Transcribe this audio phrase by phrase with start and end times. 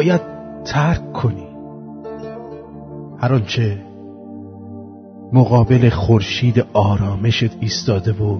[0.00, 0.20] باید
[0.64, 1.46] ترک کنی.
[3.18, 3.78] هر آنچه
[5.32, 8.38] مقابل خورشید آرامشت ایستاده و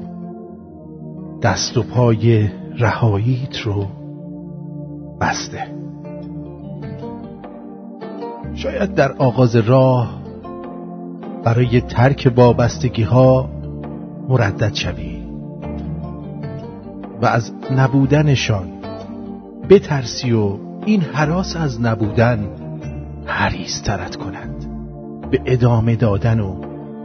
[1.42, 3.86] دست و پای رهاییت رو
[5.20, 5.62] بسته.
[8.54, 10.22] شاید در آغاز راه
[11.44, 13.50] برای ترک وابستگی ها
[14.28, 15.26] مردد شوی
[17.22, 18.68] و از نبودنشان
[19.70, 22.48] بترسی و این حراس از نبودن
[23.26, 24.66] حریص ترت کند.
[25.30, 26.64] به ادامه دادن و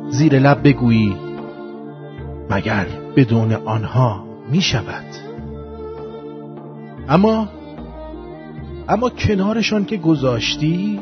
[0.09, 1.15] زیر لب بگویی
[2.49, 5.05] مگر بدون آنها می شود؟
[7.09, 7.47] اما
[8.89, 10.99] اما کنارشان که گذاشتی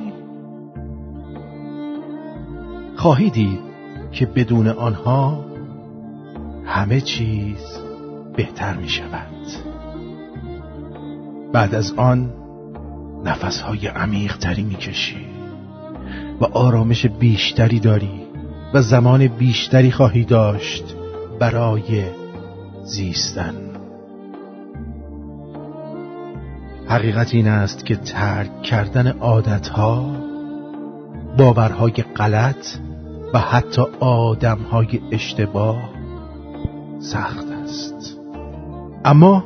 [2.95, 3.59] خواهی دید
[4.11, 5.45] که بدون آنها
[6.65, 7.79] همه چیز
[8.35, 9.27] بهتر می شود.
[11.53, 12.42] بعد از آن
[13.25, 15.27] نفسهای عمیق تری می کشی
[16.41, 18.23] و آرامش بیشتری داری
[18.73, 20.95] و زمان بیشتری خواهی داشت
[21.39, 22.03] برای
[22.83, 23.53] زیستن.
[26.87, 30.15] حقیقت این است که ترک کردن عادتها
[31.37, 32.67] باورهای غلط
[33.33, 35.89] و حتی آدمهای اشتباه
[36.99, 38.17] سخت است.
[39.05, 39.43] اما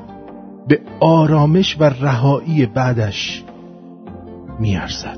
[0.67, 3.43] به آرامش و رهایی بعدش
[4.59, 5.17] میارزد.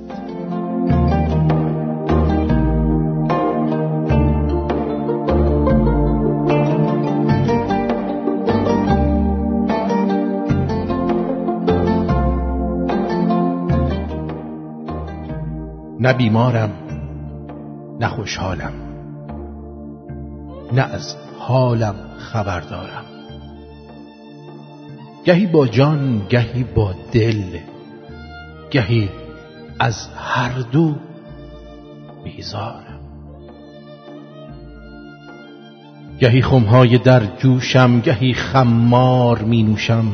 [16.00, 16.72] نه بیمارم
[18.00, 18.73] نه خوشحالم
[20.73, 23.06] نه از حالم خبر دارم
[25.26, 27.58] گهی با جان گهی با دل
[28.71, 29.10] گهی
[29.80, 30.95] از هر دو
[32.23, 33.00] بیزارم.
[36.20, 40.06] گهی خمهای در جوشم گهی خمار می نوشم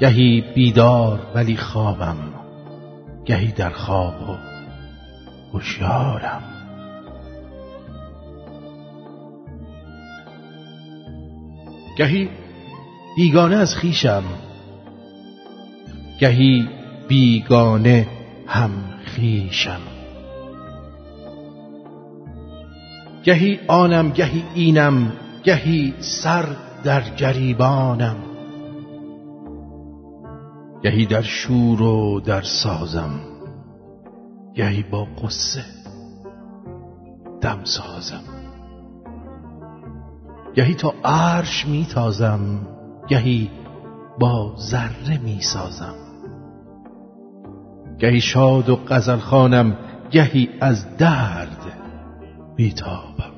[0.00, 2.16] گهی بیدار ولی خوابم
[3.24, 4.36] گهی در خواب و
[5.52, 6.42] هوشیارم.
[11.96, 12.28] گهی
[13.16, 14.22] بیگانه از خیشم
[16.20, 16.68] گهی
[17.08, 18.17] بیگانه
[18.48, 18.70] هم
[19.04, 19.80] خیشم
[23.24, 26.46] گهی آنم گهی اینم گهی سر
[26.84, 28.16] در گریبانم.
[30.82, 33.20] گهی در شور و در سازم.
[34.54, 35.64] گهی با قصه
[37.40, 38.22] دم سازم.
[40.54, 42.66] گهی تا عرش میتازم
[43.08, 43.50] گهی
[44.20, 46.07] با ذره می‌سازم.
[47.98, 49.76] گهی شاد و غزل خانم
[50.10, 51.78] گهی از درد
[52.58, 53.32] میتابم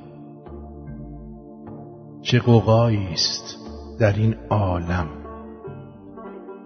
[2.23, 3.57] چه قوقایی است
[3.99, 5.07] در این عالم؟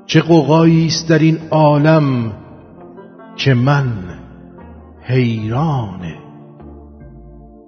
[0.07, 2.33] چه قوقایی است در این عالم
[3.37, 3.93] که من
[5.01, 6.01] حیران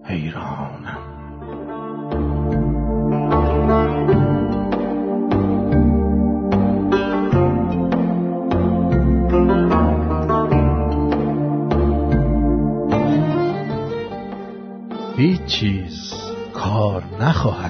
[0.05, 1.06] حیرانم؟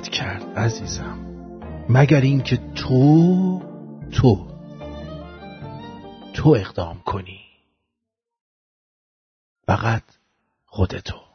[0.09, 1.19] کرد عزیزم.
[1.89, 3.61] مگر اینکه تو
[4.12, 4.47] تو
[6.34, 7.41] تو اقدام کنی.
[9.66, 10.03] فقط
[10.66, 11.26] خودتو.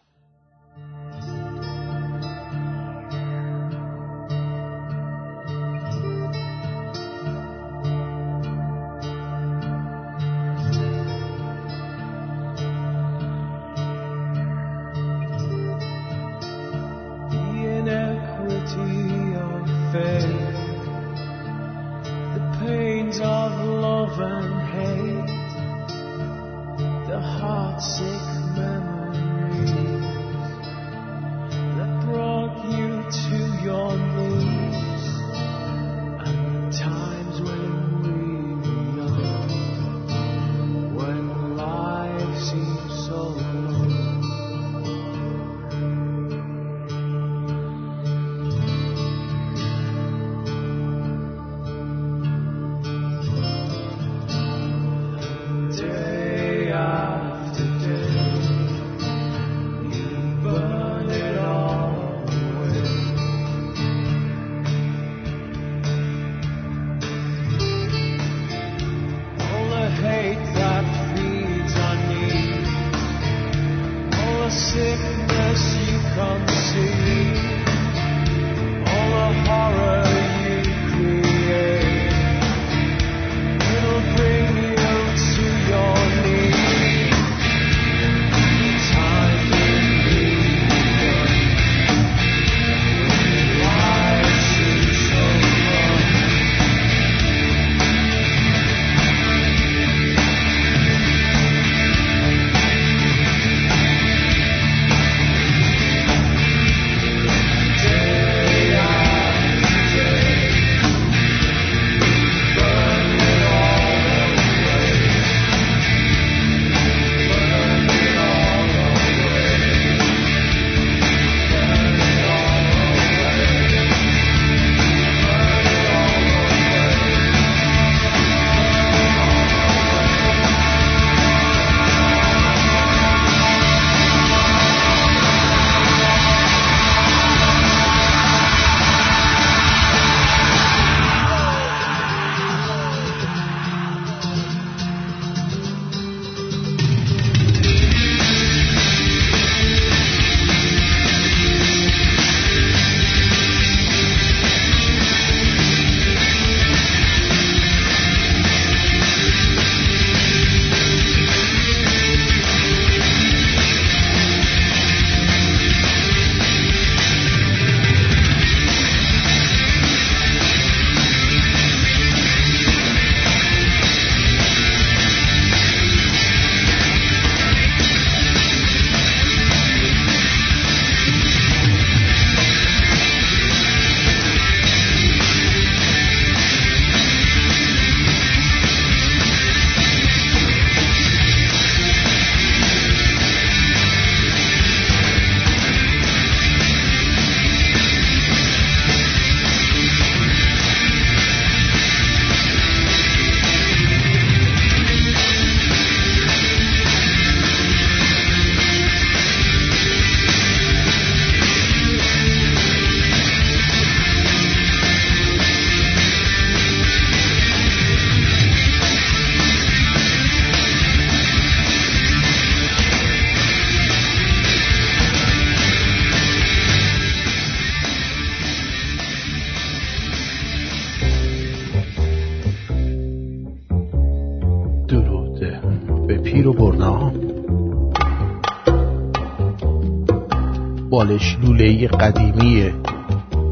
[241.12, 242.74] بالش لوله قدیمی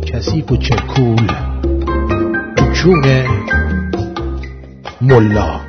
[0.07, 1.31] کثیف و چکول.
[2.73, 3.01] چون
[5.01, 5.59] ملا.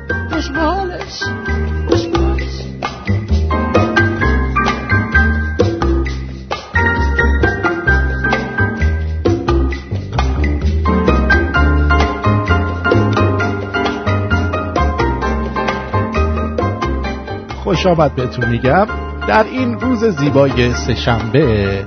[17.63, 19.10] خوش آمد بهتون میگم.
[19.31, 21.85] در این روز زیبای سهشنبه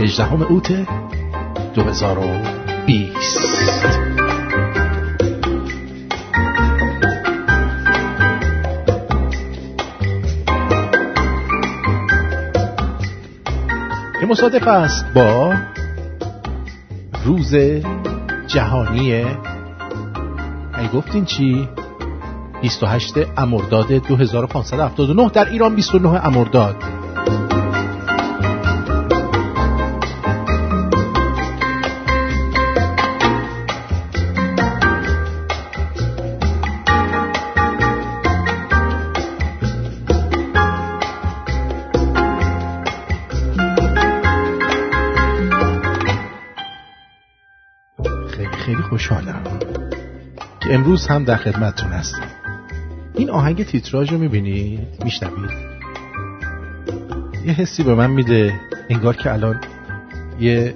[0.00, 0.72] 18 اوت
[1.74, 3.38] 2020
[14.20, 15.54] که مصادف است با
[17.24, 17.54] روز
[18.46, 21.68] جهانی ای گفتین چی؟
[22.64, 26.76] 28 امرداد 2579 در ایران 29 امرداد.
[48.30, 49.42] خیلی خیلی خوشحالم.
[50.60, 52.23] که امروز هم در خدمتتون هستم.
[53.34, 55.50] آهنگ تیتراژ رو می‌بینید میشنوید
[57.46, 59.60] یه حسی به من میده انگار که الان
[60.40, 60.74] یه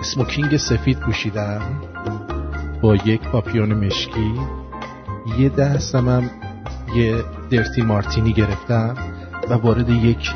[0.00, 1.62] اسموکینگ سفید پوشیدم
[2.82, 4.34] با یک پاپیون مشکی.
[5.38, 6.30] یه دستم هم
[6.96, 7.14] یه
[7.50, 8.94] درتی مارتینی گرفتم
[9.50, 10.30] و وارد یک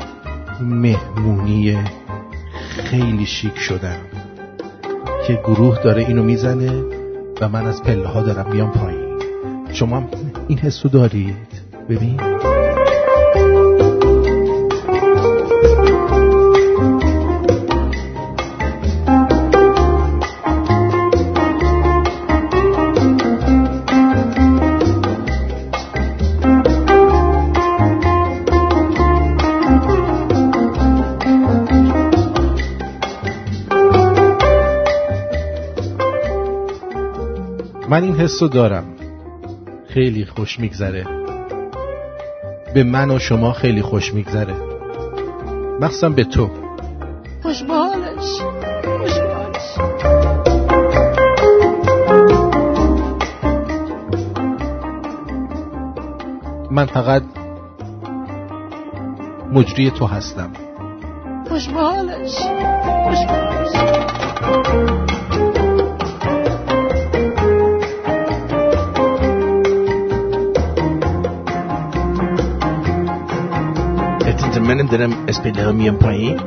[0.61, 1.77] مهمونی
[2.69, 3.99] خیلی شیک شدم
[5.27, 6.83] که گروه داره اینو می‌زنه
[7.41, 9.19] و من از پله ها دارم میام پایین.
[9.71, 10.09] شما
[10.49, 11.35] این حسو دارید؟
[11.89, 12.21] ببین.
[37.89, 38.98] من این حسو دارم.
[39.93, 41.05] خیلی خوش میگذره.
[42.73, 44.55] به من و شما خیلی خوش میگذره.
[45.81, 46.49] مخصوصا به تو.
[47.43, 48.41] خوشبالش
[48.83, 49.77] خوشبالش
[56.71, 57.23] من فقط
[59.51, 60.49] مجری تو هستم.
[61.49, 62.35] خوشبالش
[63.03, 63.48] خوشبالش
[74.69, 76.39] منم دارم از پله ها میام پایین.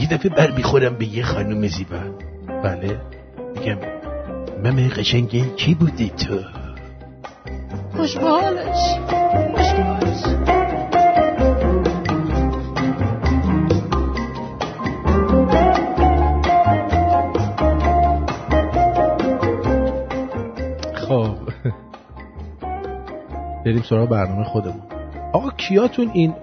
[0.00, 1.96] یه دفعه بر می‌خورم به یه خانوم زیبا.
[2.64, 3.00] بله.
[3.54, 3.78] میگم
[4.64, 6.38] ممه قشنگه کی بودی تو؟
[7.96, 8.98] خوشبالش
[9.54, 10.24] خوشبالش
[20.94, 21.36] خب.
[23.64, 24.82] بریم سراغ برنامه خودمون.
[25.32, 26.34] آقا کیاتون این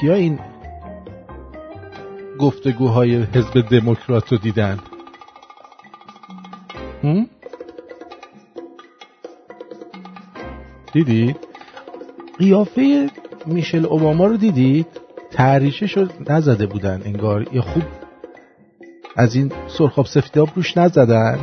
[0.00, 0.38] کیا این
[2.38, 4.78] گفتگوهای حزب دموکرات رو دیدن؟
[10.92, 11.36] دیدید
[12.38, 13.10] قیافه
[13.46, 14.86] میشل اوباما رو دیدید
[15.30, 17.84] تحریشش رو نزده بودن انگار یا خوب
[19.16, 21.38] از این سرخاب سفیداب روش نزدن.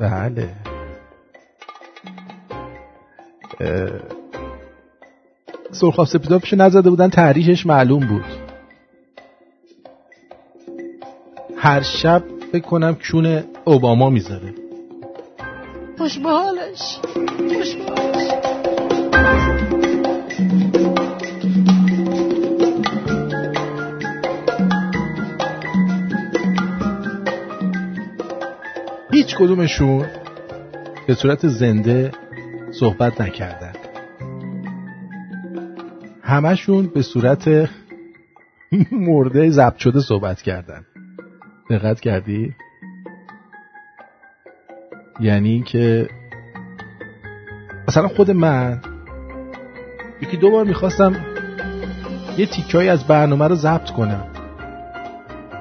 [0.00, 0.54] بله.
[5.72, 8.24] سرخاب سپیدافشو نزده بودن تحریشش معلوم بود.
[11.56, 12.22] هر شب
[12.52, 14.54] فکر کنم کون اوباما می‌ذاره.
[15.98, 16.98] خوشبالش
[17.48, 18.30] خوشبالش
[29.12, 30.06] هیچ کدومشون
[31.06, 32.10] به صورت زنده
[32.72, 33.79] صحبت نکردن.
[36.30, 37.48] همشون به صورت
[38.92, 40.86] مرده ضبط شده صحبت کردن.
[41.70, 42.54] دقت کردی؟
[45.20, 46.08] یعنی که
[47.88, 48.80] مثلا خود من
[50.22, 51.16] یکی دو بار می‌خواستم
[52.38, 54.26] یه تیکایی از برنامه رو ضبط کنم.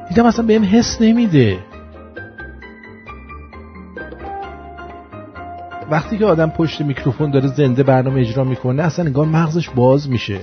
[0.10, 1.60] دیدم اصلا بهم حس نمیده.
[5.92, 10.40] وقتی که آدم پشت میکروفون داره زنده برنامه اجرا می‌کنه اصلا انگار مغزش باز میشه.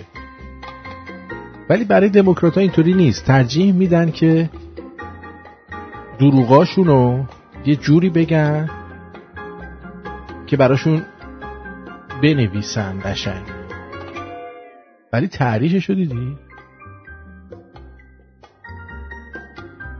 [1.69, 3.25] ولی برای دموکرات اینطوری نیست.
[3.25, 4.51] ترجیح میدن که
[6.19, 7.25] دروغاشون رو
[7.67, 8.71] یه جوری بگن
[10.47, 11.03] که براشون
[12.23, 13.47] بنویسن قشنگ.
[15.13, 16.37] ولی تعریفش رو دیدی؟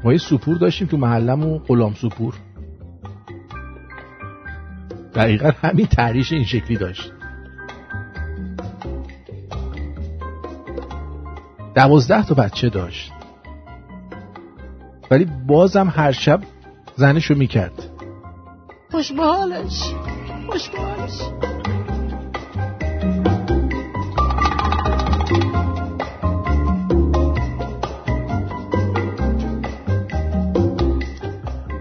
[0.05, 2.35] ما یه سپور داشتیم تو محلمون غلام سپور
[5.15, 7.16] دقیقا همین تعریش این شکلی داشت.
[11.77, 13.13] دوازده تا بچه داشت.
[15.11, 16.41] ولی بازم هر شب
[16.97, 17.91] زنشو می‌کرد.
[18.91, 19.83] خوش به حالش
[20.51, 21.21] خوش به حالش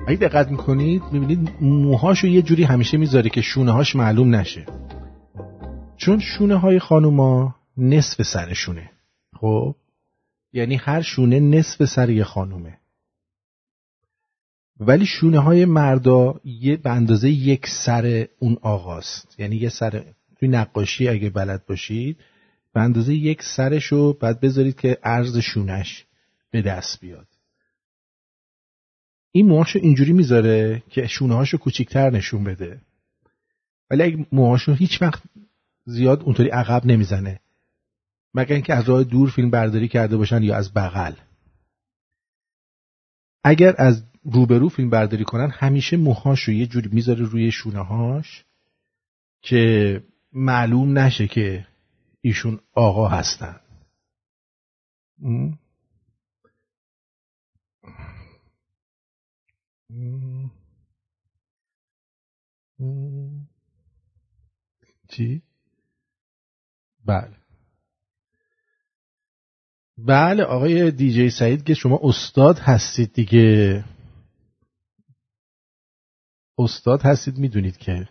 [0.07, 4.65] اگه دقت می‌کنید می‌بینید موهاشو یه جوری همیشه می‌ذاره که شونه هاش معلوم نشه.
[5.97, 8.89] چون شونه های خانوما نصف سرشونه.
[9.41, 9.75] خب؟
[10.55, 12.77] یعنی هر شونه نصف سر یه خانومه.
[14.79, 19.35] ولی شونه های مردا یه به اندازه یک سر اون آقاست.
[19.39, 20.03] یعنی یه سر
[20.39, 22.17] توی نقاشی اگه بلد باشید
[22.73, 26.05] به اندازه یک سرشو بعد بذارید که عرض شونش
[26.51, 27.27] به دست بیاد.
[29.31, 32.81] این موهاشو اینجوری می‌ذاره که شونه هاشو کوچیکتر نشون بده.
[33.89, 35.23] ولی اگه موهاشو هیچ وقت
[35.85, 37.39] زیاد اونطوری عقب نمی‌زنه.
[38.35, 41.13] مگر اینکه از راه دور فیلم برداری کرده باشن یا از بغل.
[43.43, 48.45] اگر از روبرو فیلم برداری کنن همیشه موهاشو یه جوری می‌ذاره روی شونه هاش
[49.41, 51.67] که معلوم نشه که
[52.21, 53.59] ایشون آقا هستن.
[65.07, 65.41] چی؟
[67.05, 67.34] بله.
[69.97, 73.83] بله آقای دیجی سعید که شما استاد هستید دیگه.
[76.57, 78.09] استاد هستید می‌دونید که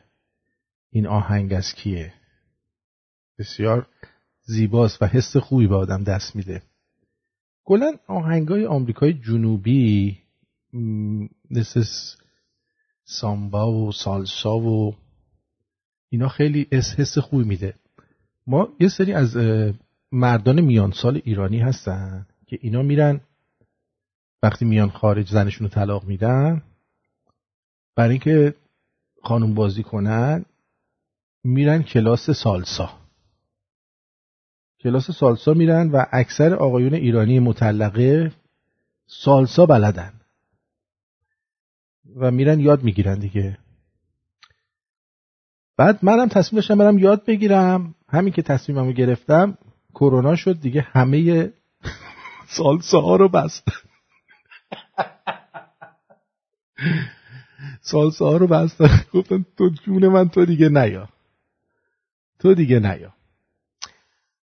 [0.90, 2.14] این آهنگ از کیه.
[3.38, 3.86] بسیار
[4.42, 6.62] زیباست و حس خوبی به آدم دست میده.
[7.64, 10.18] کلا آهنگای آمریکای جنوبی
[11.50, 11.84] مثل
[13.04, 14.96] سامبا و سالسا و
[16.08, 17.74] اینا خیلی حس خوبی میده.
[18.46, 19.36] ما یه سری از
[20.14, 23.20] مردان میان سال ایرانی هستن که اینا میرن
[24.42, 26.62] وقتی میان خارج زنشون رو طلاق میدن
[27.96, 28.54] برای اینکه
[29.22, 30.44] خانم بازی کنن
[31.44, 32.90] میرن کلاس سالسا.
[34.80, 38.32] کلاس سالسا میرن و اکثر آقایون ایرانی مطلقه
[39.06, 40.12] سالسا بلدن.
[42.16, 43.58] و میرن یاد می‌گیرن دیگه.
[45.76, 47.94] بعد منم تصمیم داشتم برم یاد بگیرم.
[48.08, 49.58] همین که تصمیممو گرفتم
[49.94, 51.52] کرونا شد دیگه همه
[52.46, 53.68] سالسا ها رو بست.
[57.80, 61.08] سالسا ها رو بستن گفتن تو جون من تو دیگه نیا.
[62.38, 63.14] تو دیگه نیا.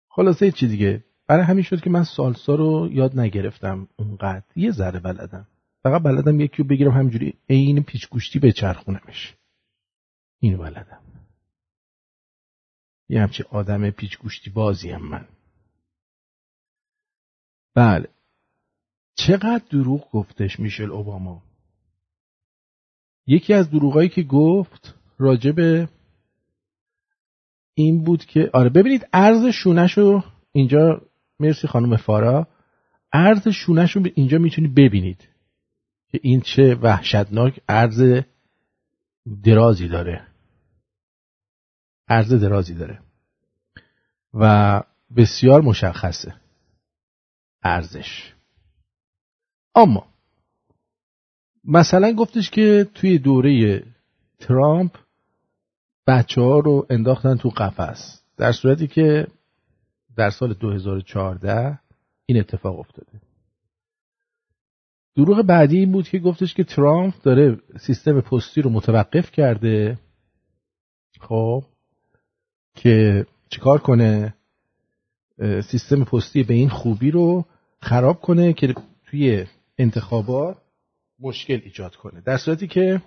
[0.09, 1.05] خلاصه چی دیگه.
[1.27, 4.43] برای همین شد که من سالسا رو یاد نگرفتم اونقدر.
[4.57, 5.47] یه ذره بلدم.
[5.83, 9.35] فقط بلدم یکی رو بگیرم همینجوری عین پیچ گوشتی به چرخونمش.
[10.41, 10.99] اینو بلدم.
[13.09, 15.29] یه همچی آدم پیچ گوشتی بازیم من.
[17.77, 18.09] بله.
[19.15, 21.43] چقدر دروغ گفتش میشل اوباما؟
[23.27, 25.89] یکی از دروغایی که گفت راجب
[27.75, 29.99] این بود که آره ببینید عرض شونش
[30.53, 31.03] اینجا
[31.41, 32.49] مرسی خانم فارا
[33.13, 35.29] عرض شونش رو اینجا می‌تونید ببینید
[36.09, 38.23] که این چه وحشتناک عرض
[39.45, 40.27] درازی داره.
[42.09, 43.01] عرض درازی داره.
[44.35, 44.83] و
[45.17, 46.46] بسیار مشخصه.
[47.67, 48.33] ارزش.
[49.75, 50.07] اما
[51.65, 53.83] مثلا گفتش که توی دوره
[54.39, 54.97] ترامپ
[56.07, 59.27] بچه ها رو انداختن تو قفس در صورتی که
[60.17, 61.79] در سال 2014
[62.27, 63.21] این اتفاق افتاده.
[65.17, 69.99] دروغ بعدی این بود که گفتش که ترامپ داره سیستم پستی رو متوقف کرده
[71.21, 71.65] خب
[72.75, 74.35] که چیکار کنه؟
[75.71, 77.45] سیستم پستی به این خوبی رو
[77.81, 79.47] خراب کنه که توی
[79.79, 80.63] انتخابات
[81.19, 82.21] مشکل ایجاد کنه.
[82.21, 83.03] در صورتی که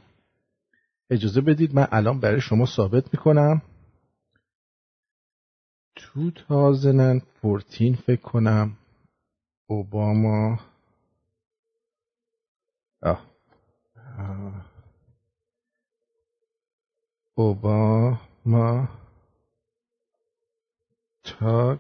[1.10, 3.62] اجازه بدید من الان برای شما ثابت می‌کنم.
[6.16, 8.78] 2014 فکر کنم
[9.68, 10.60] اوباما.
[13.02, 13.30] آه.
[17.36, 18.90] اوباما
[21.24, 21.80] تا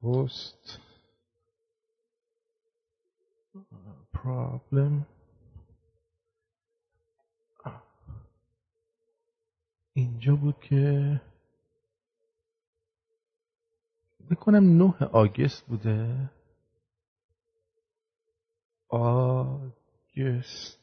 [0.00, 0.80] post
[4.12, 5.06] problem.
[9.92, 11.20] اینجا بود که
[14.30, 16.30] بکنم نه آگست بوده.
[18.88, 20.78] آگست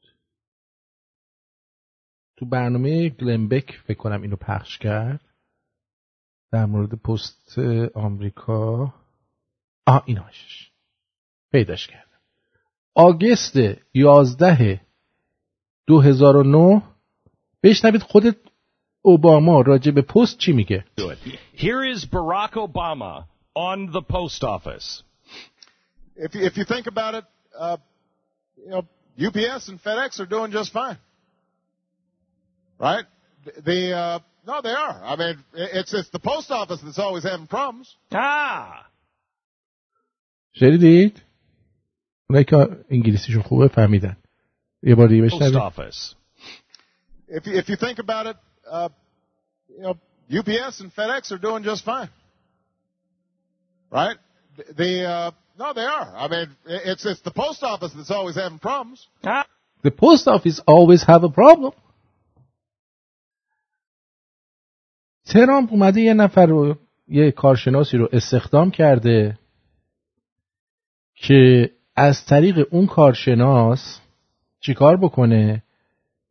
[2.36, 5.20] تو برنامه گلنبک فکر کنم اینو پخش کرد.
[6.52, 7.58] در مورد پست
[7.94, 8.94] آمریکا.
[9.86, 10.70] آه این هاشش
[11.52, 12.20] پیداش کردم.
[12.94, 13.56] آگست
[13.94, 14.80] 11
[15.86, 16.82] 2009
[17.62, 18.36] بشنوید خودت
[19.02, 20.84] اوباما راجع به پست چی میگه.
[21.56, 25.03] Here is Barack Obama on the post office.
[26.15, 27.25] If you, if you think about it,
[27.57, 27.77] uh,
[28.57, 28.87] you know,
[29.19, 30.97] UPS and FedEx are doing just fine.
[32.79, 33.05] Right?
[33.65, 35.01] The, uh, no, they are.
[35.03, 37.95] I mean, it's, it's the post office that's always having problems.
[38.11, 38.85] Ah!
[40.53, 41.21] شنیدید؟
[42.29, 44.17] اونایی که انگلیسیشون خوبه فهمیدن
[44.83, 46.15] یه بار دیگه Post بشنوید office.
[47.27, 48.35] If you, if you think about it,
[48.69, 48.89] uh,
[49.69, 49.97] you know,
[50.29, 52.09] UPS and FedEx are doing just fine.
[53.96, 54.18] Right?
[54.80, 56.08] The, uh, no, they are.
[56.24, 56.48] I mean,
[56.92, 59.06] it's, it's the post office that's always having problems.
[59.24, 59.46] Ah!
[59.82, 61.72] The post office always have a problem.
[65.26, 66.74] ترامپ اومده یه نفر رو
[67.08, 69.38] یه کارشناسی رو استخدام کرده
[71.14, 74.00] که از طریق اون کارشناس
[74.60, 75.62] چیکار بکنه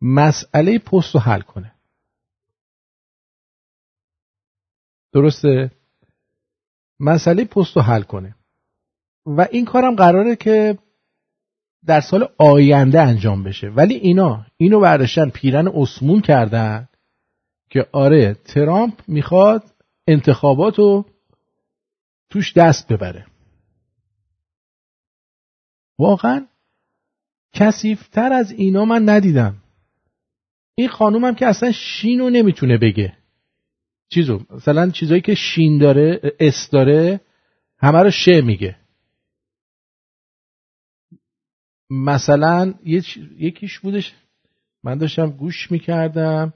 [0.02, 1.72] مسئله پست رو حل کنه
[5.14, 5.72] درسته
[7.00, 8.36] مسئله پست رو حل کنه.
[9.26, 10.78] و این کارم قراره که
[11.86, 13.70] در سال آینده انجام بشه.
[13.70, 16.88] ولی اینا اینو برداشتن پیرن اسمون کردن
[17.70, 19.64] که آره ترامپ می‌خواد
[20.08, 21.06] انتخابات رو
[22.30, 23.26] توش دست ببره.
[26.00, 26.48] واقعا
[27.54, 29.56] کسیفتر از اینا من ندیدم.
[30.76, 33.18] این خانومم که اصلا شینو نمی‌تونه بگه.
[34.10, 37.22] چیزو مثلا چیزایی که شین داره اس داره
[37.80, 38.76] همه رو شه میگه
[41.90, 44.14] مثلا یه چ- یکیش بودش
[44.84, 46.54] من داشتم گوش می‌کردم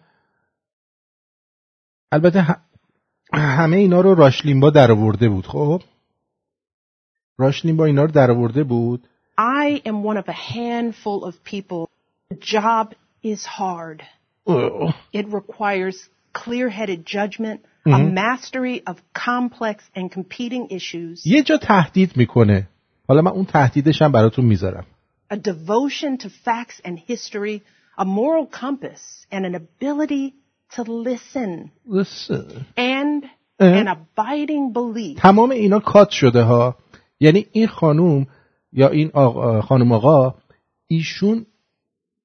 [2.11, 2.59] البته ه-
[3.33, 5.81] همه اینا رو راشلیمبا در آورده بود خب
[7.37, 9.07] راشلیمبا اینا رو در آورده بود
[9.39, 11.87] I am one of a handful of people.
[12.29, 14.03] The job is hard.
[14.43, 14.93] اوه.
[15.13, 22.68] It requires clear-headed judgment, a mastery of complex and competing issues, یه جا تهدید میکنه
[23.08, 24.84] حالا من اون تهدیدش هم براتون میذارم
[25.32, 27.62] a devotion to facts and history,
[27.98, 30.34] a moral compass, and an ability
[30.74, 31.70] to listen,
[32.76, 33.24] and
[33.58, 36.76] an abiding belief تمام اینا کات شده ها
[37.20, 38.26] یعنی این خانوم
[38.72, 40.34] یا این آقا خانوم آقا
[40.86, 41.46] ایشون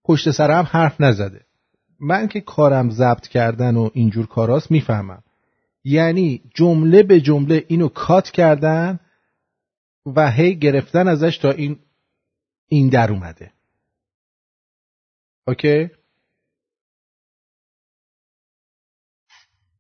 [0.06, 1.42] پشت سرم حرف نزده
[2.01, 5.23] من که کارم ضبط کردن و اینجور کاراست می‌فهمم.
[5.85, 9.01] یعنی جمله به جمله اینو کات کردن
[10.07, 11.79] و هی گرفتن ازش تا این
[12.69, 13.53] این در اومده.
[15.47, 15.91] OK؟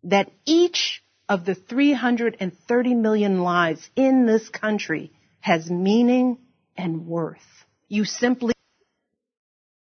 [0.07, 6.39] That each of the 330 million lives in this country has meaning
[6.77, 7.67] and worth.
[7.89, 8.53] You simply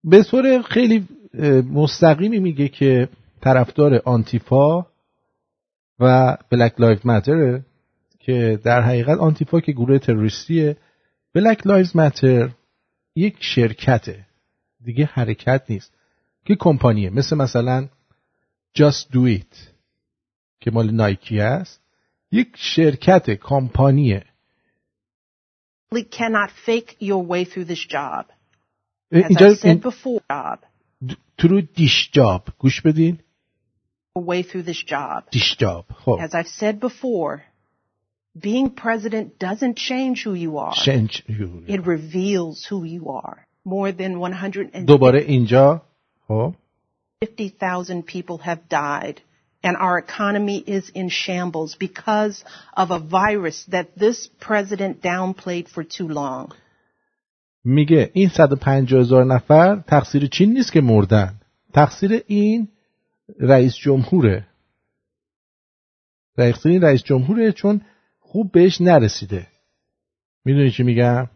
[0.05, 1.09] به طور خیلی
[1.73, 3.09] مستقیمی میگه که
[3.41, 4.87] طرفدار آنتیفا
[6.01, 7.61] و Black Lives Matter
[8.19, 10.77] که در حقیقت آنتیفا که گروه تروریستیه
[11.35, 12.51] Black Lives Matter
[13.17, 14.27] یک شرکته.
[14.85, 15.93] دیگه حرکت نیست.
[16.45, 17.11] که کمپانیه.
[17.11, 17.89] مثل مثلا
[18.79, 19.57] Just Do It
[20.61, 21.81] که مال Nike است
[22.33, 24.25] یک شرکت کمپانیه.
[25.95, 28.27] Cannot fake your way through this job.
[29.13, 30.59] As I said before, job.
[31.42, 32.50] through this job.
[32.60, 33.18] گوش بدین.
[34.16, 35.24] way through this job.
[35.32, 35.86] This job.
[36.06, 36.20] خب.
[36.20, 37.44] As I've said before,
[38.40, 40.74] being president doesn't change who you are.
[40.74, 41.64] Change you.
[41.68, 43.48] It reveals who you are.
[43.66, 45.82] More than 150,000 دوباره اینجا
[46.28, 46.56] خب
[47.24, 49.22] 50,000 people have died
[49.66, 55.84] and our economy is in shambles because of a virus that this president downplayed for
[55.84, 56.52] too long.
[57.65, 61.41] میگه این 150 هزار نفر تقصیر چین نیست که مردن.
[61.73, 62.69] تقصیر این
[63.41, 64.47] رئیس جمهوره.
[66.37, 67.81] تقصیر رئیس جمهوره چون
[68.21, 69.47] خوب بهش نرسیده.
[70.45, 71.29] می‌دونی چی میگم؟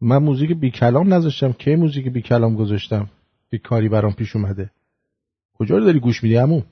[0.00, 1.52] من موزیک بی کلام نذاشتم.
[1.52, 3.10] کی موزیک بی کلام گذاشتم؟
[3.50, 4.70] که کاری برام پیش اومده.
[5.54, 6.64] کجا رو داری گوش میدی همون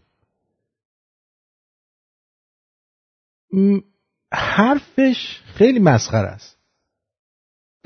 [4.33, 6.56] حرفش خیلی مسخره است.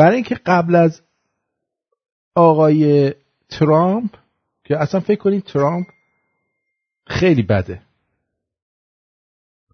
[0.01, 1.03] برای اینکه قبل از
[2.35, 3.15] آقای
[3.49, 4.17] ترامپ
[4.65, 5.87] که اصلا فکر کنید ترامپ
[7.07, 7.83] خیلی بده.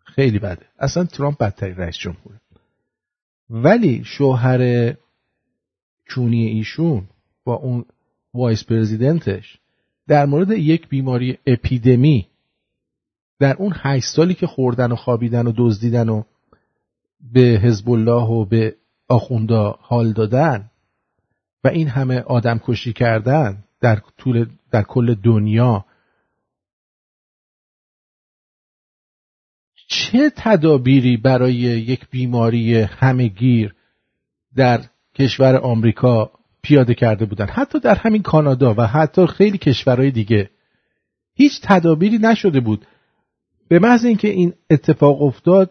[0.05, 0.67] خیلی بده.
[0.79, 2.41] اصلا ترامپ بدترین رئیس جمهوره.
[3.51, 4.95] ولی شوهر
[6.09, 7.09] جونی ایشون
[7.45, 7.85] با اون
[8.35, 9.59] vice president ش
[10.09, 12.29] در مورد یک بیماری اپیدمی
[13.39, 16.23] در اون هشت سالی که خوردن و خوابیدن و دزدیدن و
[17.33, 18.77] به حزب الله و به
[19.09, 20.71] آخوندا حال دادن
[21.65, 25.85] و این همه آدم کشی کردن در طول در کل دنیا
[29.89, 33.75] چه تدابیری برای یک بیماری همه گیر
[34.57, 34.81] در
[35.15, 36.31] کشور آمریکا
[36.63, 40.51] پیاده کرده بودن؟ حتی در همین کانادا و حتی خیلی کشورهای دیگه
[41.35, 42.87] هیچ تدابیری نشده بود.
[43.69, 45.71] به محض اینکه این اتفاق افتاد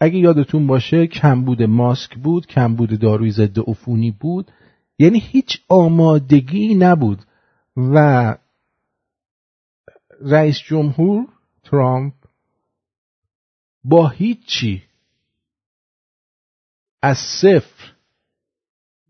[0.00, 4.50] اگه یادتون باشه کمبود ماسک بود کمبود داروی ضد عفونی بود
[4.98, 7.18] یعنی هیچ آمادگی نبود
[7.76, 8.36] و
[10.20, 11.26] رئیس جمهور
[11.64, 12.14] ترامپ
[13.84, 14.82] با هیچی
[17.02, 17.92] از صفر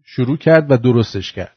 [0.04, 1.56] شروع کرد و درستش کرد.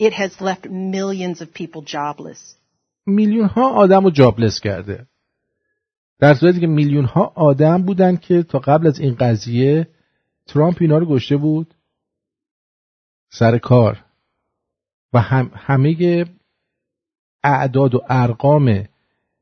[0.00, 2.56] It has left millions of people jobless.
[3.06, 5.06] میلیون ها آدم رو جابلس کرده.
[6.22, 9.88] در صورتی که میلیون ها آدم بودن که تا قبل از این قضیه
[10.46, 11.74] ترامپ اینا رو گشته بود
[13.30, 14.04] سر کار
[15.12, 16.24] و هم همه
[17.44, 18.84] اعداد و ارقام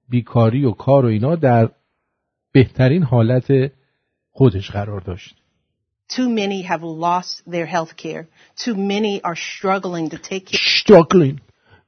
[0.08, 1.70] بیکاری و کار و اینا در
[2.52, 3.72] بهترین حالت
[4.30, 5.36] خودش قرار داشت.
[6.08, 8.26] Too many have lost their health care.
[8.64, 10.60] Too many are struggling to take care.
[10.80, 11.40] Struggling.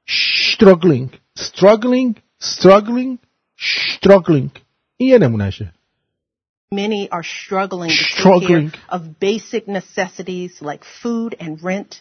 [0.06, 1.10] Struggling.
[1.36, 2.16] Struggling.
[2.38, 3.18] Struggling.
[3.56, 4.50] Struggling.
[5.04, 5.72] این نمونهشه.
[6.74, 12.00] Many are struggling to take care of basic necessities like food and rent.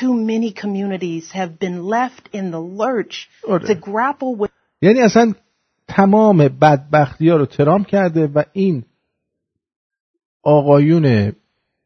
[0.00, 3.28] Too many communities have been left in the lurch
[3.68, 4.50] to grapple with
[4.82, 5.34] یعنی اصلا
[5.88, 8.84] تمام بدبختی ها رو ترام کرده و این
[10.42, 11.32] آقایون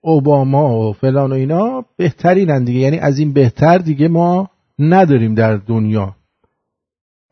[0.01, 5.57] اوباما و فلان و اینا بهترینن دیگه یعنی از این بهتر دیگه ما نداریم در
[5.57, 6.16] دنیا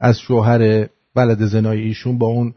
[0.01, 2.55] از شوهر بلد زنای ایشون با اون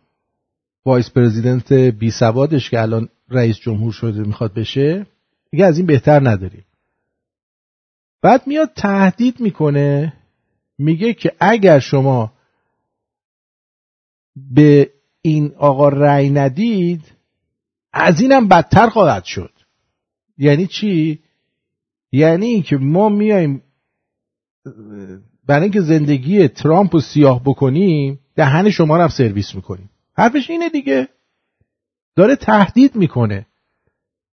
[0.88, 5.06] وایس پرزیدنت بی سوادش که الان رئیس جمهور شده می‌خواد بشه
[5.52, 6.66] دیگه از این بهتر نداریم.
[8.22, 10.14] بعد میاد تهدید می‌کنه
[10.78, 12.34] میگه که اگر شما
[14.36, 17.02] به این آقا رأی ندید
[17.94, 19.52] از اینم بدتر خواهد شد.
[20.38, 21.20] یعنی چی؟
[22.12, 23.64] یعنی اینکه ما میایم
[25.46, 29.90] برای اینکه زندگی ترامپ رو سیاه بکنیم دهن شما رو هم سرویس می‌کنیم.
[30.18, 31.08] حرفش اینه دیگه.
[32.16, 33.46] داره تهدید می‌کنه.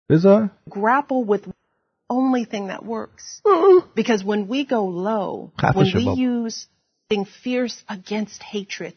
[0.09, 1.41] بذار grapple with
[2.11, 3.41] only thing that works.
[3.95, 6.67] Because when we go low, when we use
[7.09, 8.95] being fierce against hatred,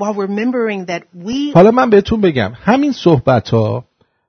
[0.00, 3.84] while remembering that we حالا من بهتون بگم همین صحبت ها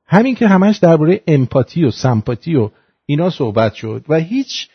[0.05, 2.69] همین که همش درباره امپاتی و سمپاتی و
[3.05, 4.69] اینا صحبت شد و هیچ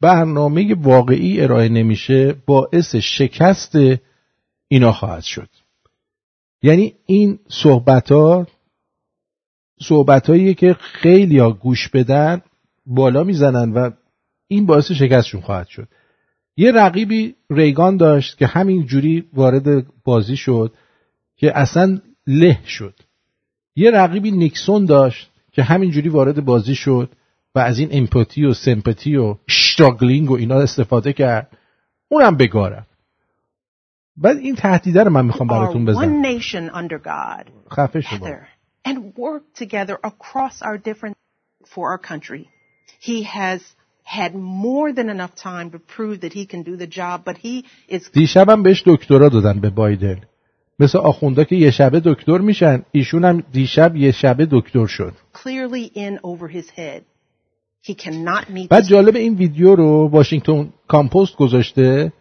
[0.00, 3.72] برنامه واقعی ارائه نمیشه باعث شکست
[4.68, 5.48] اینا خواهد شد.
[6.62, 8.46] یعنی این صحبت ها
[9.80, 12.42] صحبت که خیلی ها گوش بدن
[12.86, 13.90] بالا می‌زنن و
[14.48, 15.88] این باعث شکستشون خواهد شد.
[16.56, 20.74] یه رقیبی ریگان داشت که همین جوری وارد بازی شد
[21.36, 22.94] که اصلا له شد.
[23.76, 27.10] یه رقیبی نیکسون داشت که همین جوری وارد بازی شد
[27.54, 31.58] و از این امپاتی و سمپاتی و شتاگلینگ و اینا استفاده کرد.
[32.08, 32.86] اونم بگارم
[34.16, 36.22] بعد این تهدیده رو من می‌خوام براتون بزنم
[37.70, 38.28] خفه شما
[38.84, 41.16] and work together across our different
[41.72, 42.48] for our country.
[43.00, 43.60] He has
[44.04, 47.64] had more than enough time to prove that he can do the job, but he
[47.88, 50.20] is دیشبم بهش دکترا دادن به بایدن.
[50.78, 55.12] مثل آخوندا که یه شبه دکتر میشن ایشون هم دیشب یه شبه دکتر شد.
[55.34, 57.02] Clearly in over his head.
[57.82, 62.12] He cannot meet بعد جالب این ویدیو رو واشنگتن کامپوست گذاشته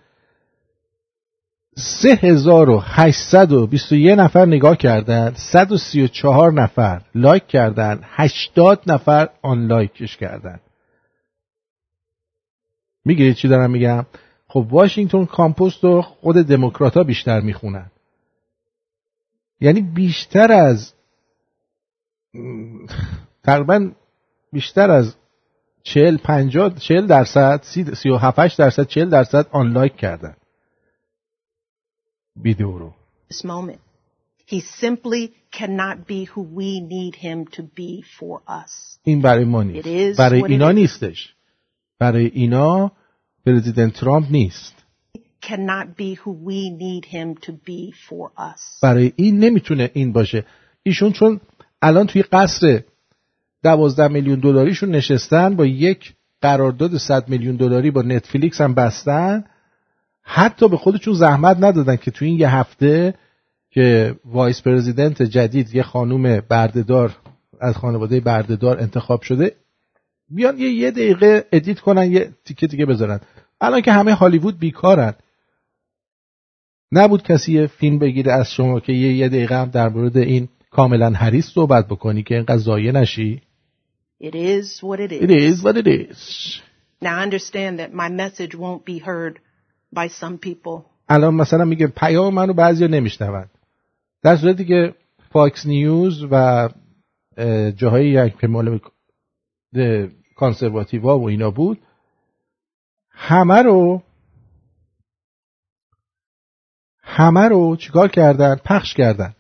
[1.82, 10.60] 3821 نفر نگاه کردن 134 نفر like کردن 80 نفر unlike ش کردن
[13.06, 14.06] می‌گیرید چی دارم میگم؟
[14.48, 17.92] خب واشنگتن Compost رو خود دموکراتا بیشتر می‌خونن.
[19.60, 20.94] یعنی بیشتر از
[23.44, 23.92] تقریبا
[24.54, 25.16] بیشتر از
[25.84, 30.36] 40 50 40 درصد 37 درصد 40 درصد unlike کردن.
[32.60, 32.94] رو
[33.30, 33.80] this moment.
[34.46, 39.00] He simply cannot be who we need him to be for us.
[39.04, 40.20] این برای ما نیست.
[40.20, 41.36] برای اینا نیستش.
[42.00, 42.92] برای اینا
[43.46, 44.76] پرزیدنت ترامپ نیست.
[45.46, 48.82] Cannot be who we need him to be for us.
[48.82, 50.46] برای این نمی‌تونه این باشه.
[50.84, 51.40] ایشون چون
[51.82, 52.84] الان توی قصر
[53.64, 59.44] دوازده میلیون دلاریشون نشستن با یک قرارداد 100 میلیون دلاری با نتفلیکس هم بستن
[60.34, 63.14] حتی به خودشون زحمت ندادن که تو این یه هفته
[63.72, 67.16] که vice president جدید یه خانوم بردهدار
[67.60, 69.56] از خانواده بردهدار انتخاب شده
[70.30, 73.20] بیان یه یه دقیقه edit کنن یه تیکه دیگه بذارن
[73.62, 75.14] الان که همه هالیوود بیکارن
[76.92, 80.48] نبود کسی یه فیلم بگیره از شما که یه یه دقیقه هم در مورد این
[80.70, 83.42] کامالا هریس صحبت بکنی که اینقدر ضایع نشی
[84.22, 85.22] It is what it is.
[85.24, 86.62] It is what it is.
[87.02, 89.40] Now understand that my message won't be heard
[89.96, 90.86] by some people.
[91.10, 93.50] الان مثلا میگه پیام منو بعضیا نمیشنون
[94.22, 94.96] در صورتی که
[95.32, 96.70] فاکس نیوز و
[97.76, 98.80] جاهای که مال
[100.36, 101.82] کانسرواتیوا و اینا بود
[103.10, 104.04] همه رو
[107.02, 109.36] همه رو چیکار کردن پخش کردن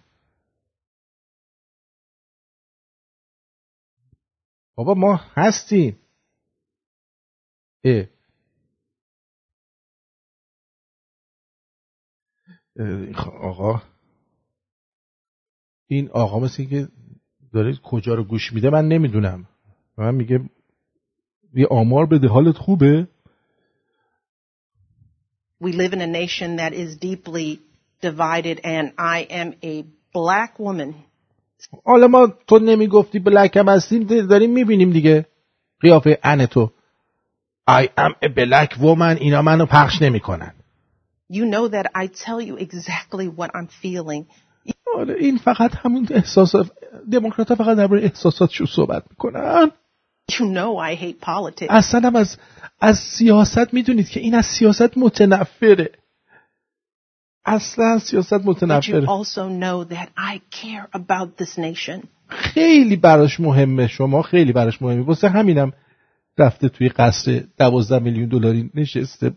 [4.75, 5.99] بابا ما هستیم.
[13.41, 13.81] آقا.
[15.88, 16.88] این آقا مثل که
[17.53, 19.47] داره کجا رو گوش میده من نمی‌دونم.
[19.97, 20.41] من میگه
[21.53, 23.07] یه آمار بده حالت خوبه؟
[25.63, 27.60] We live in a nation that is deeply
[28.01, 30.93] divided and I am a black woman.
[31.86, 35.25] حالا ما تو نمی‌گفتی بلک هم هستیم داریم می‌بینیم دیگه.
[35.81, 36.71] قیافه ان تو.
[37.69, 40.53] I am a black woman اینا منو پخش نمی‌کنن.
[41.38, 44.26] You know that I tell you exactly what I'm feeling.
[44.98, 46.72] آره این فقط همون احساسات
[47.12, 49.72] دموکرات فقط درباره احساساتشون صحبت می‌کنن.
[50.32, 51.67] You know I hate politics.
[51.70, 52.38] اصلا هم از
[52.82, 55.91] از سیاست می‌دونید که این از سیاست متنفره.
[57.46, 59.08] اصلا سیاست متنفره.
[62.28, 65.02] خیلی براش مهمه شما خیلی براش مهمه.
[65.02, 65.74] واسه همینم
[66.38, 69.32] رفته توی قصر دوازده میلیون دلاری نشسته.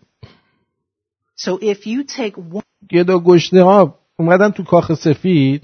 [1.36, 2.64] So if you take one...
[2.90, 5.62] گدا گشنه ها اومدن تو کاخ سفید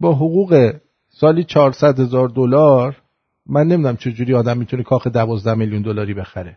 [0.00, 3.02] با حقوق سالی 400 هزار دلار
[3.46, 6.56] من نمی‌دونم چجوری آدم می‌تونه کاخ دوازده میلیون دلاری بخره.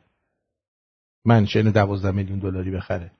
[1.25, 3.11] منشن دوازده میلیون دلاری بخره.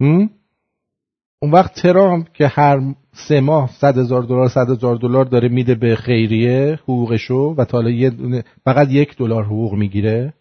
[0.00, 5.74] اون وقت ترامپ که هر سه ماه صد هزار دلار صد هزار دلار داره میده
[5.74, 10.34] به خیریه حقوقشو و تا حالا فقط یک دلار حقوق می‌گیره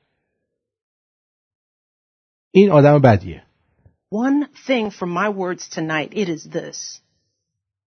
[2.53, 3.43] این آدم بدیه
[4.11, 7.01] One thing from my words tonight, it is this.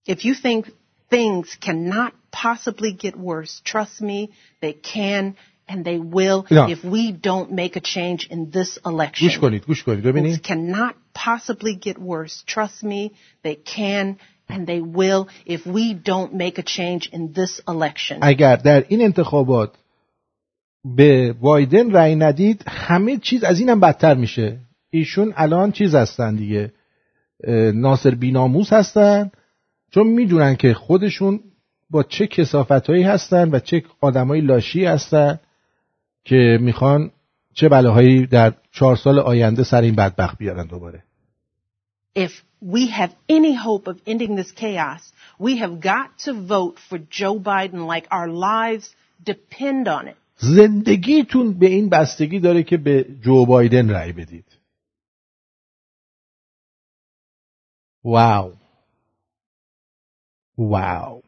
[0.06, 0.68] If you think
[1.10, 3.62] things cannot possibly get worse.
[3.64, 5.36] Trust me, they can
[5.68, 6.70] and they will no.
[6.70, 9.28] if we don't make a change in this election.
[9.28, 10.04] گوش کنید, گوش کنید.
[10.04, 10.42] ببینید.
[10.42, 12.44] cannot possibly get worse.
[12.48, 13.12] Trust me,
[13.44, 14.18] they can
[14.50, 18.18] and they will if we don't make a change in this election.
[18.22, 19.74] اگر در این انتخابات
[20.97, 24.59] به بایدن رأی ندید همه چیز از اینم بدتر میشه.
[24.91, 26.73] ایشون الان چیز هستن دیگه.
[27.75, 29.31] ناصر بیناموس هستن.
[29.91, 31.41] چون می‌دونن که خودشون
[31.91, 35.41] با چه کسافتهایی هستن و چه آدمای لاشی هستن
[36.25, 37.11] که می‌خوان
[37.55, 41.03] چه بلاهایی در چهار سال آینده سر این بدبخت بیارن دوباره.
[42.19, 42.33] If
[42.75, 45.03] we have any hope of ending this chaos,
[45.39, 48.87] we have got to vote for Joe Biden like our lives
[49.25, 50.17] depend on it.
[50.37, 54.59] زندگیتون به این بستگی داره که به جو بایدن رأی بدید.
[58.05, 58.53] واو.
[60.59, 61.23] واو.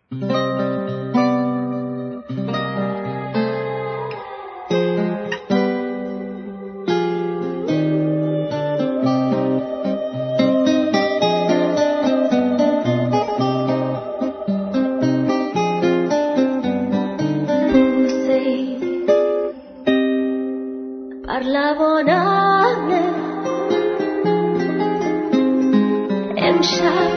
[26.77, 27.07] shine.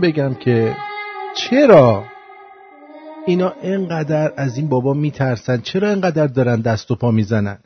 [0.00, 0.76] بگم که
[1.34, 2.04] چرا
[3.26, 7.58] اینا انقدر از این بابا میترسن؟ چرا انقدر دارن دست و پا می‌زنن؟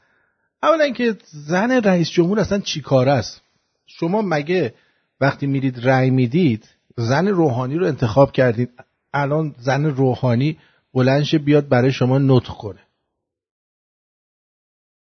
[0.62, 3.42] اولا اینکه زن رئیس جمهور اصلا چی کار است؟
[3.86, 4.74] شما مگه
[5.20, 8.70] وقتی میرید رأی می‌دید زن روحانی رو انتخاب کردید
[9.14, 10.58] الان زن روحانی
[10.94, 12.80] بلنش بیاد برای شما نطق کنه؟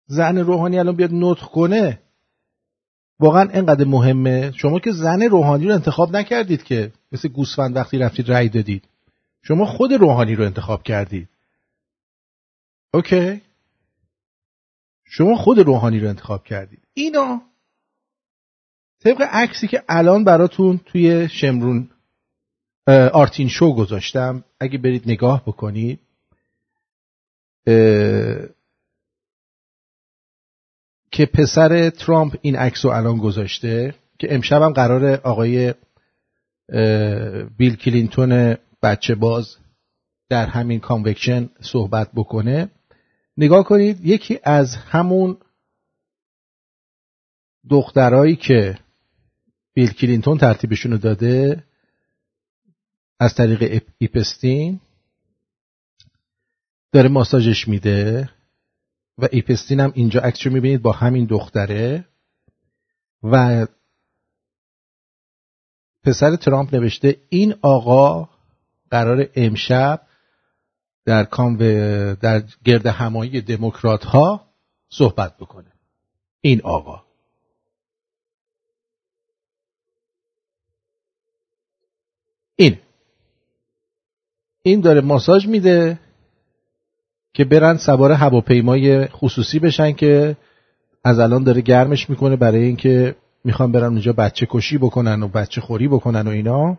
[0.06, 1.98] زن روحانی الان بیاد نطق کنه؟
[3.20, 8.30] واقعا انقدر مهمه؟ شما که زن روحانی رو انتخاب نکردید که مثل گوسفند وقتی رفتید
[8.30, 8.84] رأی دادید.
[9.42, 11.28] شما خود روحانی رو انتخاب کردید.
[12.94, 13.40] اوکی؟
[15.04, 16.82] شما خود روحانی رو انتخاب کردید.
[16.94, 17.42] اینا
[19.00, 21.90] طبق عکسی که الان براتون توی شمرون
[23.12, 24.44] آرتین شو گذاشتم.
[24.60, 26.00] اگه برید نگاه بکنید
[31.10, 35.74] که پسر ترامپ این عکس رو الان گذاشته که امشب هم قرار آقای
[37.56, 39.56] بیل کلینتون بچه باز
[40.28, 42.70] در همین convention صحبت بکنه.
[43.36, 45.36] نگاه کنید یکی از همون
[47.70, 48.78] دخترایی که
[49.74, 51.64] بیل کلینتون ترتیبشون داده
[53.20, 54.80] از طریق ایپستین
[56.92, 58.30] داره ماساژش میده
[59.18, 62.04] و ایپستین هم اینجا عکس رو می‌بینید با همین دختره
[63.22, 63.66] و
[66.04, 68.28] پسر ترامپ نوشته این آقا
[68.90, 70.00] قرار امشب
[71.04, 71.56] در کام
[72.14, 74.46] در گرد همایی دموکرات ها
[74.88, 75.72] صحبت بکنه.
[76.40, 77.02] این آقا.
[82.56, 82.78] این.
[84.62, 85.98] این داره ماساژ میده
[87.34, 90.36] که برن سوار هواپیمای خصوصی بشن که
[91.04, 95.60] از الان داره گرمش می‌کنه برای اینکه می‌خوان برن اونجا بچه کشی بکنن و بچه
[95.60, 96.78] خوری بکنن و اینا.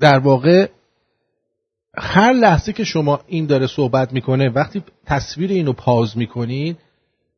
[0.00, 0.68] در واقع
[1.98, 6.78] هر لحظه که شما این داره صحبت می‌کنه وقتی تصویر اینو پاز می‌کنید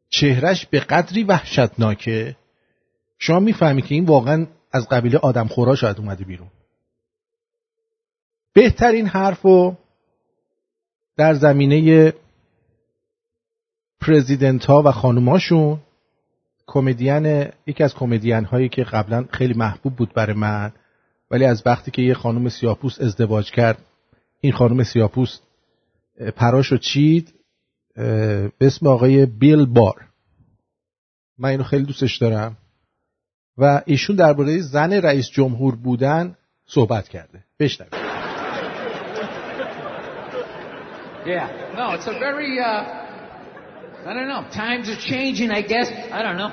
[0.08, 2.36] چهرش به قدری وحشتناکه.
[3.18, 6.48] شما می‌فهمی که این واقعا از قبیله آدم خورا شاید اومده بیرون.
[8.52, 9.46] بهترین حرف
[11.16, 12.12] در زمینه
[14.06, 15.78] پرزیدنت ها و خانوماشون
[16.66, 20.72] کمدین یکی از کمدین هایی که قبلا خیلی محبوب بود برای من
[21.30, 23.78] ولی از وقتی که یه خانم سیاپوست ازدواج کرد
[24.40, 25.42] این خانم سیاپوست
[26.36, 27.34] پراش و چید
[27.94, 30.04] به اسم آقای بیل بار.
[31.38, 32.56] من اینو خیلی دوستش دارم.
[33.58, 36.36] و ایشون درباره زن رئیس جمهور بودن
[36.66, 37.44] صحبت کرده.
[37.60, 37.94] بشنوید.
[41.26, 41.48] Yeah.
[41.74, 43.03] No, it's a very, uh,
[44.06, 44.46] I don't know.
[44.52, 45.90] Times are changing, I guess.
[46.12, 46.52] I don't know.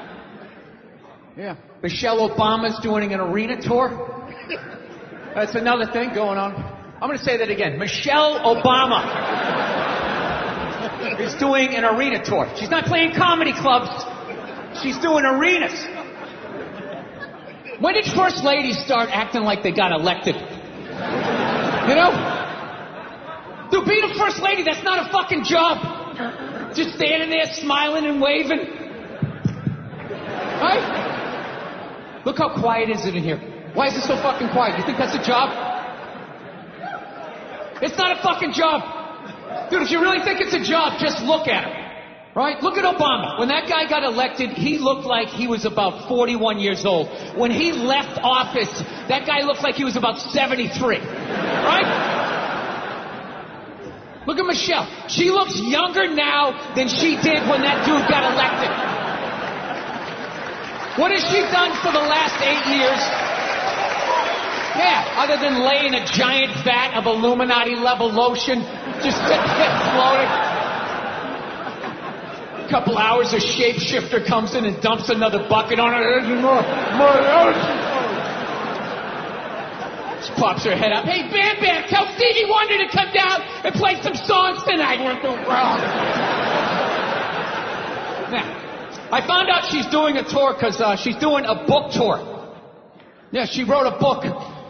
[1.36, 1.56] Yeah.
[1.84, 3.90] Michelle Obama's doing an arena tour.
[5.36, 6.56] That's another thing going on.
[7.02, 7.78] I'm going to say that again.
[7.78, 9.02] Michelle Obama
[11.20, 12.50] is doing an arena tour.
[12.58, 13.90] She's not playing comedy clubs.
[14.82, 15.88] She's doing arenas.
[17.80, 20.36] When did first ladies start acting like they got elected?
[20.36, 22.12] You know?
[23.72, 25.78] Dude, be the first lady, that's not a fucking job.
[25.82, 26.51] Uh-uh.
[26.76, 28.60] Just standing there smiling and waving.
[30.62, 32.22] Right?
[32.26, 33.40] Look how quiet is it in here.
[33.74, 34.78] Why is it so fucking quiet?
[34.78, 35.50] You think that's a job?
[37.82, 39.70] It's not a fucking job.
[39.72, 41.78] Dude, if you really think it's a job, just look at him.
[42.34, 42.62] Right?
[42.64, 43.40] Look at Obama.
[43.40, 47.10] When that guy got elected, he looked like he was about 41 years old.
[47.36, 48.72] When he left office,
[49.10, 51.00] that guy looked like he was about 73.
[51.00, 52.31] Right?
[54.28, 54.86] Look at Michelle.
[55.10, 58.70] She looks younger now than she did when that dude got elected.
[61.00, 63.02] What has she done for the last eight years?
[64.78, 68.62] Yeah, other than laying a giant vat of Illuminati level lotion,
[69.02, 70.32] just floating.
[72.62, 76.22] A couple hours, a shapeshifter comes in and dumps another bucket on her.
[76.22, 76.62] More,
[76.96, 77.18] more
[80.24, 81.06] she pops her head up.
[81.06, 85.00] Hey, Bam Bam, tell Stevie Wonder to come down and play some songs tonight.
[88.30, 88.46] Now,
[89.12, 92.22] I found out she's doing a tour because uh, she's doing a book tour.
[93.32, 94.24] Yeah, she wrote a book.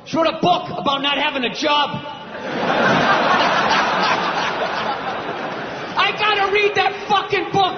[0.05, 1.89] She wrote a book about not having a job.
[5.97, 7.77] I gotta read that fucking book.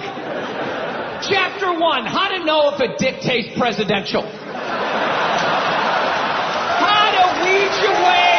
[1.30, 4.24] Chapter one, how to know if a dictate's presidential.
[7.84, 8.36] Your way.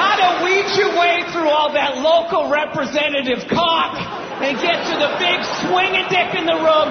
[0.00, 3.92] How to weed your way through all that local representative cock
[4.44, 6.88] and get to the big swinging dick in the room.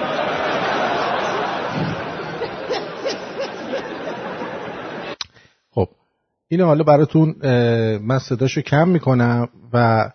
[5.72, 5.88] خب
[6.48, 7.36] اینو حالا براتون
[7.98, 10.10] من صداشو کم می‌کنم و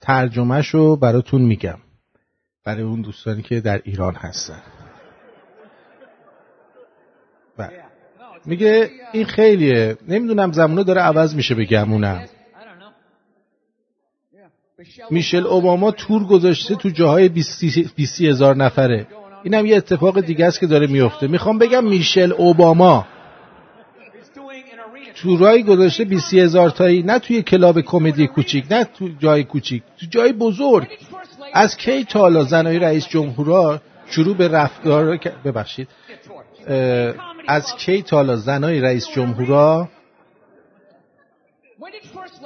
[0.00, 1.78] ترجمهشو براتون میگم
[2.64, 4.62] برای اون دوستانی که در ایران هستن
[8.46, 9.96] میگه این خیلیه.
[10.08, 12.24] نمی‌دونم زمانه داره عوض میشه به گمونم.
[15.10, 19.06] میشل اوباما تور گذاشته تو جاهای 20 هزار نفره.
[19.42, 21.26] اینم یه اتفاق دیگه است که داره میفته.
[21.26, 23.06] می‌خوام بگم میشل اوباما
[25.14, 30.06] تورایی گذاشته 20 هزار تایی نه توی کلاب کمدی کوچیک نه تو جای کوچیک تو
[30.10, 30.88] جای بزرگ.
[31.54, 35.88] از کی تالا زنای رئیس جمهورا شروع به رفتار ببخشید.
[37.48, 39.88] از کی تالا زنای رئیس جمهورا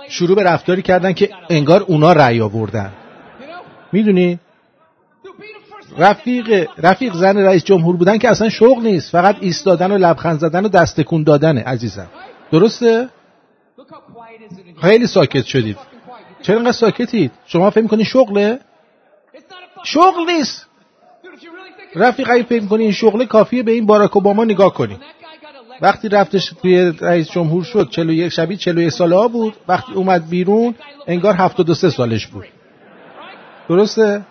[0.09, 2.93] شروع به رفتاری کردن که انگار اونا رأی آوردن.
[3.93, 4.39] می‌دونی؟
[5.99, 10.65] رفیق رفیق زن رئیس جمهور بودن که اصلا شغل نیست فقط ایستادن و لبخند زدن
[10.65, 12.07] و دستکون دادنه عزیزم.
[12.53, 13.09] درسته؟
[14.81, 15.77] خیلی ساکت شدید.
[16.43, 18.61] چرا اینقدر ساکتید؟ شما فکر می‌کنید شغله؟
[19.85, 20.67] شغل نیست.
[21.95, 24.99] رفیق اگه فکر کنی این شغل کافیه به این باراک اوباما نگاه کنی.
[25.81, 29.57] وقتی رفتش توی رئیس جمهور شد 41 شبیه 41 ساله ها بود.
[29.69, 30.75] وقتی اومد بیرون
[31.07, 32.45] انگار 73 سالش بود.
[33.69, 34.23] درسته؟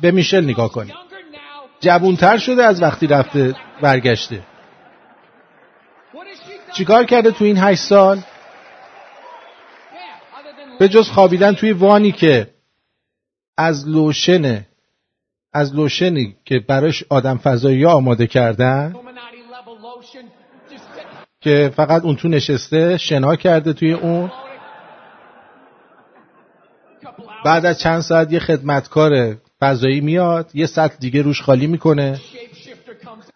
[0.00, 0.92] به میشل نگاه کنی.
[1.80, 4.40] جوونتر شده از وقتی رفته برگشته.
[6.72, 8.20] چیکار کرده تو این 8 سال؟
[10.78, 12.50] به جز خوابیدن توی وانی که
[13.56, 14.66] از لوشن
[15.54, 18.94] از لوشنی که براش آدم فضایی آماده کردن
[21.40, 24.32] که فقط اون تو نشسته شنا کرده توی اون.
[27.44, 32.20] بعد از چند ساعت یه خدمتکار فضایی میاد یه سطح دیگه روش خالی می‌کنه.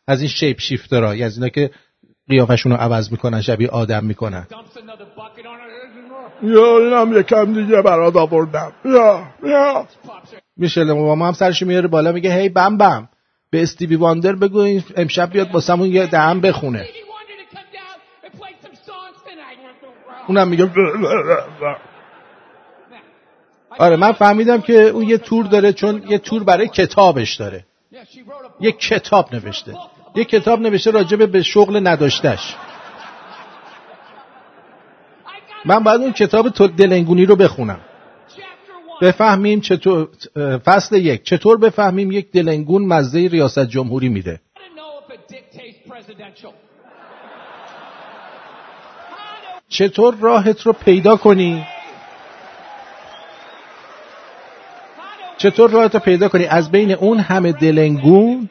[0.06, 1.70] از این شیپ شیفترها از اینا که
[2.28, 4.46] قیافشون رو عوض می‌کنن شبیه آدم می‌کنن.
[6.42, 8.72] یا اینم یکم دیگه برات آوردم.
[8.84, 9.86] یا یا.
[10.58, 13.08] میشل ما هم سرش میاره بالا میگه هی بم بم.
[13.50, 16.86] به استیوی واندر بگو این امشب بیاد واسمون یه دهم بخونه.
[20.28, 20.70] اونم میگه
[23.78, 27.64] آره من فهمیدم که اون یه تور داره چون یه تور برای کتابش داره.
[28.60, 29.74] یه کتاب نوشته.
[30.14, 32.56] یه کتاب نوشته راجبه به شغل نداشتش
[35.64, 37.80] من باید اون کتاب تو دلنگونی رو بخونم.
[39.00, 40.08] بفهمیم چطور
[40.64, 41.22] فصل یک.
[41.22, 44.40] چطور بفهمیم یک دلنگون مزه ریاست جمهوری میده؟
[49.68, 51.64] چطور راهت رو پیدا کنی؟
[55.38, 58.48] چطور راهت رو پیدا کنی؟ از بین اون همه دلنگون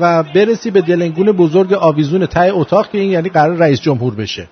[0.00, 4.48] و برسی به دلنگون بزرگ آویزون ته اتاق که این یعنی قرار رئیس جمهور بشه.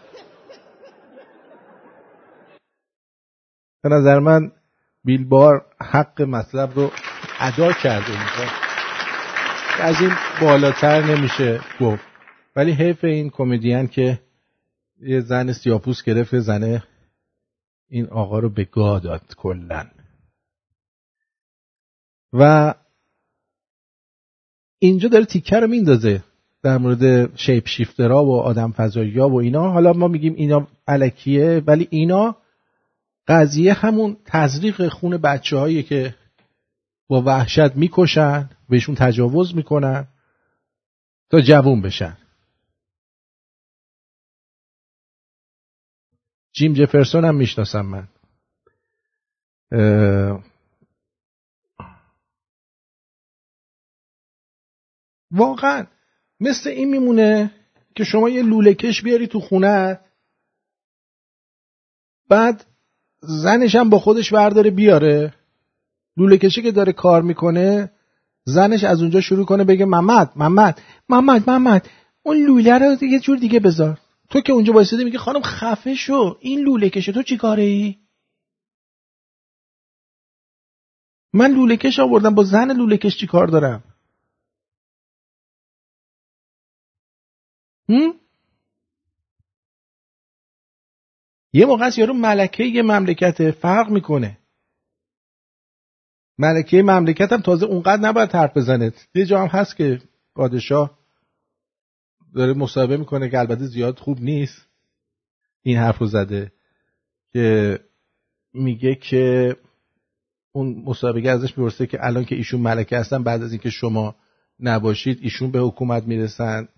[3.82, 4.52] به نظر من
[5.04, 6.90] بیلبار حق مطلب رو
[7.40, 8.52] ادا کرده اینجا.
[9.80, 10.10] از این
[10.40, 12.04] بالاتر نمیشه گفت.
[12.56, 14.20] ولی حیف این کمدین که
[15.00, 16.82] یه زن سیاپوس گرفت زنه
[17.88, 19.86] این آقا رو به گاه داد کلا.
[22.32, 22.74] و
[24.78, 26.24] اینجا داره تیکه رو میندازه
[26.62, 29.70] در مورد شیپ شیفترها و آدم فضایی و اینا.
[29.70, 32.36] حالا ما میگیم اینا علکیه ولی اینا
[33.30, 36.14] قضیه همون تزریق خون بچه هایی که
[37.08, 40.08] با وحشت می‌کشن بهشون تجاوز می‌کنن
[41.30, 42.18] تا جوون بشن.
[46.52, 48.08] جیم جفرسون هم می‌شناسم من.
[55.30, 55.86] واقعا
[56.40, 57.54] مثل این میمونه
[57.96, 60.00] که شما یه لوله کش بیاری تو خونه
[62.28, 62.66] بعد
[63.20, 65.34] زنش هم با خودش برداره بیاره.
[66.16, 67.90] لوله کشی که داره کار می‌کنه
[68.44, 71.88] زنش از اونجا شروع کنه بگه محمد محمد محمد محمد
[72.22, 73.98] اون لوله رو یه جور دیگه بذار.
[74.30, 76.36] تو که اونجا وایساده میگه خانم خفه شو.
[76.40, 77.96] این لوله کشه تو چی کاره ای؟
[81.32, 83.82] من لوله کش آوردم با زن لوله کش چی کار دارم؟
[91.52, 94.38] یه موقع است یارو ملکه یه مملکت فرق می‌کنه.
[96.38, 98.92] ملکه مملکت هم تازه اونقدر نباید حرف بزنه.
[99.14, 100.00] یه جا هم هست که
[100.34, 100.98] پادشاه
[102.34, 104.66] داره مصاحبه می‌کنه که البته زیاد خوب نیست.
[105.62, 106.52] این حرف رو زده
[107.32, 107.78] که
[108.52, 109.56] میگه که
[110.52, 114.16] اون مصاحبه ازش می‌پرسه که الان که ایشون ملکه هستن بعد از اینکه شما
[114.60, 116.68] نباشید ایشون به حکومت می‌رسن.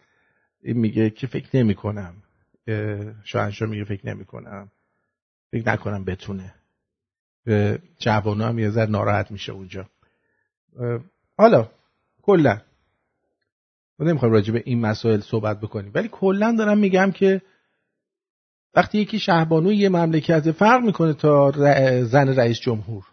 [0.62, 2.21] این میگه که فکر نمی کنم
[3.24, 4.70] شاهنشاه میگه فکر نمی کنم
[5.52, 6.54] فکر نکنم بتونه.
[7.98, 9.90] جوانو هم یه ذر ناراحت میشه اونجا.
[11.38, 11.70] حالا
[12.22, 12.60] کلا.
[13.98, 15.92] نمی‌خوایم راجع به این مسائل صحبت بکنیم.
[15.94, 17.42] ولی کلا دارم میگم که
[18.74, 21.50] وقتی یکی شهبانوی یه مملکت فرق می‌کنه تا
[22.04, 23.04] زن رئیس جمهور.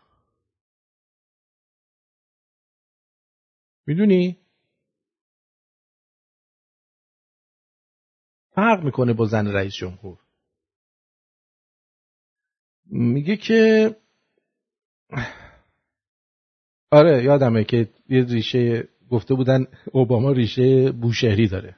[3.88, 4.38] می‌دونی؟
[8.60, 10.18] فرق می‌کنه با زن رئیس جمهور؟
[12.86, 13.96] میگه که
[16.92, 21.76] آره یادمه که یه ریشه گفته بودن اوباما ریشه بوشهری داره.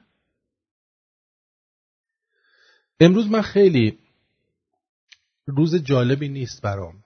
[2.99, 3.99] امروز من خیلی
[5.45, 7.03] روز جالبی نیست برام.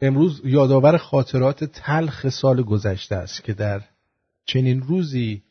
[0.00, 3.88] امروز یادآور خاطرات تلخ سال گذشته است که در
[4.44, 5.42] چنین روزی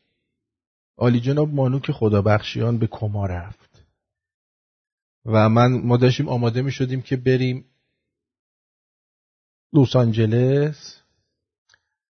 [1.00, 3.86] عالی جناب مانوک خدابخشیان به کما رفت.
[5.26, 7.66] و من ما داشتیم آماده می شدیم که بریم
[9.74, 11.02] لس آنجلس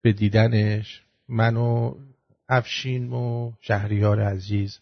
[0.03, 1.03] به دیدنش.
[1.29, 1.95] من و
[2.49, 4.79] افشین و شهریار عزیز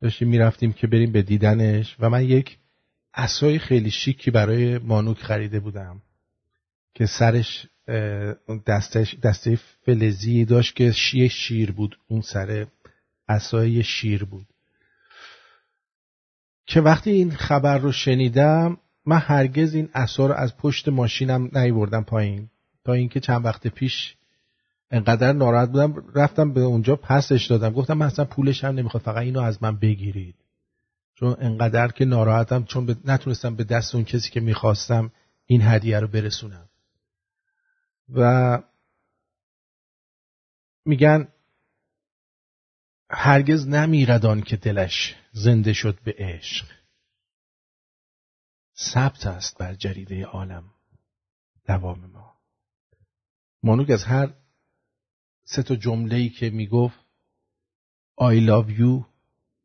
[0.00, 1.96] داشتیم می‌رفتیم که بریم به دیدنش.
[1.98, 2.58] و من یک
[3.14, 6.02] اسای خیلی شیکی برای مانوک خریده بودم
[6.94, 7.66] که سرش
[8.66, 12.66] دستش دسته فلزی داشت که شیه شیر بود اون سر
[13.32, 14.46] اسای شیر بود.
[16.66, 18.76] که وقتی این خبر رو شنیدم
[19.06, 22.50] من هرگز این اسا رو از پشت ماشینم نیوردم پایین.
[22.84, 24.16] تا اینکه چند وقت پیش
[24.90, 27.70] انقدر ناراحت بودم رفتم به اونجا پسش دادم.
[27.70, 30.34] گفتم من اصلا پولش هم نمی‌خواد فقط اینو از من بگیرید.
[31.14, 35.12] چون انقدر که ناراحتم چون نتونستم به دست اون کسی که می‌خواستم
[35.46, 36.68] این هدیه رو برسونم.
[38.14, 38.58] و
[40.84, 41.28] میگن
[43.12, 46.66] هرگز نمیردان که دلش زنده شد به عشق.
[48.78, 50.70] ثبت است بر جریده عالم
[51.66, 52.40] دوام ما.
[53.62, 54.34] مانوک از هر
[55.44, 56.98] سه تا جمله ای که می‌گفت
[58.20, 59.04] I love you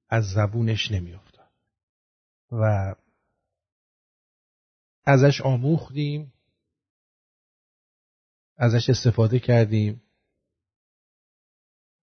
[0.09, 1.51] از زبونش نمیافتاد.
[2.51, 2.95] و
[5.05, 6.33] ازش آموختیم
[8.57, 10.01] ازش استفاده کردیم.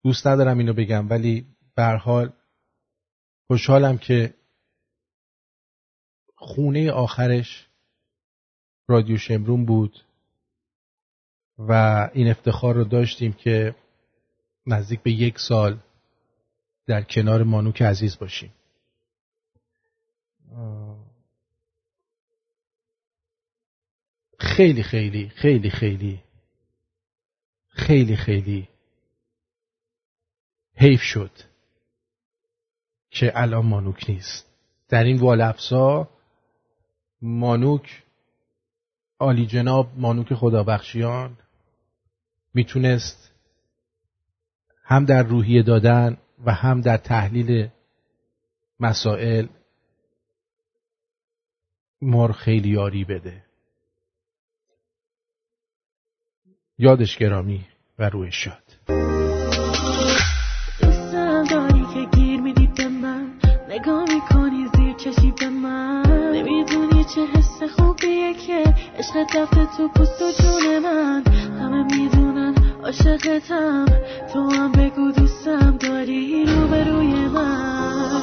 [0.04, 1.46] دوست ندارم اینو بگم ولی
[1.76, 2.32] به حال
[3.46, 4.34] خوشحالم که
[6.34, 7.68] خونه آخرش
[8.88, 10.04] رادیو شمرون بود
[11.58, 11.72] و
[12.14, 13.74] این افتخار رو داشتیم که
[14.66, 15.80] نزدیک به یک سال
[16.86, 18.52] در کنار مانوک عزیز باشیم.
[24.38, 26.22] خیلی خیلی خیلی خیلی
[27.68, 28.73] خیلی خیلی
[30.76, 31.30] حیف شد.
[33.10, 34.46] که الان مانوک نیست.
[34.88, 36.08] در این والفسا
[37.22, 38.02] مانوک
[39.18, 41.38] عالی جناب مانوک خدابخشیان
[42.54, 43.32] می‌تونست
[44.84, 47.68] هم در روحیه دادن و هم در تحلیل
[48.80, 49.46] مسائل
[52.02, 53.44] مار خیلی یاری بده.
[56.78, 57.66] یادش گرامی
[57.98, 58.63] و روی شاد.
[67.14, 71.22] چه حس خوبیه که عشق رفته تو پوست و جون من؟
[71.60, 72.54] همه می‌دونن
[72.84, 73.86] عاشقتم.
[74.32, 78.20] تو هم بگو دوستم داری رو به روی من.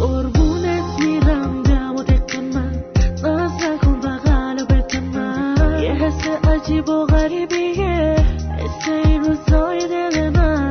[0.00, 2.84] قربونت میرم دم و دق من.
[3.22, 5.82] ناز نکن بغل و بده من.
[5.82, 8.16] یه حس عجیب و غریبیه.
[8.58, 10.69] حس این روزای دل من.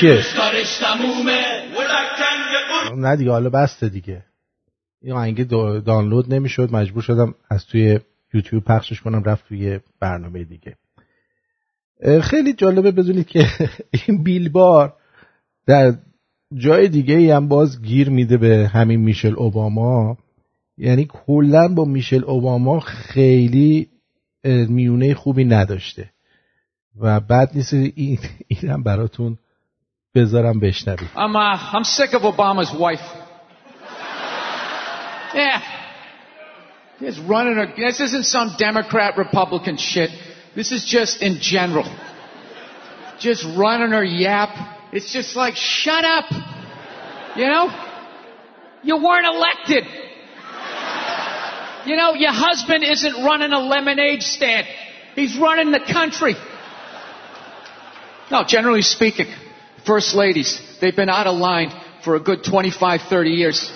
[0.00, 0.22] چیه؟
[2.96, 4.24] نه دیگه حالا بسته دیگه.
[5.02, 5.48] این آهنگ
[5.84, 8.00] دانلود نمی‌شد مجبور شدم از توی
[8.34, 10.76] یوتیوب پخشش کنم رفت توی برنامه دیگه.
[12.22, 13.46] خیلی جالبه بدونید که
[14.06, 14.96] این بیلبار
[15.66, 15.94] در
[16.54, 20.18] جای دیگه هم باز گیر میده به همین میشل اوباما.
[20.78, 23.88] یعنی کلا با میشل اوباما خیلی
[24.44, 26.10] میونه خوبی نداشته.
[27.00, 28.18] و بعد نیست این
[28.48, 29.38] اینم براتون
[30.15, 33.05] بذارم بشنوید I'm, uh, I'm sick of Obama's wife.
[35.33, 35.61] Yeah.
[36.99, 37.67] He's running her.
[37.77, 40.09] This isn't some Democrat Republican shit.
[40.55, 41.87] This is just in general.
[43.19, 44.49] Just running her yap.
[44.91, 46.25] It's just like, shut up.
[47.35, 47.65] You know?
[48.83, 49.85] You weren't elected.
[51.85, 54.67] You know, your husband isn't running a lemonade stand.
[55.15, 56.35] He's running the country.
[58.29, 59.27] No, generally speaking,
[59.86, 61.72] first ladies, they've been out of line
[62.04, 63.72] for a good 25, 30 years.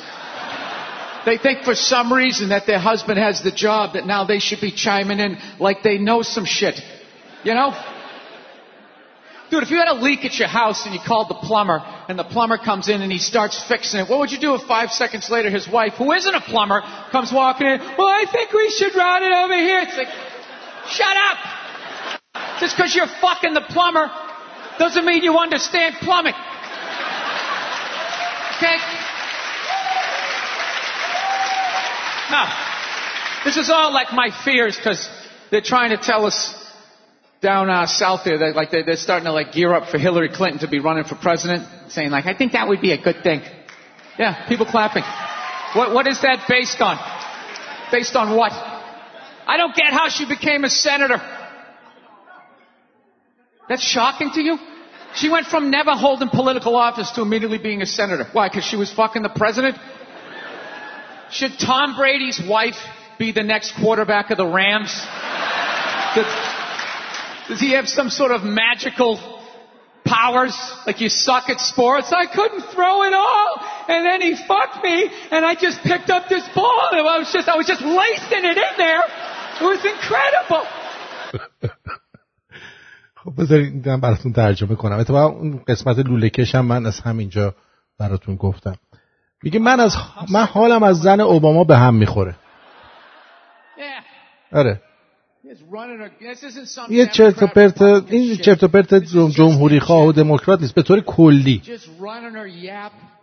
[1.26, 4.60] They think for some reason that their husband has the job that now they should
[4.60, 6.80] be chiming in like they know some shit.
[7.44, 7.74] You know?
[9.50, 12.18] Dude, if you had a leak at your house and you called the plumber and
[12.18, 14.90] the plumber comes in and he starts fixing it, what would you do if five
[14.90, 16.80] seconds later his wife, who isn't a plumber,
[17.10, 19.80] comes walking in, well, I think we should run it over here.
[19.80, 20.08] It's like,
[20.88, 22.60] shut up!
[22.60, 24.08] Just because you're fucking the plumber
[24.80, 26.32] doesn't mean you understand plumbing.
[28.56, 28.76] Okay?
[32.30, 32.44] No.
[33.44, 35.06] This is all like my fears because
[35.50, 36.56] they're trying to tell us
[37.42, 40.30] down uh, south there, they, like they, they're starting to like gear up for Hillary
[40.30, 43.22] Clinton to be running for president, saying like, I think that would be a good
[43.22, 43.42] thing.
[44.18, 45.04] Yeah, people clapping.
[45.74, 46.98] What, what is that based on?
[47.92, 48.52] Based on what?
[48.52, 51.20] I don't get how she became a senator.
[53.68, 54.58] That's shocking to you?
[55.14, 58.26] She went from never holding political office to immediately being a senator.
[58.32, 58.48] Why?
[58.48, 59.76] Because she was fucking the president?
[61.30, 62.76] Should Tom Brady's wife
[63.18, 64.92] be the next quarterback of the Rams?
[67.48, 69.18] Does he have some sort of magical
[70.04, 70.56] powers?
[70.86, 72.12] Like you suck at sports?
[72.12, 73.60] I couldn't throw it all.
[73.88, 77.32] And then he fucked me and I just picked up this ball and I was
[77.32, 79.02] just, I was just lacing it in there.
[79.60, 80.66] It was incredible.
[83.24, 84.98] خب بذارید براتون ترجمه کنم.
[84.98, 87.54] اتفاقا اون قسمت لوله کشم من از همینجا
[87.98, 88.74] براتون گفتم.
[89.42, 89.96] میگه من از
[90.30, 92.34] من حالم از زن اوباما به هم می‌خوره.
[94.52, 94.80] آره.
[96.88, 98.94] یه چرت و پرت این چرت و پرت
[99.34, 100.74] جمهوری خواه و دموکرات نیست.
[100.74, 101.62] به طور کلی.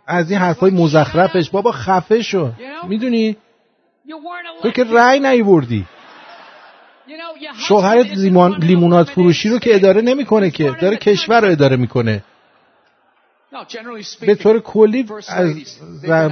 [0.06, 1.50] از این حرفای مزخرفش.
[1.50, 2.52] بابا خفه شو.
[2.88, 3.36] می‌دونی؟
[4.62, 5.86] تو که رأی نیوردی.
[7.68, 7.96] شوهر
[8.58, 12.24] لیمونات فروشی رو که اداره نمی‌کنه که داره کشور رو اداره می‌کنه.
[14.20, 15.54] به طور کلی از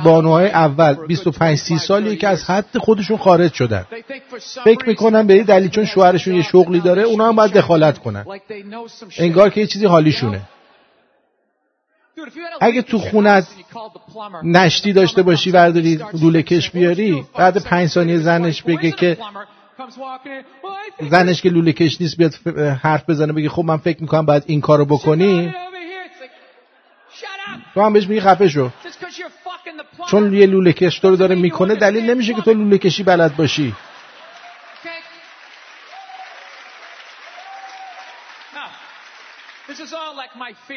[0.04, 3.86] بانوهای اول 25 30 سالی که از حد خودشون خارج شدن.
[4.64, 8.26] فکر می‌کنن به این دلیل چون شوهرشون یه شغلی داره اونا هم باید دخالت کنن.
[9.18, 10.40] انگار که یه چیزی حالیشونه.
[12.60, 13.46] اگه تو خونت
[14.44, 19.18] نشتی داشته باشی ورداری لوله کش بیاری بعد پنج ثانیه زنش بگه که
[21.10, 22.34] زنش که لوله کش نیست بیاد
[22.82, 25.54] حرف بزنه بگه خب من فکر می‌کنم باید این کارو بکنی.
[27.74, 28.70] تو هم بهش میگی خفه شو.
[30.10, 33.36] چون یه لوله کش تو رو داره می‌کنه دلیل نمیشه که تو لوله کشی بلد
[33.36, 33.74] باشی.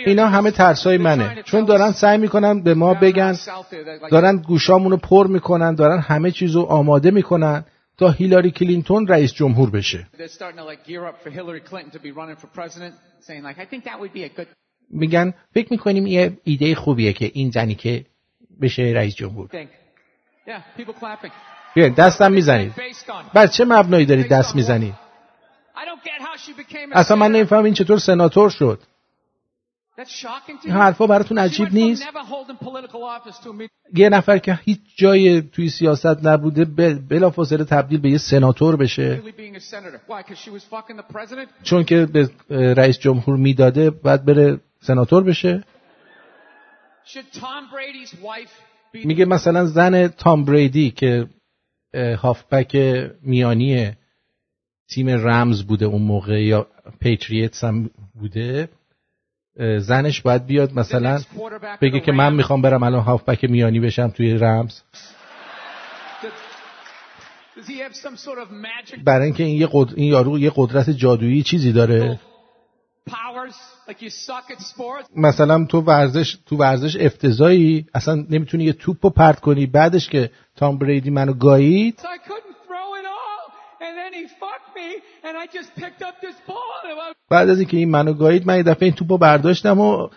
[0.05, 1.43] اینا همه ترسای منه.
[1.43, 3.38] چون دارن سعی می‌کنن به ما بگن
[4.12, 7.66] دارن گوشامونو پر می‌کنن دارن همه چیزو آماده می‌کنن.
[7.99, 10.07] تا هیلاری کلینتون رئیس جمهور بشه.
[14.89, 18.05] میگن فکر می‌کنیم یه ایده خوبیه که این زنی که
[18.61, 19.49] بشه رئیس جمهور.
[21.75, 22.73] بیاین دستم می‌زنید.
[23.33, 24.93] بر چه مبنایی دارید دست می‌زنید؟
[26.91, 28.79] اصلا من نمیفهم این چطور سناتور شد.
[30.69, 32.03] حرفا براتون عجیب نیست؟
[33.93, 36.65] یه نفر که هیچ جای توی سیاست نبوده
[37.09, 39.21] بلافاصله تبدیل به یه سناتور بشه.
[41.63, 45.63] چون که به رئیس جمهور می‌داده باید بره سناتور بشه.
[48.93, 51.27] میگه مثلا زن تام بریدی که
[51.95, 52.75] هافبک
[53.21, 53.91] میانی
[54.89, 56.67] تیم رمز بوده اون موقع یا
[56.99, 57.89] پیتریتس هم
[58.19, 58.69] بوده
[59.80, 61.20] زنش باید بیاد مثلا
[61.82, 64.82] بگه که من می‌خوام برم الان هافبک میانی بشم توی رمز.
[69.05, 72.20] برای اینکه این, یه این یارو یه قدرت جادویی چیزی داره.
[75.16, 79.66] مثلا تو ورزش تو ورزش افتضایی اصلا نمی‌تونی یه توپ رو پرت کنی.
[79.66, 81.99] بعدش که تام بریدی منو گایید.
[87.30, 90.09] بعد از اینکه این منو گایید من یه دفعه این توپو برداشتم و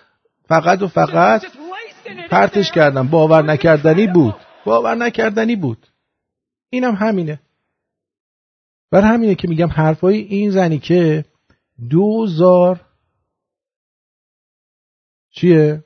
[0.48, 1.44] فقط و فقط
[2.30, 3.08] پرتش کردم.
[3.08, 4.34] باور نکردنی بود.
[4.64, 5.86] باور نکردنی بود.
[6.70, 7.40] اینم همینه.
[8.90, 11.24] بر همینه که میگم حرفای این زنی که
[11.90, 12.80] دوزار
[15.30, 15.84] چیه؟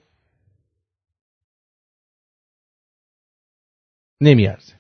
[4.21, 4.76] نمیارزه.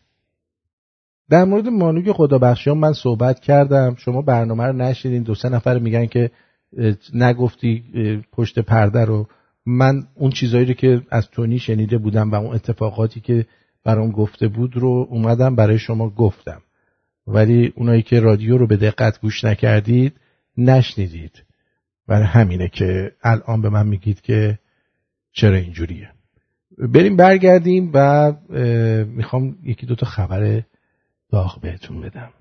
[1.30, 3.94] در مورد مانوی خدا بخشیان من صحبت کردم.
[3.98, 6.30] شما برنامه رو نشیدین دو سه نفر میگن که
[7.14, 7.84] نگفتی
[8.32, 9.28] پشت پرده رو.
[9.66, 13.46] من اون چیزایی رو که از تونی شنیده بودم و اون اتفاقاتی که
[13.84, 16.62] برام گفته بود رو اومدم برای شما گفتم.
[17.26, 20.12] ولی اونایی که رادیو رو به دقت گوش نکردید
[20.56, 21.42] نشنیدید.
[22.08, 24.58] برای همینه که الان به من میگید که
[25.32, 26.10] چرا اینجوریه.
[26.78, 28.32] بریم برگردیم و
[29.06, 30.62] می‌خوام یکی دوتا خبر
[31.32, 32.32] داغ بهتون بدم.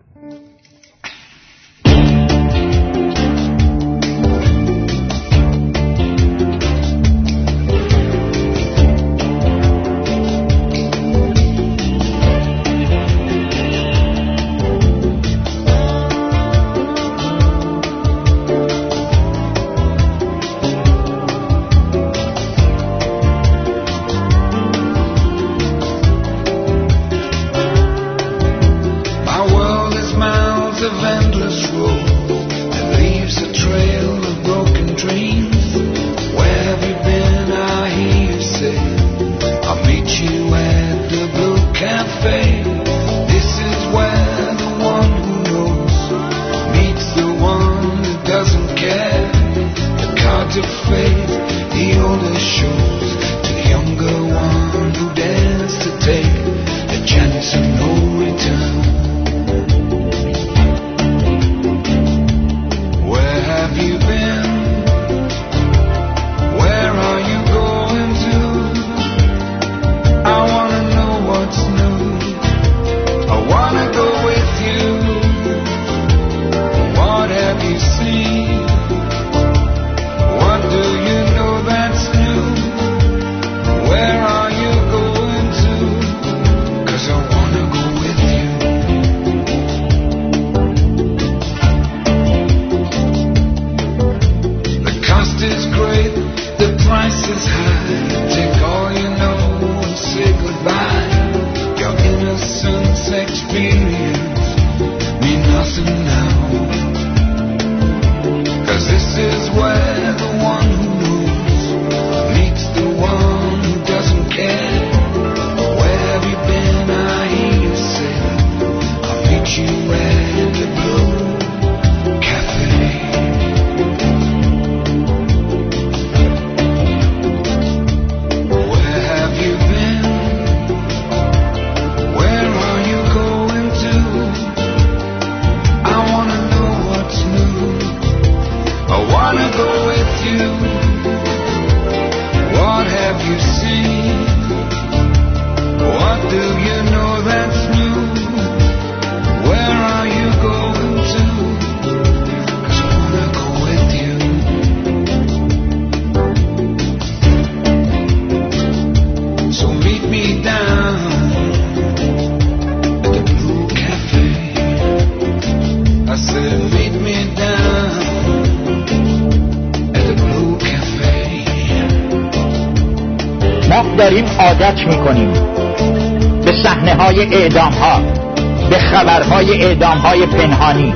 [179.45, 180.93] خبرهای اعدام های پنهانی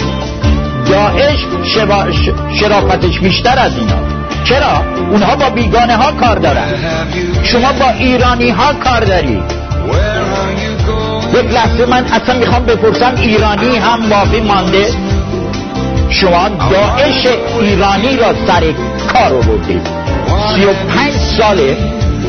[0.85, 1.39] داعش
[2.59, 3.99] شرافتش بیشتر از اینا.
[4.43, 6.67] چرا؟ اونها با بیگانه ها کار دارن.
[7.43, 9.43] شما با ایرانی ها کار دارید
[11.33, 14.85] یک لحظه من اصلا می‌خوام بپرسم ایرانی هم باقی مانده؟
[16.09, 17.27] شما داعش
[17.61, 18.63] ایرانی را سر
[19.13, 19.81] کار بودید
[20.55, 21.77] سی و پنج ساله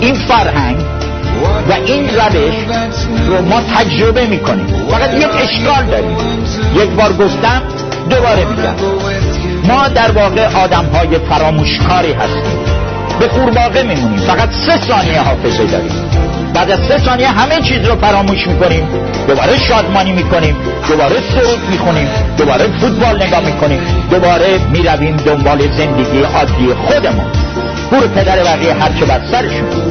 [0.01, 0.80] این فرهنگ
[1.69, 2.55] و این روش
[3.27, 4.67] رو ما تجربه می‌کنیم.
[4.91, 6.17] فقط یک اشکال داریم.
[6.77, 7.63] یک بار گفتم
[8.11, 8.75] دوباره میگم.
[9.65, 12.59] ما در واقع آدم های فراموشکاری هستیم.
[13.21, 14.19] به قورباغه میمونیم.
[14.19, 15.93] فقط سه ثانیه حافظه داریم.
[16.55, 18.89] بعد از سه ثانیه همه چیز رو فراموش می‌کنیم.
[19.29, 20.57] دوباره شادمانی می‌کنیم.
[20.89, 22.09] دوباره سرود می‌خونیم.
[22.39, 23.81] دوباره فوتبال نگاه می‌کنیم.
[24.11, 27.27] دوباره می‌رویم دنبال زندگی عادی خودمون.
[27.91, 29.90] پور پدر بقیه هرچه بر سرشون.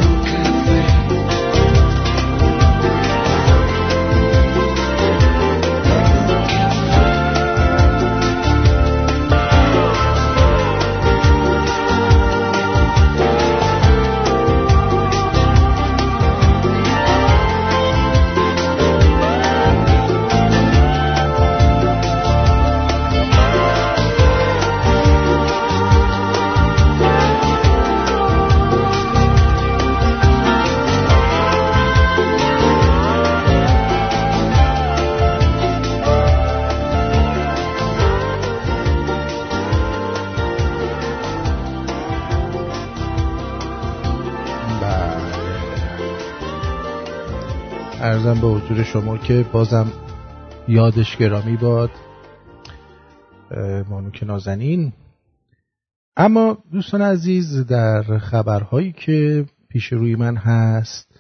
[48.70, 49.92] حضور شما که بازم
[50.68, 51.90] یادش گرامی باد.
[53.90, 54.94] مانوک نازنین.
[56.18, 61.12] اما دوستان عزیز در خبرهایی که پیش روی من هست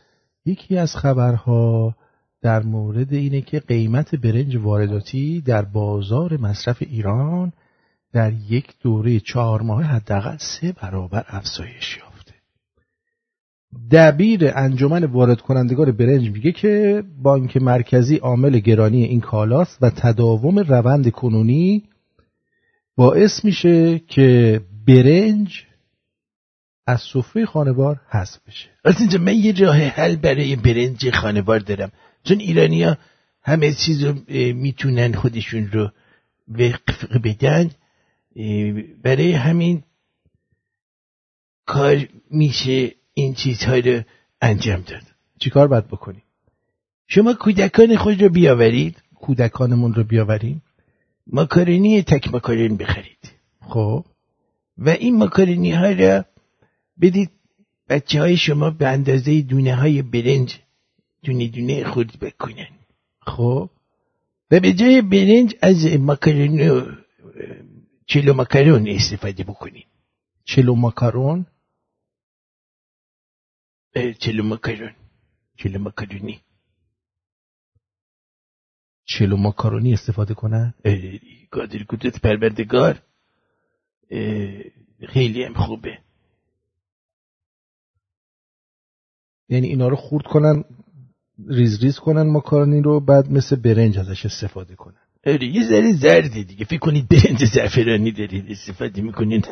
[0.45, 1.95] یکی از خبرها
[2.41, 7.53] در مورد اینه که قیمت برنج وارداتی در بازار مصرف ایران
[8.13, 12.08] در یک دوره چهار ماه حداقل سه برابر افزایش یافت.
[13.91, 20.59] دبیر انجمن وارد کنندگان برنج میگه که بانک مرکزی عامل گرانی این کالاست و تداوم
[20.59, 21.83] روند کنونی
[22.95, 25.65] باعث میشه که برنج
[26.87, 28.69] از سفره خانوار حذف بشه.
[28.85, 31.91] از اینجا من یه راه حل برای برنج خانوار دارم.
[32.23, 32.97] چون ایرانیا
[33.43, 34.13] همه چیز رو
[34.53, 35.91] می‌تونن خودشون رو
[36.47, 37.71] وقف بدن
[39.03, 39.83] برای همین
[41.65, 42.91] کار میشه
[43.21, 44.01] این چیزها رو
[44.41, 45.01] انجام داد.
[45.39, 46.23] چیکار باید بکنیم؟
[47.07, 49.03] شما کودکان خود رو بیاورید.
[49.15, 50.61] کودکانمون رو بیاوریم.
[51.27, 53.31] ماکارونی تک ماکارون بخرید.
[53.61, 54.05] خب؟
[54.77, 56.25] و این ماکارونی ها را
[57.01, 57.29] بدید
[57.89, 60.59] بچه های شما به اندازه دونه های برنج
[61.23, 62.69] دونه دونه خود بکنن.
[63.21, 63.69] خب؟
[64.51, 66.81] و به جای برنج از ماکارونی
[68.05, 69.85] چلو ماکارون استفاده بکنید.
[70.45, 71.45] چلو ماکارون
[73.93, 74.57] چلو
[75.57, 76.41] چلو مکرونی
[79.05, 80.73] چلو مکرونی استفاده کنن؟
[81.51, 83.01] قادر قدرت پروردگار.
[85.07, 85.97] خیلی هم خوبه.
[89.49, 90.63] یعنی اینا رو خورد کنن
[91.47, 95.01] ریز ریز کنن مکارونی رو بعد مثل برنج ازش استفاده کنن.
[95.25, 96.65] آره یه ذره زرده دیگه.
[96.65, 99.47] فکر کنید برنج زعفرانی دارید استفاده می‌کنید.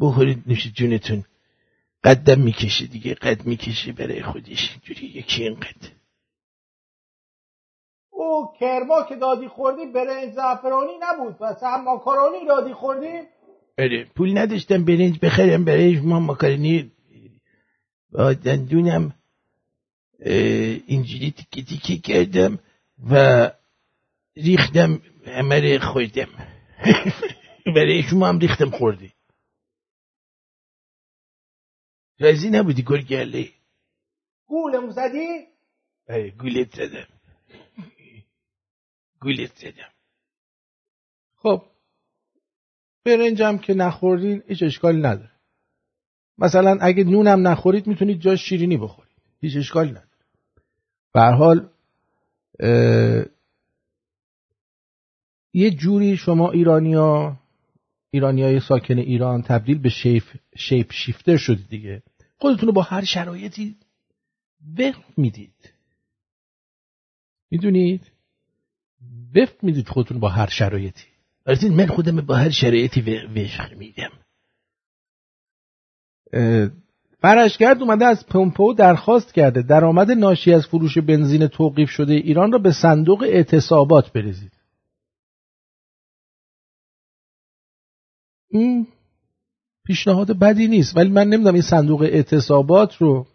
[0.00, 1.24] بخورید نوش جونتون.
[2.04, 4.70] قدم می‌کشه دیگه قد می‌کشه برای خودش.
[4.70, 5.88] اینجوری یکی اینقدر.
[8.10, 11.36] او کرما که دادی خوردی برنج زعفرانی نبود.
[11.40, 13.20] و هم ماکارونی دادی خوردی؟
[13.78, 16.90] آره پول نداشتم برنج بخرم برای ما ماکارونی.
[18.12, 19.14] با دندونم
[20.86, 22.58] اینجوری تیکه تیکه کردم
[23.10, 23.50] و
[24.36, 26.28] ریختم همه خوردم.
[27.76, 29.13] برای شما هم ریختم خوردی.
[32.20, 33.48] رازی نبودی گرگله
[34.46, 35.46] گولم زدی؟
[36.08, 37.06] آره گولت زدم.
[39.20, 39.92] گولت زدم.
[41.36, 41.62] خب
[43.04, 45.30] برنجم که نخوردین هیچ اشکالی نداره.
[46.38, 49.16] مثلا اگه نونم نخورید می‌تونید جاش شیرینی بخورید.
[49.40, 50.08] هیچ اشکالی نداره.
[51.12, 51.70] به حال
[55.52, 57.36] یه جوری شما ایرانیا
[58.14, 60.24] ایرانیای ساکن ایران تبدیل به شیپ,
[60.56, 62.02] شیپ شیفتر شدید دیگه.
[62.38, 63.76] خودتون رو با هر شرایطی
[64.78, 65.72] وقت می‌دید.
[67.50, 68.00] می‌دونید؟
[69.34, 71.06] وفق می‌دید خودتون با هر شرایطی.
[71.46, 73.00] از من خودم با هر شرایطی
[73.36, 74.12] وفق میدم.
[77.20, 82.58] فرشگرد اومده از پمپو درخواست کرده درآمد ناشی از فروش بنزین توقیف شده ایران را
[82.58, 84.52] به صندوق اعتصابات بریزید
[88.54, 88.86] این
[89.84, 90.96] پیشنهاد بدی نیست.
[90.96, 93.26] ولی من نمی‌دونم این صندوق اعتصابات رو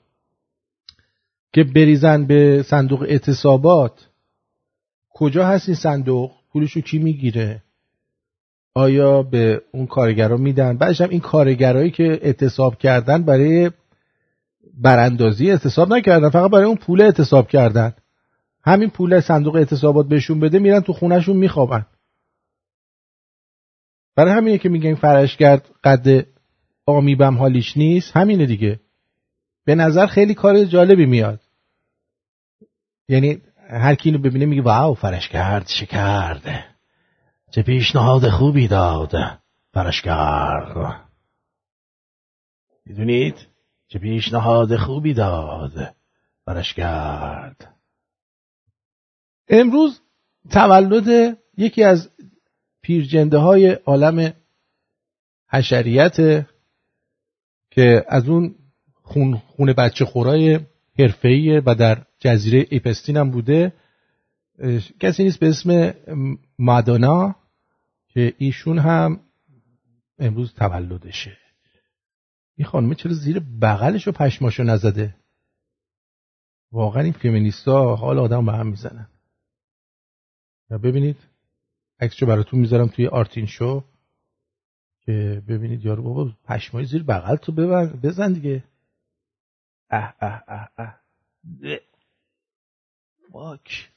[1.54, 4.08] که بریزن به صندوق اعتصابات
[5.10, 7.64] کجا هست این صندوق؟ پولشو کی می‌گیره؟
[8.74, 13.72] آیا به اون کارگرا میدن؟ بعدش هم این کارگرایی که اعتصاب کردن برای
[14.74, 17.94] براندازی اعتصاب نکردن فقط برای اون پول اعتصاب کردن.
[18.64, 21.86] همین پول صندوق اعتصابات بهشون بده میرن تو خونهشون میخوابن.
[24.16, 26.26] برای همینه که میگن فرشگرد قد
[26.86, 28.18] آمیبم حالیش نیست.
[28.18, 28.80] همینه دیگه.
[29.66, 31.40] به نظر خیلی کار جالبی میاد.
[33.08, 36.66] یعنی هر کی اینو ببینه میگه واو فرشگرد چه کرده
[37.52, 39.16] چه پیشنهاد خوبی داد
[39.74, 41.02] فرشگرد
[42.86, 43.36] می‌دونید؟
[43.88, 45.96] چه پیشنهاد خوبی داد
[46.46, 47.74] فرشگرد
[49.50, 50.02] امروز
[50.52, 52.10] تولد یکی از
[52.82, 54.34] پیرجنده های عالم
[55.48, 56.46] حشریت
[57.72, 58.56] که از اون
[58.94, 60.60] خون, خون بچه خورای
[61.00, 63.74] حرفه‌ایه و در جزیره ایپستین هم بوده
[65.00, 65.94] کسی نیست به اسم
[66.60, 67.36] مادونا
[68.08, 69.20] که ایشون هم
[70.20, 71.38] امروز تولدشه.
[72.56, 75.16] این خانمه چرا زیر بغلش و پشماشو نزده؟
[76.72, 79.08] واقعا این فمینیستا حال آدم به هم می‌زنن.
[80.72, 81.18] یا ببینید
[82.02, 83.84] عکسشو براتون می‌ذارم توی آرتین شو
[85.02, 87.52] که ببینید یارو بابا پشمای زیر بغل تو
[88.04, 88.64] بزن دیگه.
[89.90, 91.00] اه اه اه اه.
[93.32, 93.92] واک.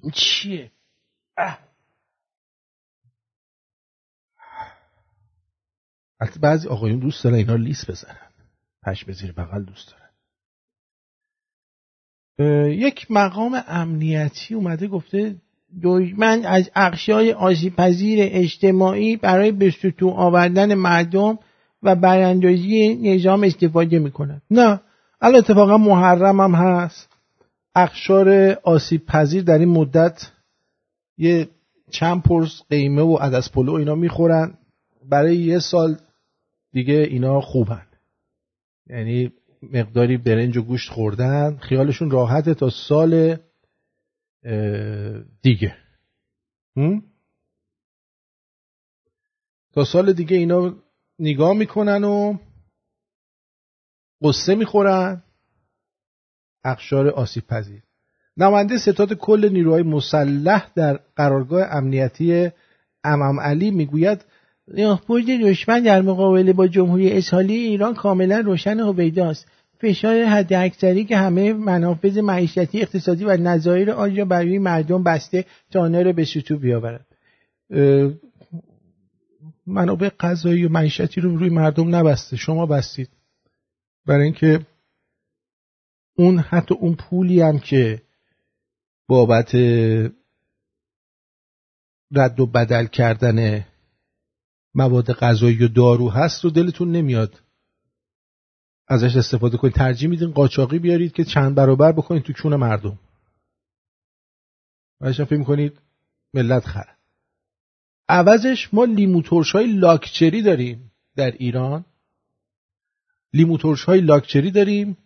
[0.00, 0.72] این چیه؟
[1.36, 1.58] اه.
[6.20, 8.30] البته بعضی آقایون دوست دارن اینا لیس بزنن.
[8.82, 10.07] پشم زیر بغل دوست دارن.
[12.38, 15.36] یک مقام امنیتی اومده گفته
[15.82, 21.38] دشمن از اقشای آسیبپذیر اجتماعی برای به ستون آوردن مردم
[21.82, 24.80] و براندازی نظام استفاده می‌کنن نه
[25.20, 27.08] الان اتفاقا محرم هم هست.
[27.74, 30.30] اقشار آسیب پذیر در این مدت
[31.18, 31.48] یه
[31.90, 34.54] چند پرس قیمه و عدس پلو اینا می‌خورن.
[35.08, 35.96] برای یه سال
[36.72, 37.86] دیگه اینا خوبن.
[38.86, 39.32] یعنی
[39.62, 41.56] مقداری برنج و گوشت خوردن.
[41.56, 43.38] خیالشون راحته تا سال
[45.42, 45.76] دیگه.
[49.72, 50.76] تا سال دیگه اینا
[51.18, 52.38] نگاه می‌کنن و
[54.22, 55.22] قصه می‌خورن.
[56.64, 57.82] اقشار آسیب پذیر.
[58.36, 62.50] نماینده ستاد کل نیروهای مسلح در قرارگاه امنیتی
[63.04, 64.24] امام علی می‌گوید
[65.08, 69.46] برد دشمن در مقابله با جمهوری اسحالی ایران کاملا روشن و بیداست.
[69.80, 75.44] فشار حد اکثری که همه منافذ معیشتی اقتصادی و نظایر آن را برای مردم بسته
[75.70, 77.06] تا آنها را به سطوح بیاورد.
[79.66, 82.36] منابع غذایی و معیشتی رو روی مردم نبسته.
[82.36, 83.08] شما بستید.
[84.06, 84.60] برای اینکه
[86.16, 88.02] اون حتی اون پولی هم که
[89.08, 89.54] بابت
[92.12, 93.64] رد و بدل کردن
[94.78, 97.40] مواد غذایی و دارو هست رو دلتون نمیاد.
[98.88, 99.74] ازش استفاده کنید.
[99.74, 102.98] ترجیح میدین قاچاقی بیارید که چند برابر بکنید تو چون مردم.
[105.00, 105.78] و فکر کنید
[106.34, 106.98] ملت خره
[108.08, 111.84] عوضش ما لیموتورش های لاکچری داریم در ایران.
[113.32, 114.96] لیموتورش های لاکچری داریم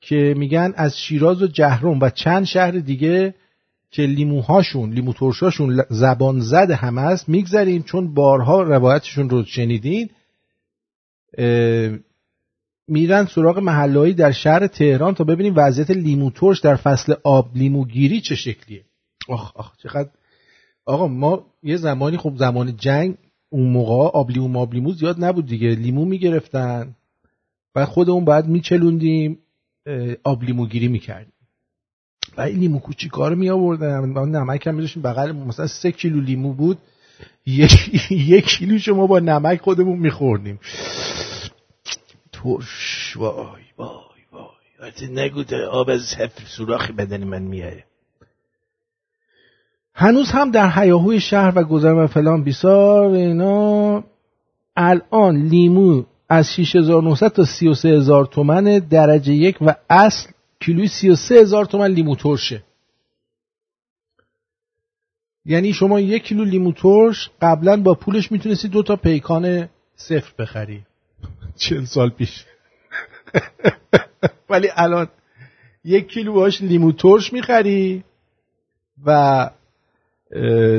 [0.00, 3.34] که میگن از شیراز و جهرم و چند شهر دیگه
[3.94, 10.10] که لیموهاشون لیموتورشاشون زبان زد همه است میگذریم چون بارها روایتشون رو شنیدین.
[12.88, 18.34] میرن سراغ محلهایی در شهر تهران تا ببینیم وضعیت لیموتورش در فصل آب لیموگیری چه
[18.34, 18.84] شکلیه.
[19.28, 20.08] آخ آخ چقدر
[20.86, 23.14] آقا ما یه زمانی خب زمان جنگ
[23.48, 25.68] اون موقع آب لیمو ماب لیمو زیاد نبود دیگه.
[25.68, 26.94] لیمو می‌گرفتن
[27.74, 29.38] و خودمون باید میچلوندیم
[30.24, 31.33] آب لیمو گیری می‌کردیم.
[32.38, 32.80] و این لیمو
[33.12, 36.78] کار می آوردن نمک هم میذاشیم بغل مثلا سه کیلو لیمو بود.
[37.46, 40.60] یک, کیلو شما با نمک خودمون میخوردیم
[42.32, 45.10] ترش وای وای وای.
[45.10, 46.16] نگو آب از
[46.46, 47.84] سوراخی بدن من میاره
[49.94, 54.04] هنوز هم در حیاهوی شهر و گذر و فلان بیسار اینا
[54.76, 60.28] الان لیمو از 6900 تا 33000 تومن درجه یک و اصل
[60.64, 62.62] کیلوی 33000 تومن لیمو ترشه
[65.44, 70.82] یعنی شما یک کیلو لیمو ترش قبلا با پولش می‌تونستی دو تا پیکان صفر بخری.
[71.56, 72.44] چل سال پیش.
[74.50, 75.08] ولی الان
[75.84, 78.04] یک کیلو باش لیمو ترش می‌خری
[79.06, 79.50] و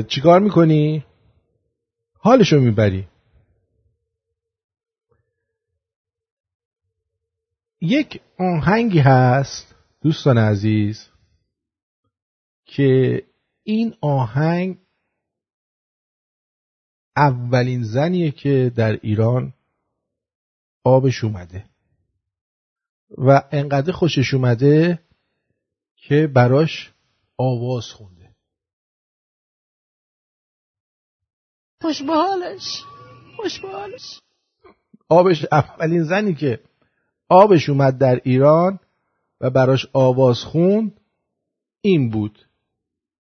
[0.08, 1.04] چیکار می‌کنی؟
[2.18, 3.06] حالشو می‌بری.
[7.80, 11.08] یک آهنگی هست دوستان عزیز
[12.64, 13.22] که
[13.62, 14.78] این آهنگ
[17.16, 19.52] اولین زنیه که در ایران
[20.84, 21.64] آبش اومده
[23.18, 25.02] و انقدر خوشش اومده
[25.96, 26.92] که براش
[27.38, 28.34] آواز خونده.
[31.80, 32.82] خوش حالش
[33.36, 34.20] خوش حالش
[35.08, 36.60] آبش اولین زنی که
[37.28, 38.78] آبش اومد در ایران
[39.40, 41.00] و براش آواز خوند
[41.80, 42.46] این بود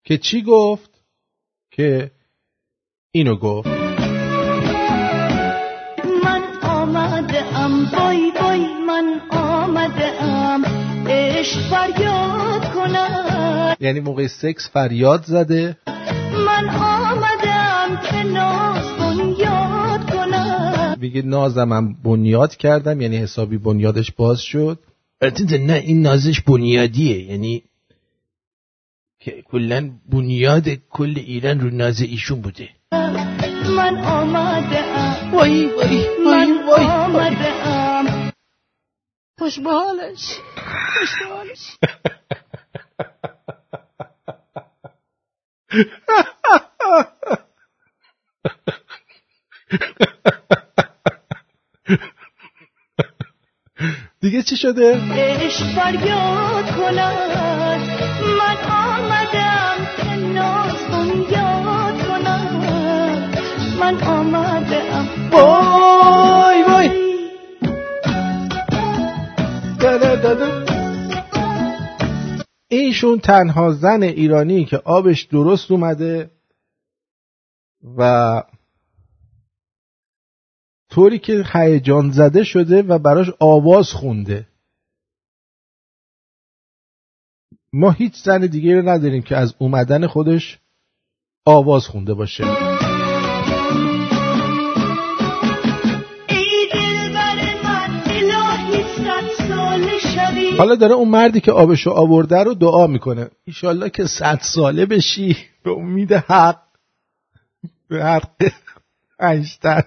[0.05, 0.91] که چی گفت؟
[1.71, 2.11] که
[3.11, 3.69] اینو گفت.
[6.25, 10.65] من آمده ام بای بای من آمده ام
[11.07, 13.77] عشق فریاد کنم.
[13.81, 15.77] یعنی موقع سکس فریاد زده.
[16.47, 20.97] من آمده ام که ناز بنیاد کنم.
[21.01, 24.79] میگه نازم بنیاد کردم یعنی حسابی بنیادش باز شد.
[25.23, 27.23] البته نه این نازش بنیادیه.
[27.31, 27.63] یعنی
[29.19, 32.69] که کلا بنیاد کل ایران رو ناز ایشون بوده.
[33.77, 35.35] من آمده ام.
[35.35, 38.33] وای وای من آمده ام.
[39.39, 40.25] خوش بالش
[40.99, 41.77] خوش بالش
[54.23, 57.81] دیگه چی شده؟ عشق فریاد کند.
[58.39, 60.75] من آمدم که ناز
[61.31, 62.61] یاد کنم.
[63.81, 65.09] من آمدم.
[65.33, 66.91] وای وای.
[72.69, 76.31] ایشون تنها زن ایرانی که آبش درست اومده
[77.97, 78.43] و
[80.91, 84.47] طوری که هیجان زده شده و براش آواز خونده.
[87.73, 90.59] ما هیچ زن دیگه رو نداریم که از اومدن خودش
[91.45, 92.45] آواز خونده باشه.
[100.59, 103.31] حالا داره اون مردی که آبشو آورده رو دعا می‌کنه.
[103.45, 105.37] ایشالله که صد ساله بشی.
[105.65, 106.63] به امید حق.
[107.89, 108.53] به حق.
[109.19, 109.83] انشتن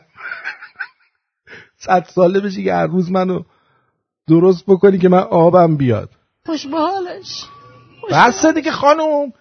[1.85, 3.43] صد ساله بشی که هر روز منو
[4.27, 6.09] درست بکنی که من آبم بیاد.
[6.45, 7.45] خوش حالش
[8.11, 9.33] بسته دیگه خانم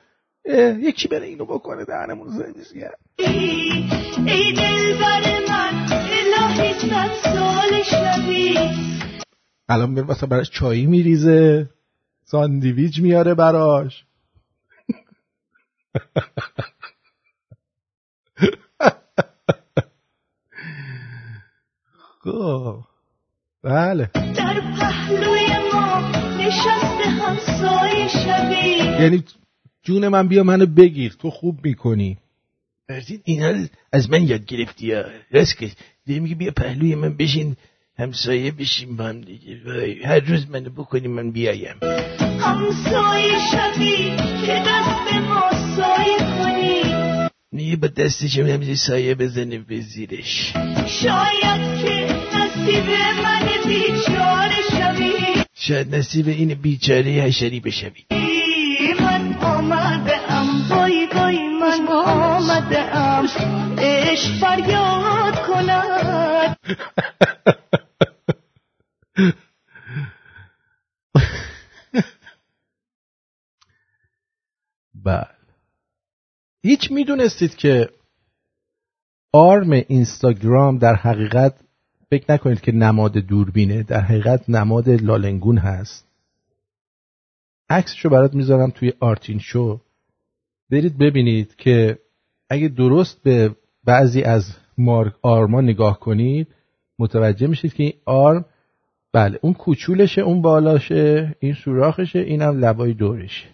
[0.79, 8.59] یکی بره اینو بکنه دهنمون زنیش کرد ای دل بر من الهی صد سال شوی
[9.69, 11.71] الان میره واسه براش چایی میریزه
[12.25, 14.05] ساندویج میاره براش
[22.25, 22.85] خب
[23.73, 24.11] بله.
[24.15, 29.25] در پهلوی ما نشسته همسایه شوی یعنی
[29.83, 32.19] جون من بیا منو بگیر تو خوب می‌کنی.
[33.25, 35.71] اینا از من یاد گرفتی یا؟ راست که
[36.07, 37.57] میگه بیا پهلوی من بشین
[37.99, 39.57] همسایه بشیم با هم دیگه.
[40.05, 41.77] هر روز منو بکنی من بیایم.
[42.41, 44.17] همسایه شوی
[44.47, 46.83] که دست ما سایه کنی.
[47.53, 50.53] نیه با دستش هم سایه بزنه به زیرش.
[50.87, 52.87] شاید که نصیب
[53.25, 53.42] من
[55.55, 58.05] شاید نصیب این بیچاره حشری بشوی.
[59.01, 63.29] من آمده ام بای بای من آمده ام.
[63.79, 66.57] عشق فریاد کند.
[75.05, 75.27] بله.
[76.63, 77.89] هیچ می‌دونستید که
[79.33, 81.55] آرم اینستاگرام در حقیقت
[82.13, 86.07] فکر نکنید که نماد دوربینه در حقیقت نماد لالنگون هست.
[87.71, 89.81] عکسشو برات می‌ذارم توی آرتین شو.
[90.71, 91.99] برید ببینید که
[92.51, 96.49] اگه درست به بعضی از مارک آرما نگاه کنید
[96.99, 98.45] متوجه میشید که این آرم
[99.13, 103.49] بله اون کوچولشه اون بالاشه این سوراخشه اینم لبای دورشه.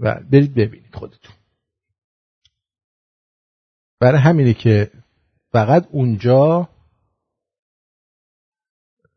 [0.00, 1.34] و برید ببینید خودتون.
[4.00, 4.90] برای همینه که
[5.50, 6.68] فقط اونجا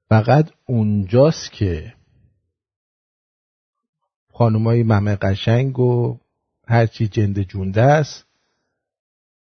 [0.10, 1.96] فقط اونجاست که
[4.32, 6.20] خانمای ممه قشنگ و
[6.68, 8.26] هرچی جنده جونده است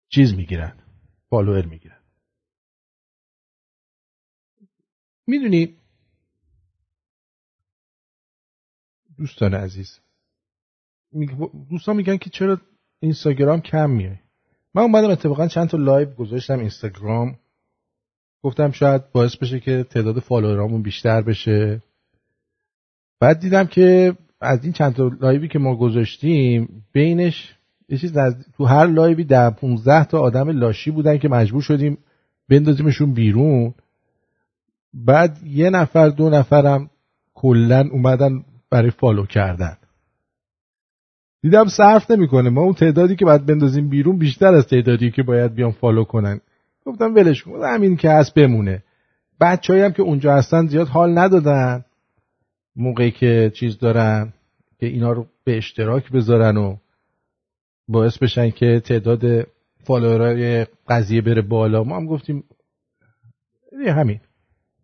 [0.09, 0.77] چیز می‌گیرن
[1.29, 1.97] follower می‌گیرن.
[5.27, 5.77] می‌دونی؟
[9.17, 9.99] دوستان عزیز
[11.69, 12.61] دوستان میگن که چرا
[12.99, 14.17] اینستاگرام کم میای
[14.73, 17.39] من اومدم اتفاقا چند تا live گذاشتم اینستاگرام.
[18.47, 21.81] گفتم شاید باعث بشه که تعداد follower امون بیشتر بشه.
[23.19, 27.55] بعد دیدم که از این چند تا live ی که ما گذاشتیم بینش
[27.89, 28.17] یه چیز
[28.57, 31.97] تو هر live ی در 15 تا آدم لاشی بودن که مجبور شدیم
[32.49, 33.73] بندازیمشون بیرون.
[34.93, 36.89] بعد یه نفر دو نفرم
[37.33, 39.77] کلا اومدن برای follow کردن.
[41.41, 42.49] دیدم صرف نمی‌کنه.
[42.49, 46.41] ما اون تعدادی که باید بندازیم بیرون بیشتر از تعدادی که باید بیان follow کنن.
[46.87, 47.63] گفتم ولش کن.
[47.63, 48.83] همین که هست بمونه.
[49.41, 51.85] بچه‌ای هم که اونجا هستن زیاد حال ندادن.
[52.75, 54.33] موقعی که چیز دارن
[54.79, 56.77] که اینا رو به اشتراک بذارن و
[57.87, 59.47] باعث بشن که تعداد
[59.83, 61.83] فالوورای قضیه بره بالا.
[61.83, 62.43] ما هم گفتیم
[63.87, 64.19] همین.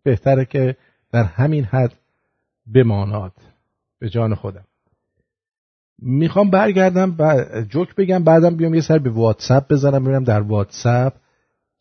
[0.02, 0.76] بهتره که
[1.12, 1.92] در همین حد
[2.74, 3.32] بماناد.
[3.98, 4.64] به جان خودم.
[5.98, 7.16] می‌خوام برگردم
[7.62, 11.12] جوک بگم بعدم بیام یه سر به واتساپ بزنم ببینم در واتساپ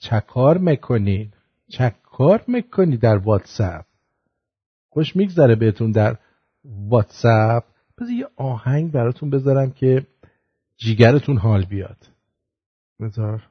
[0.04, 1.34] چکار می‌کنین
[1.68, 3.86] چکار می‌کنی در واتساپ؟
[4.90, 6.18] خوش میگذره بهتون در
[6.66, 7.64] واتساپ.
[7.98, 10.08] بذار یه آهنگ براتون بذارم که
[10.78, 11.98] جیگرتون حال بیاد.
[13.00, 13.50] بذار.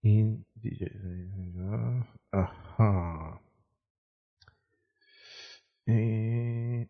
[0.00, 0.90] این دیگه
[2.32, 3.40] آها.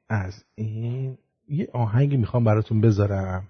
[0.09, 1.19] از این
[1.49, 3.49] یه آهنگی می‌خوام براتون بذارم.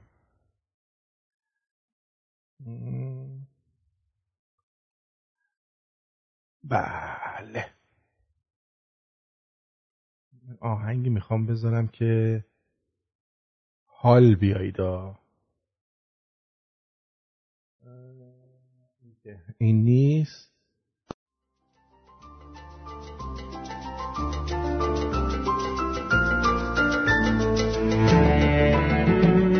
[6.68, 7.66] بله.
[10.60, 12.44] آهنگی می‌خوام بذارم که
[13.86, 15.18] حال بیاییدا
[19.58, 20.54] این نیست؟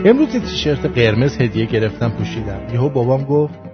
[0.07, 2.75] امروز یه تیشرت قرمز هدیه گرفتم پوشیدم.
[2.75, 3.74] یهو بابام گفت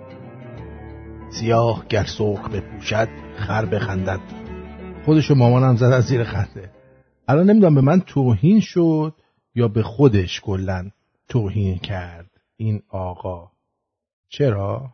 [1.30, 4.20] سیاه گر سرخ بپوشد خر بخندد.
[5.04, 6.70] خودشو مامانم زد از زیر خنده.
[7.28, 9.14] الان نمی‌دونم به من توهین شد
[9.54, 10.90] یا به خودش کلا
[11.28, 13.50] توهین کرد این آقا.
[14.28, 14.90] چرا؟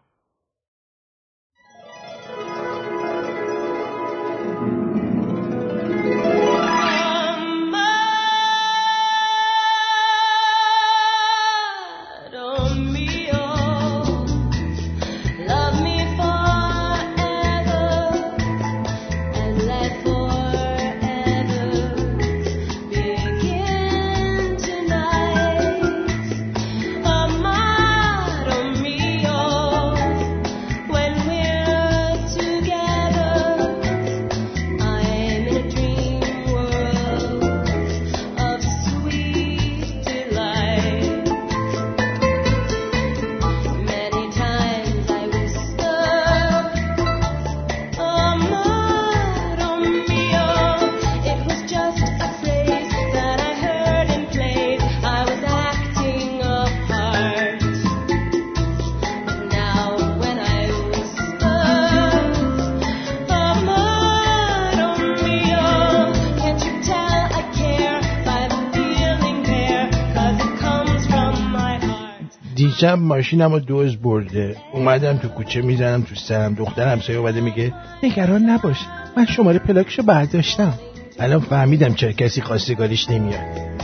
[72.97, 74.57] دیشب ماشینم رو دوز برده.
[74.73, 76.55] اومدم تو کوچه می‌زنم تو سرم.
[76.55, 78.77] دختر همسایه اومده میگه نگران نباش.
[79.17, 80.75] من شماره پلاکشو برداشتم.
[81.19, 83.76] الان فهمیدم چرا کسی خواستگاریش نمیاد.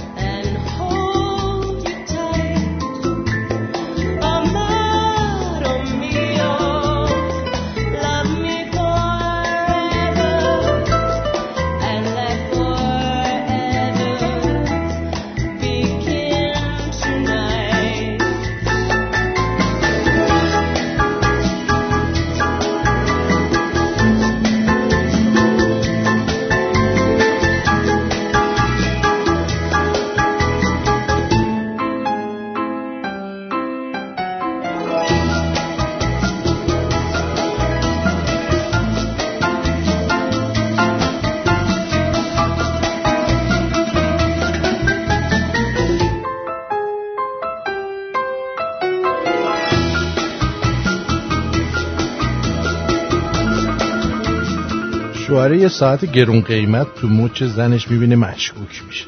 [55.62, 59.06] یه ساعت گرون قیمت تو مچ زنش می‌بینه مشکوک میشه.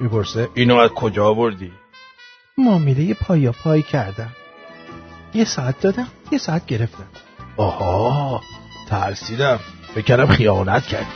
[0.00, 1.72] می‌پرسه اینو از کجا آوردی؟
[2.58, 4.30] معامله پایا پای کردم.
[5.34, 7.06] یه ساعت دادم یه ساعت گرفتم.
[7.56, 8.40] آها
[8.88, 9.60] ترسیدم.
[9.94, 11.06] فکرم خیانت کردی.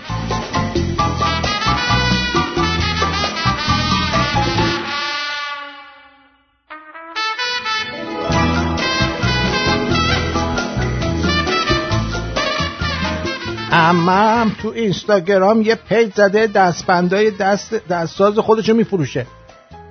[13.73, 19.27] امم تو اینستاگرام یه page زده دستبندای دست دستساز خودشو میفروشه.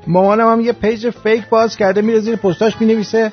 [0.08, 3.32] مامانم هم یه page fake باز کرده میره زیر پستاش می‌نویسه.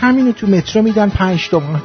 [0.00, 1.82] همینو تو مترو میدن پنج تومن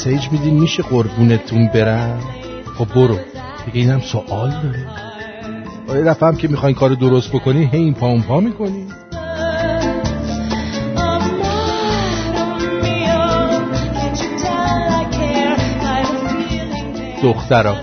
[0.00, 2.20] مسیج میدین میشه قربونتون برم؟
[2.78, 3.18] خب برو
[3.66, 4.88] دیگه اینم سوال داره.
[5.88, 8.86] آره دفعه هم که می‌خواین کار درست بکنی هی این پا پا می‌کنی.
[17.22, 17.76] دخترا.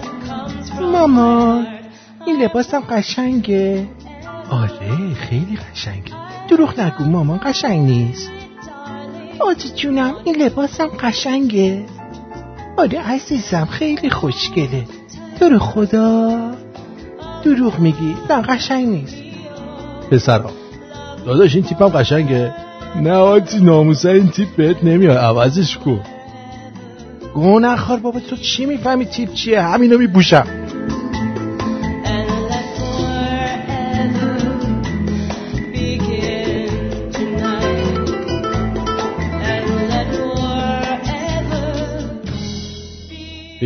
[0.82, 1.64] ماما
[2.26, 3.88] این لباسم قشنگه.
[4.50, 6.14] آره خیلی قشنگه.
[6.50, 8.32] دروغ نگو مامان قشنگ نیست.
[9.40, 11.97] آجی جونم این لباسم قشنگه.
[12.78, 14.86] آره عزیزم خیلی خوشگله.
[15.40, 16.40] تو خدا
[17.44, 18.16] دروغ میگی.
[18.30, 19.16] نه قشنگ نیست.
[20.12, 20.52] پسرا
[21.26, 22.54] داداش این تیپم قشنگه؟
[22.96, 25.18] نه آجی ناموسه این تیپ بهت نمیاد.
[25.18, 26.00] عوضش کن.
[27.34, 30.48] گو نخوار بابا تو چی می‌فهمی تیپ چیه؟ همینو میبوشم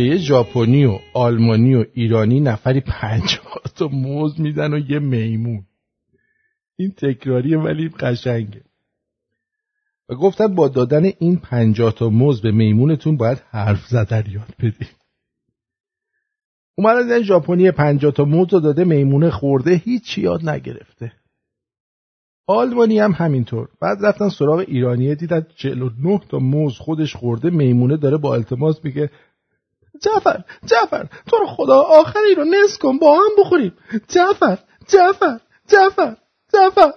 [0.02, 5.64] یه ژاپنی و آلمانی و ایرانی نفری پنجاه تا موز میدن و یه میمون.
[6.76, 8.62] این تکراریه ولی قشنگه.
[10.08, 14.88] و گفتن با دادن این پنجاه تا موز به میمونتون باید حرف زدن یاد بدیم
[16.74, 21.12] اومدن این ژاپنی پنجاه تا موز رو داده میمونه خورده هیچ یاد نگرفته.
[22.46, 23.68] آلمانی هم همینطور.
[23.80, 29.10] بعد رفتن سراغ ایرانیه دیدن 49 تا موز خودش خورده میمونه داره با التماس میگه
[30.00, 33.78] جعفر جعفر تو رو خدا آخری رو نس کن با هم بخوریم.
[34.08, 34.58] جعفر
[34.88, 36.16] جعفر جعفر
[36.52, 36.92] جعفر.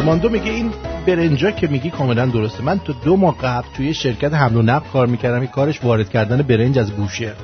[0.00, 0.70] آرماندو میگه این
[1.06, 2.62] برنجا که میگی کاملا درسته.
[2.62, 6.10] من تو دو ماه قبل توی شرکت حمل و نقل کار می‌کردم این کارش وارد
[6.10, 7.34] کردن برنج از بوشهر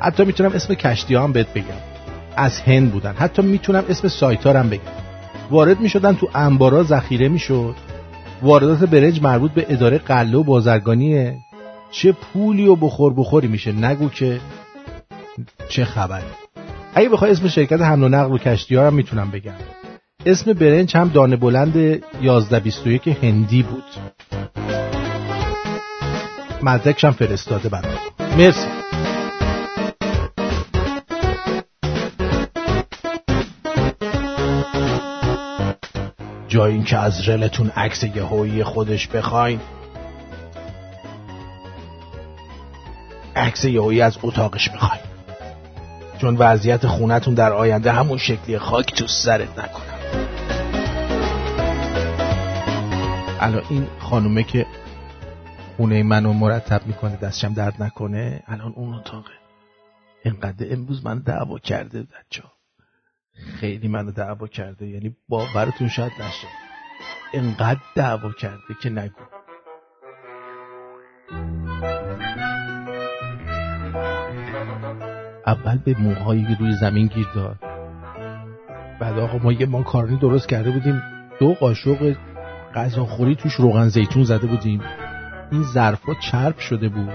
[0.00, 1.64] حتی می‌تونم اسم کشتی هم بهت بگم.
[2.36, 3.14] از هند بودن.
[3.18, 4.80] حتی می‌تونم اسم سایتارم بگم.
[5.50, 7.74] وارد می‌شدن تو انبارا ذخیره می‌شد.
[8.42, 11.34] واردات برنج مربوط به اداره قله و بازرگانیه.
[11.90, 13.72] چه پولی و بخور بخوری میشه.
[13.72, 14.40] نگو که
[15.68, 16.22] چه خبره
[16.94, 19.77] اگه بخوای اسم شرکت حمل و نقل و کشتی هم می‌تونم بگم.
[20.26, 23.84] اسم برنج هم دانه بلند 1121 هندی بود.
[26.62, 27.94] مدرکش هم فرستاده برام.
[28.38, 28.66] مرسی.
[36.48, 39.60] جای این که از رلتون عکس یهویی خودش بخواین.
[43.36, 45.02] عکس یهویی از اتاقش بخواین.
[46.20, 49.87] چون وضعیت خونتون در آینده همون شکلی خاک تو سرت نکنه
[53.40, 54.66] الان این خانومه که
[55.76, 59.30] خونه منو مرتب می‌کنه دستشم درد نکنه الان اون اتاقه.
[60.24, 62.42] اینقدر امروز من دعوا کرده بچه
[63.60, 66.48] خیلی منو دعوا کرده یعنی باورتون شاید نشه.
[67.32, 69.22] اینقدر دعوا کرده که نگو.
[75.46, 77.67] اول به موهایی روی زمین گیر داد.
[79.00, 81.02] بعد آقا ما یه ماکارونی درست کرده بودیم.
[81.40, 82.16] دو قاشق
[82.74, 84.82] غذاخوری توش روغن زیتون زده بودیم.
[85.52, 87.10] این ظرفا چرب شده بود.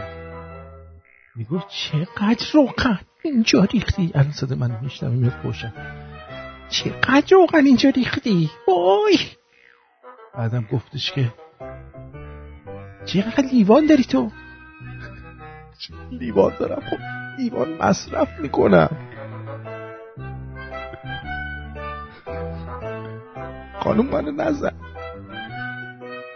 [1.36, 4.12] می‌گفت چقدر روغن؟ اینجا ریختی.
[4.16, 5.74] الان صدا من میشنم میاد پوشم
[6.70, 9.18] چقدر روغن اینجا ریختی؟ وای!
[10.36, 11.34] بعدم گفتش که
[13.06, 14.32] چقدر لیوان داری تو؟
[16.12, 16.82] لیوان دارم.
[16.90, 16.98] خب
[17.38, 18.90] لیوان مصرف می‌کنم.
[23.84, 24.74] خانم منو نزد.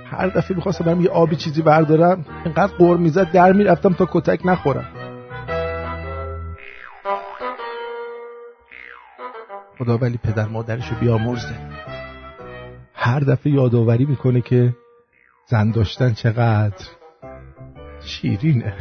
[0.05, 4.45] هر دفعه می‌خواستم برم یه آبی چیزی بردارم اینقدر قور می‌زد در می‌رفتم تا کتک
[4.45, 4.85] نخورم.
[9.79, 11.55] خدا ولی پدر مادرشو بیامرزه.
[12.93, 14.73] هر دفعه یادآوری می‌کنه که
[15.45, 16.85] زن داشتن چقدر
[18.01, 18.73] شیرینه.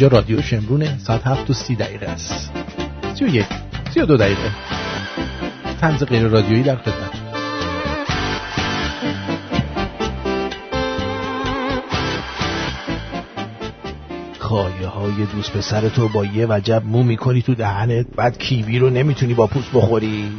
[0.00, 2.50] اینجا رادیو شمرونه ساعت هفت و سی دقیقه است.
[3.14, 3.46] سی و یک
[3.94, 4.50] سی و دو دقیقه.
[5.80, 7.10] تنز غیر رادیویی در خدمت.
[14.38, 18.90] خواهی های دوست پسر تو با یه وجب مو می‌کنی تو دهنت بعد کیوی رو
[18.90, 20.32] نمی‌تونی با پوست بخوری.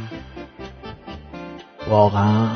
[1.88, 2.48] واقعا.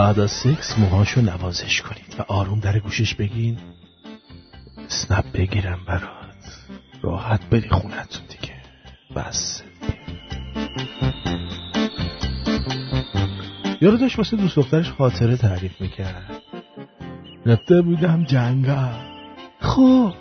[0.00, 3.58] بعد از سکس موهاشو نوازش کنید و آروم در گوشش بگین.
[4.88, 6.64] سنپ بگیرم برات.
[7.02, 8.54] راحت بری خونتون دیگه.
[9.16, 9.62] بس.
[13.80, 16.42] یارو داشت واسه دوست دخترش خاطره تعریف می‌کرد.
[17.46, 18.98] رفته بودم جنگل.
[19.60, 20.14] خب.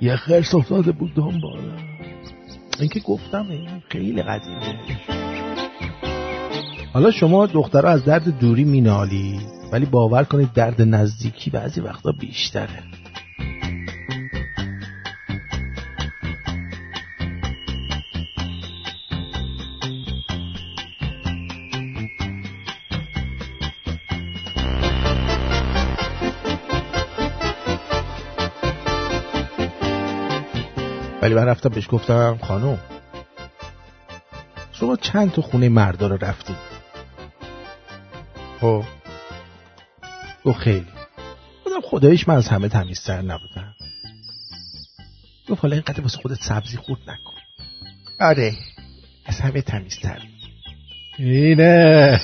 [0.00, 1.98] یه خرس افتاده بود دنبالم.
[2.80, 5.25] اینکه گفتم این خیلی قدیمه
[6.96, 9.40] حالا شما دخترها از درد دوری مینالی
[9.72, 12.82] ولی باور کنید درد نزدیکی بعضی وقتا بیشتره.
[31.22, 32.78] ولی من رفتم بهش گفتم خانم
[34.72, 36.75] شما چند تا خونه مردا رو رفتید؟
[38.66, 38.84] خب.
[40.44, 40.86] گفت خیلی.
[41.64, 43.74] خودم خدایش من از همه تمیزتر نبودم.
[45.48, 47.32] گفت حالا اینقدر واسه خودت سبزی خورد نکن.
[48.20, 48.52] آره.
[49.26, 50.22] از همه تمیزتر.
[51.18, 52.20] اینه.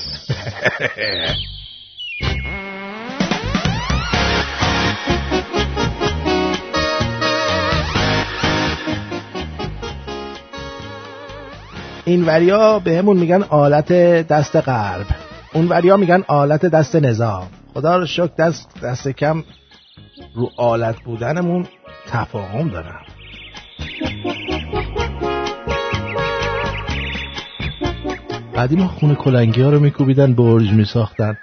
[12.04, 13.92] این وریا بهمون میگن آلت
[14.28, 15.21] دست قلب.
[15.54, 17.48] اون وریا میگن آلت دست نظام.
[17.74, 19.44] خدا رو شکر دست دست کم
[20.34, 21.66] رو آلت بودنمون
[22.08, 23.02] تفاهم دارم.
[28.56, 31.38] قدیم خونه کلنگی ها رو میکوبیدن برج میساختن.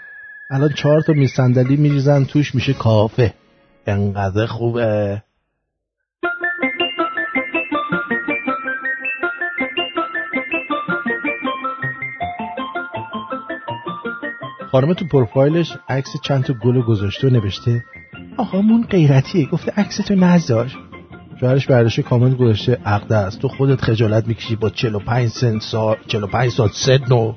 [0.51, 3.33] الان چهار تا میز صندلی میریزن توش میشه کافه.
[3.87, 5.23] انقدر خوبه.
[14.71, 17.83] خانم تو پروفایلش عکس چند تا گل گذاشته و نوشته
[18.37, 19.45] آقامون غیرتیه.
[19.45, 20.71] گفته عکس تو نذار
[21.39, 23.39] شوهرش برداشته کامنت گذاشته عقده است.
[23.39, 27.33] تو خودت خجالت می‌کشی با 45 سن سال 45 سال سن و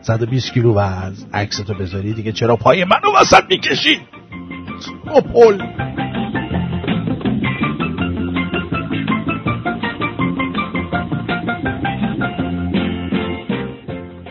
[0.00, 4.00] 120 کیلو وزن عکس تو بذاری دیگه چرا پای منو وسط می‌کشی؟
[5.14, 5.62] اوپل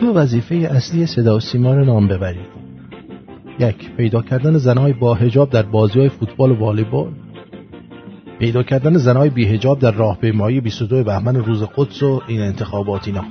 [0.06, 2.46] دو وظیفه اصلی صدا و سیما رو نام ببرید
[3.58, 7.12] یک پیدا کردن زنهای با هجاب در بازی های فوتبال و والیبال.
[8.38, 13.24] پیدا کردن زنهای بی هجاب در راهپیمایی 22 بهمن روز قدس و این انتخابات اینا.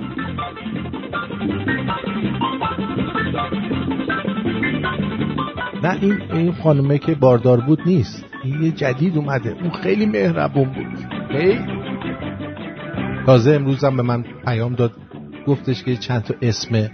[5.82, 8.24] نه این این خانمه که باردار بود نیست.
[8.44, 9.56] این یه جدید اومده.
[9.62, 10.86] اون خیلی مهربون بود.
[13.26, 15.05] تازه امروز هم به من پیام داد.
[15.46, 16.90] گفتش که چند تا اسم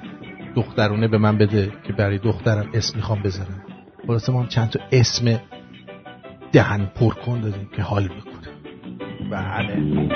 [0.56, 3.62] دخترونه به من بده که برای دخترم اسم می‌خوام بذارم
[4.06, 5.40] خلاصه ما هم چند تا اسم
[6.52, 8.48] دهن پر کن دادیم که حال بکنه.
[9.30, 10.08] بله.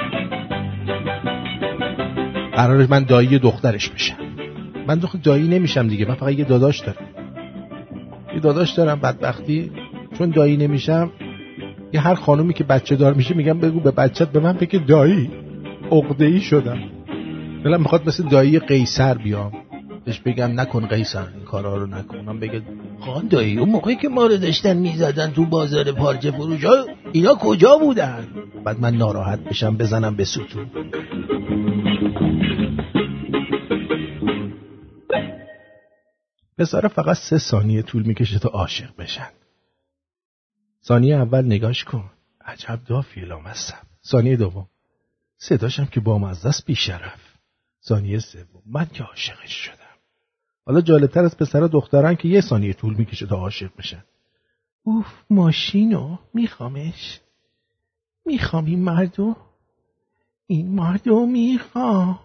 [2.57, 4.17] قرارش من دایی دخترش بشم.
[4.87, 7.07] من دختر دایی نمیشم دیگه من فقط یه داداش دارم.
[8.35, 9.71] یه داداش دارم بدبختی.
[10.19, 11.11] چون دایی نمیشم
[11.93, 15.31] یه هر خانومی که بچه دار میشه میگم بگو به بچت به من بگه دایی
[15.91, 16.79] عقده شدم.
[17.67, 19.53] دلم می‌خواد مثل دایی قیصر بیام.
[20.05, 22.19] بهش بگم نکن قیصر این کارا رو نکن.
[22.19, 22.63] من بگه
[23.01, 27.35] خان دایی اون موقعی که ما رو داشتن می‌زدن تو بازار پارچه فروش ها اینا
[27.35, 28.29] کجا بودن؟
[28.65, 30.71] بعد من ناراحت بشم بزنم به ستون.
[36.59, 39.31] پسر فقط سه ثانیه طول می‌کشه تا عاشق بشن.
[40.85, 42.11] ثانیه اول نگاش کن.
[42.45, 43.75] عجب دافی لامصب.
[44.07, 44.67] ثانیه دوم.
[45.39, 47.26] صداشم که با مزدست بیشرف
[47.89, 48.63] ثانیه سوم.
[48.67, 49.97] من که عاشقش شدم.
[50.67, 54.05] حالا جالبتر از پسر دختران که یه ثانیه طول می‌کشه تا عاشق بشن.
[54.83, 57.21] اوف ماشینو؟ میخوامش؟
[58.25, 59.37] می‌خوام این مردو؟
[60.47, 62.19] این مردو می‌خوام.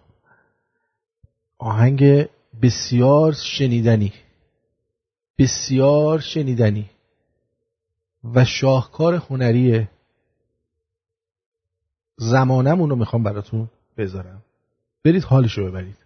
[1.57, 2.27] آهنگ
[2.61, 4.13] بسیار شنیدنی.
[5.38, 6.89] بسیار شنیدنی.
[8.23, 9.88] و شاهکار هنری
[12.17, 14.43] زمانمون رو می‌خوام براتون بذارم.
[15.05, 16.00] برید حالشو ببرید.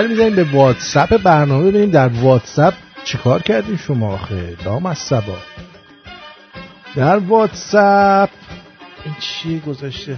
[0.00, 2.74] سر می‌زنیم به واتساپ برنامه ببینیم در واتساپ
[3.04, 5.38] چیکار کردیم شما آخه؟ دام از سبا.
[6.96, 8.30] در واتساپ
[9.04, 10.16] این چیه گذاشته؟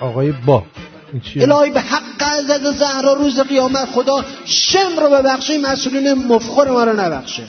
[0.00, 0.64] آقای با.
[1.36, 6.92] الهی به حق عزت زهرا روز قیامت خدا شم رو ببخشه مسئولین مفخور ما رو
[6.92, 7.42] نبخشه.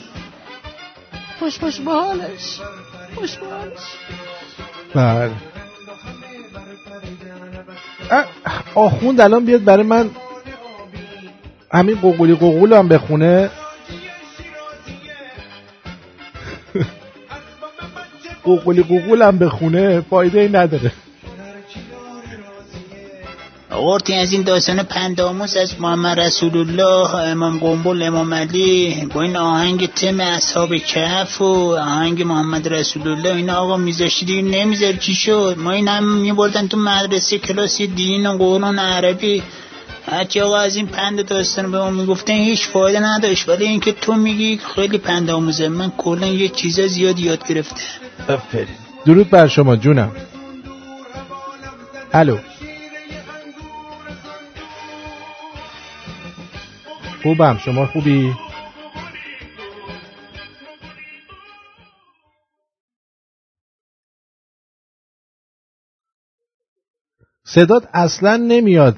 [1.38, 2.60] خوش خوش به حالش.
[3.14, 3.78] خوش به حالش.
[4.94, 5.47] بله.
[8.78, 10.10] آخوند الان بیاد برای من
[11.72, 13.50] همین قوقولی قوقول هم بخونه.
[18.44, 20.92] قوقولی قوقول هم بخونه فایده ای نداره.
[23.70, 29.36] آورتی از این داستان پنداموس از محمد رسول الله امام قنبل امام علی با این
[29.36, 35.14] آهنگ تم اصحاب کف و آهنگ محمد رسول الله این آقا میذاشتی دیگه نمیذار چی
[35.14, 39.42] شد؟ ما این هم میبردن تو مدرسه کلاسی دین و قرآن عربی.
[40.06, 43.48] هرچی آقا از این پند داستان به ما می‌گفتن هیچ فایده نداشت.
[43.48, 47.82] ولی اینکه تو میگی خیلی پند آموزه من کلا یه چیزا زیاد یاد گرفته
[49.06, 50.12] درود بر شما جونم.
[52.12, 52.36] الو.
[57.22, 57.58] خوبم.
[57.64, 58.32] شما خوبی؟
[67.44, 68.96] صدات اصلا نمیاد.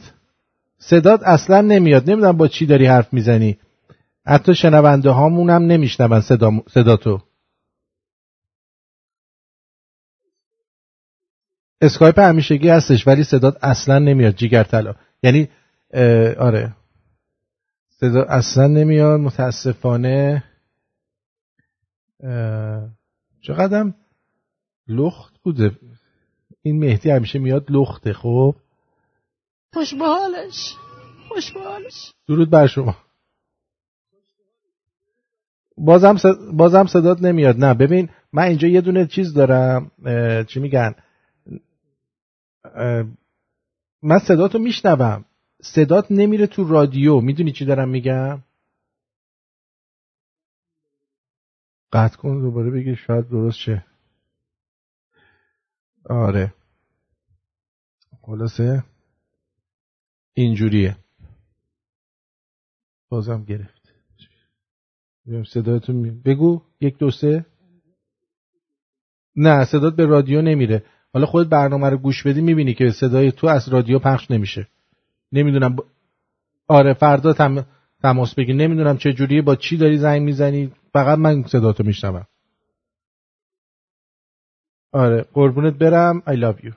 [0.79, 2.11] صدات اصلا نمیاد.
[2.11, 3.59] نمی‌دونم با چی داری حرف می‌زنی.
[4.27, 7.21] حتی شنونده هامون هم نمیشنون صدا صداتو.
[11.81, 14.35] اسکایپ همیشگی هستش ولی صدات اصلا نمیاد.
[14.35, 15.49] جیگر طلا یعنی
[16.39, 16.75] آره.
[18.01, 20.45] صدا اصلا نمیاد متاسفانه.
[23.41, 23.95] چقدرم
[24.89, 25.79] لخت بوده.
[26.63, 28.57] این مهدی همیشه میاد لخته خب؟
[29.73, 30.77] خوش حالش
[31.29, 32.97] خوش حالش درود بر شما.
[35.77, 36.17] بازم
[36.53, 37.57] بازم صدات نمیاد.
[37.57, 39.91] نه ببین من اینجا یه دونه چیز دارم.
[40.49, 40.95] چی میگن؟
[44.03, 45.25] من صداتو میشنوم.
[45.63, 47.21] صدات نمیره تو رادیو.
[47.21, 48.43] می‌دونی چی دارم میگم؟
[51.93, 53.85] قطع کن دوباره بگی شاید درست شه.
[56.05, 56.55] آره.
[58.23, 58.85] خلاصه؟
[60.35, 60.97] اینجوریه.
[63.09, 63.93] بازم گرفت.
[65.47, 66.11] صداتون می...
[66.11, 66.63] بگو.
[66.81, 67.47] یک دو سه.
[69.37, 70.85] نه صدات به رادیو نمیره.
[71.13, 74.69] حالا خود برنامه رو گوش بدی می‌بینی که صدای تو از رادیو پخش نمیشه.
[75.33, 75.77] نمی‌دونم
[76.69, 77.67] آره فردا تم...
[78.03, 80.73] تماس بگی نمی‌دونم چه جوریه با چی داری زنگ می‌زنی.
[80.93, 82.27] فقط من صداتو میشنوم.
[84.93, 86.23] آره قربونت برم.
[86.27, 86.73] I love you.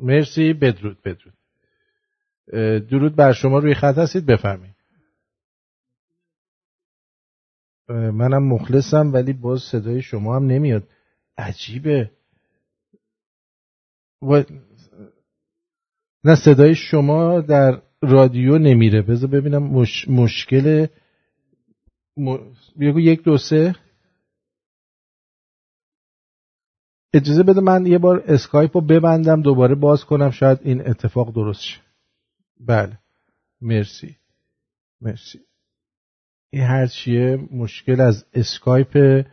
[0.00, 0.52] مرسی.
[0.52, 1.34] بدرود بدرود.
[2.88, 3.58] درود بر شما.
[3.58, 4.74] روی خط هستید؟ بفرمایید.
[7.88, 10.88] منم مخلصم ولی باز صدای شما هم نمیاد.
[11.38, 12.10] عجیبه.
[14.22, 14.42] و...
[16.24, 19.02] نه صدای شما در رادیو نمیره.
[19.02, 20.08] بذار ببینم مش...
[20.08, 20.86] مشکل
[22.16, 22.36] م...
[22.80, 23.74] بگو یک دو سه.
[27.14, 31.60] اجازه بده من یه بار اسکایپ رو ببندم دوباره باز کنم شاید این اتفاق درست
[31.60, 31.80] شه.
[32.60, 32.98] بله.
[33.60, 34.16] مرسی.
[35.00, 35.38] مرسی.
[36.50, 39.26] این هرچیه مشکل از اسکایپ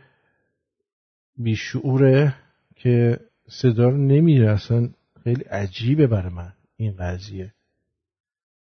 [1.36, 2.34] بیشعوره
[2.76, 4.88] که صدا رو نمیره اصلا
[5.24, 6.52] خیلی عجیبه برای من.
[6.78, 7.54] این قضیه.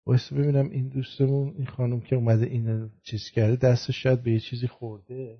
[0.06, 4.40] واسه ببینم این دوستمون این خانم که اومده این چیز کرده دستش شاید به یه
[4.40, 5.38] چیزی خورده.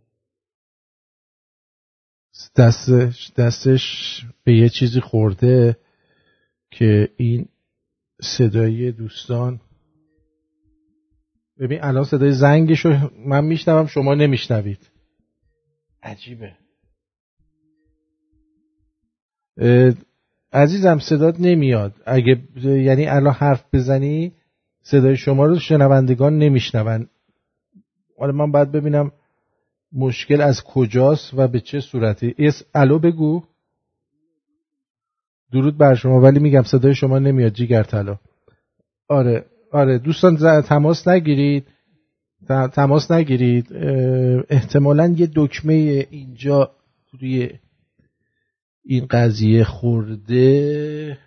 [2.57, 3.83] دستش, دستش
[4.45, 5.77] به یه چیزی خورده
[6.71, 7.49] که این
[8.21, 9.61] صدای دوستان
[11.59, 14.91] ببین الان صدای زنگشو من میشنوم شما نمیشنوید.
[16.03, 16.57] عجیبه.
[20.55, 21.93] عزیزم صدات نمیاد.
[22.07, 24.33] اگه یعنی الان حرف بزنی
[24.83, 27.09] صدای شما رو شنوندگان نمیشنون.
[28.19, 29.13] حالا من باید ببینم
[29.93, 32.35] مشکل از کجاست و به چه صورتی.
[32.39, 33.43] اس الو بگو.
[35.53, 38.19] درود بر شما ولی میگم صدای شما نمیاد جیگر طلا.
[39.09, 41.67] آره آره دوستان تماس نگیرید.
[42.73, 43.67] تماس نگیرید.
[44.51, 46.71] احتمالا یه دکمه اینجا
[47.21, 47.51] روی
[48.85, 51.19] این قضیه خورده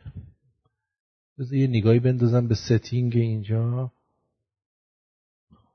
[1.39, 3.91] بذار یه نگاهی بندازم به setting اینجا.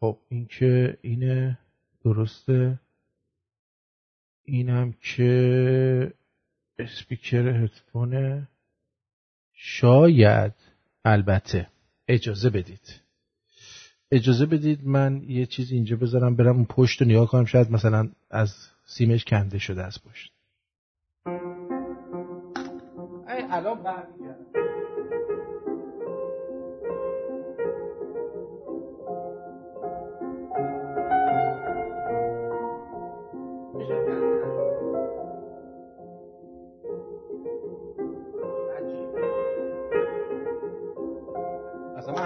[0.01, 1.59] خب این که اینه
[2.05, 2.81] درسته.
[4.45, 6.13] اینم که
[6.79, 8.49] اسپیکر هدفونه.
[9.53, 10.53] شاید
[11.05, 11.69] البته.
[12.09, 13.01] اجازه بدید.
[14.11, 18.11] اجازه بدید من یه چیز اینجا بذارم برم اون پشت رو نگاه کنم شاید مثلا
[18.31, 18.55] از
[18.85, 20.33] سیمش کنده شده از پشت.
[23.53, 23.79] الان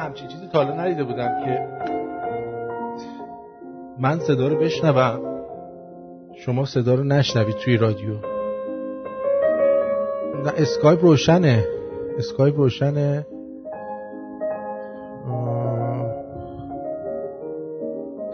[0.06, 1.68] همچین چیزی تا حالا ندیده بودم که
[3.98, 5.20] من صدا رو بشنوم.
[6.36, 8.35] شما صدا رو نشنوید توی رادیو.
[10.46, 11.64] نه اسکایپ روشنه.
[12.18, 13.26] اسکایپ روشنه.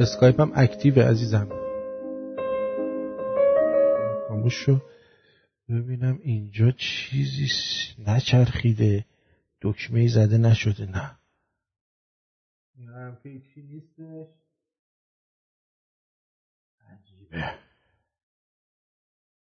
[0.00, 1.48] اسکایپ هم active عزیزم.
[4.28, 4.78] خاموش شو.
[5.68, 7.48] ببینم اینجا چیزی
[8.06, 9.04] نچرخیده.
[9.62, 10.86] دکمه زده نشده.
[10.86, 11.18] نه.
[12.88, 14.28] هم که چی نیستش.
[16.90, 17.54] عجیبه.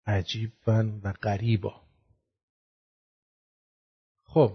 [0.08, 1.85] عجیبا و غریبا.
[4.36, 4.52] خب.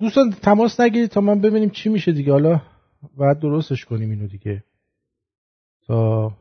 [0.00, 2.32] دوستان تماس نگیرید تا من ببینیم چی میشه دیگه.
[2.32, 2.62] حالا
[3.18, 4.64] بعد درستش کنیم اینو دیگه.
[5.86, 6.32] تا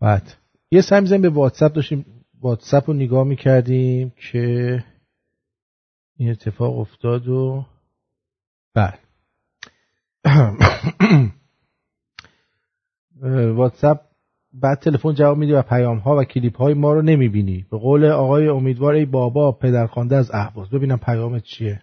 [0.00, 0.36] بعد.
[0.70, 2.24] یه سمی به واتساپ داشتیم.
[2.40, 4.84] واتساپ رو نگاه می‌کردیم که
[6.16, 7.66] این اتفاق افتاد و
[8.74, 8.98] بله
[13.52, 14.00] واتساپ
[14.62, 17.66] بعد تلفن جواب میدی و پیام ها و کلیپ های ما رو نمی‌بینی.
[17.70, 21.80] به قول آقای امیدوار ای بابا پدرخوانده از احواز ببینم پیامت چیه.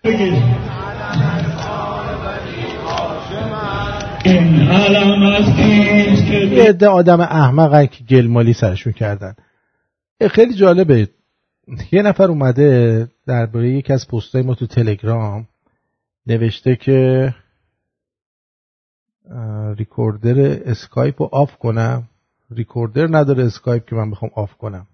[6.52, 9.36] یه عده آدم احمق که گلمالی سرشون کردن.
[10.32, 11.08] خیلی جالبه.
[11.92, 15.48] یه نفر اومده درباره یکی از پستای ما تو تلگرام
[16.28, 17.34] نوشته که
[19.78, 22.04] recorder اسکایپ رو off کنم.
[22.52, 24.88] recorder نداره اسکایپ که من بخوام off کنم.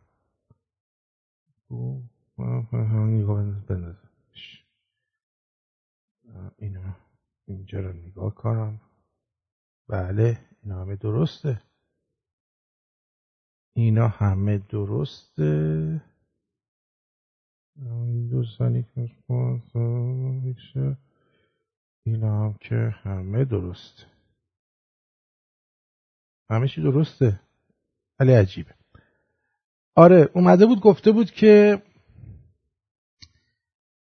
[6.58, 6.96] اینا.
[7.46, 8.82] اینجا رو نگاه کنم.
[9.88, 11.62] بله اینا همه درسته.
[13.74, 16.02] اینا همه درسته.
[22.04, 24.19] اینا هم که همه درسته.
[26.50, 27.40] همه چی درسته.
[28.20, 28.72] ولی عجیبه.
[29.96, 31.82] آره اومده بود گفته بود که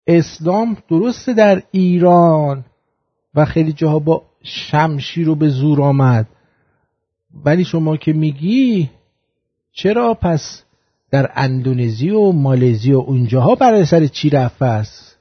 [0.07, 2.65] اسلام درسته در ایران
[3.35, 6.27] و خیلی جاها با شمشیر رو به زور آمد.
[7.45, 8.89] ولی شما که میگی
[9.71, 10.63] چرا پس
[11.11, 15.17] در اندونزی و مالزی و اونجاها برای سر چی رفت است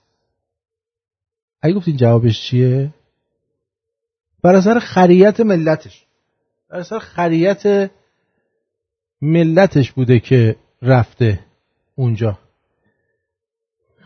[1.62, 2.94] اگه گفتین جوابش چیه؟
[4.42, 6.07] برای سر خریت ملتش.
[6.70, 7.90] سر خریت
[9.22, 11.40] ملتش بوده که رفته
[11.94, 12.38] اونجا.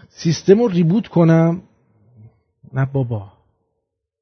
[0.09, 1.63] سیستم رو ریبوت کنم.
[2.73, 3.33] نه بابا.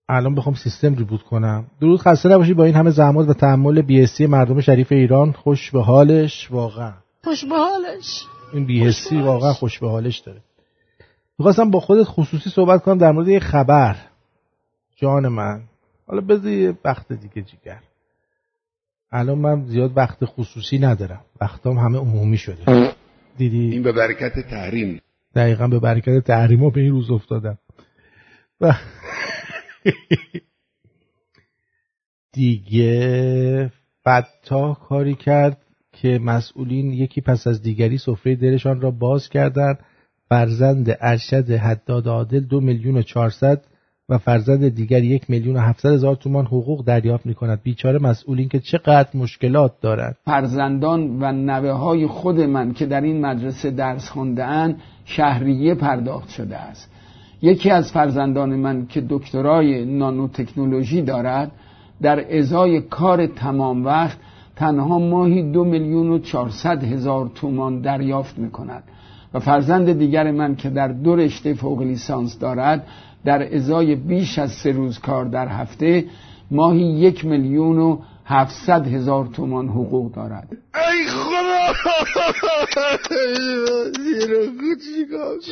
[0.08, 1.66] الان بخوام سیستم ریبوت کنم.
[1.80, 5.32] درود خسته نباشی با این همه زحمات و تحمل بیهستی مردم شریف ایران.
[5.32, 6.50] خوش به حالش.
[6.50, 6.92] واقعا.
[7.24, 8.24] خوش به حالش.
[8.52, 10.40] این بیهستی واقعا خوش به حالش داره.
[11.38, 13.96] می‌خواستم با خودت خصوصی صحبت کنم در مورد یه خبر.
[14.96, 15.62] جان من.
[16.06, 17.80] حالا بذار یه وقت دیگه جیگر
[19.12, 21.24] الان من زیاد وقت خصوصی ندارم.
[21.41, 22.93] وقتام همه عمومی شده.
[23.37, 25.01] دیدی؟ این به برکت تحریم.
[25.35, 27.59] دقیقا به برکت تحریم ها به این روز افتادم.
[28.61, 28.74] و
[32.32, 33.73] دیگه
[34.05, 35.62] فتا کاری کرد
[35.93, 39.78] که مسئولین یکی پس از دیگری سفره دلشان را باز کردند.
[40.28, 43.65] فرزند ارشد حداد عادل دو میلیون و چهارصد
[44.11, 48.49] و فرزند دیگر یک میلیون و هفتصد هزار تومان حقوق دریافت می کند بیچاره مسئولین
[48.49, 54.09] که چقدر مشکلات دارند فرزندان و نوه های خود من که در این مدرسه درس
[54.09, 54.74] خونده
[55.05, 56.91] شهریه پرداخت شده است.
[57.43, 61.53] یکی از فرزندان من که دکترای نانو تکنولوژی دارد
[62.03, 64.19] در ازای کار تمام وقت
[64.57, 68.82] تنها ماهی دو میلیون و چهارصد هزار تومان دریافت می کند
[69.35, 72.87] و فرزند دیگر من که در دو رشته فوق لیسانس دارد
[73.24, 76.05] در ازای بیش از سه روز کار در هفته
[76.51, 80.48] ماهی یک میلیون و هفتصد هزار تومان حقوق دارد.
[80.74, 81.60] ای خدا!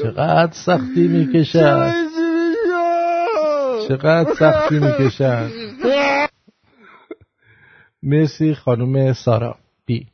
[0.03, 1.93] چقدر سختی می‌کشد.
[3.89, 5.51] چقدر سختی می‌کشد.
[8.03, 9.57] مرسی خانم سارا.
[9.87, 10.07] بی.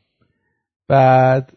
[0.89, 1.52] بعد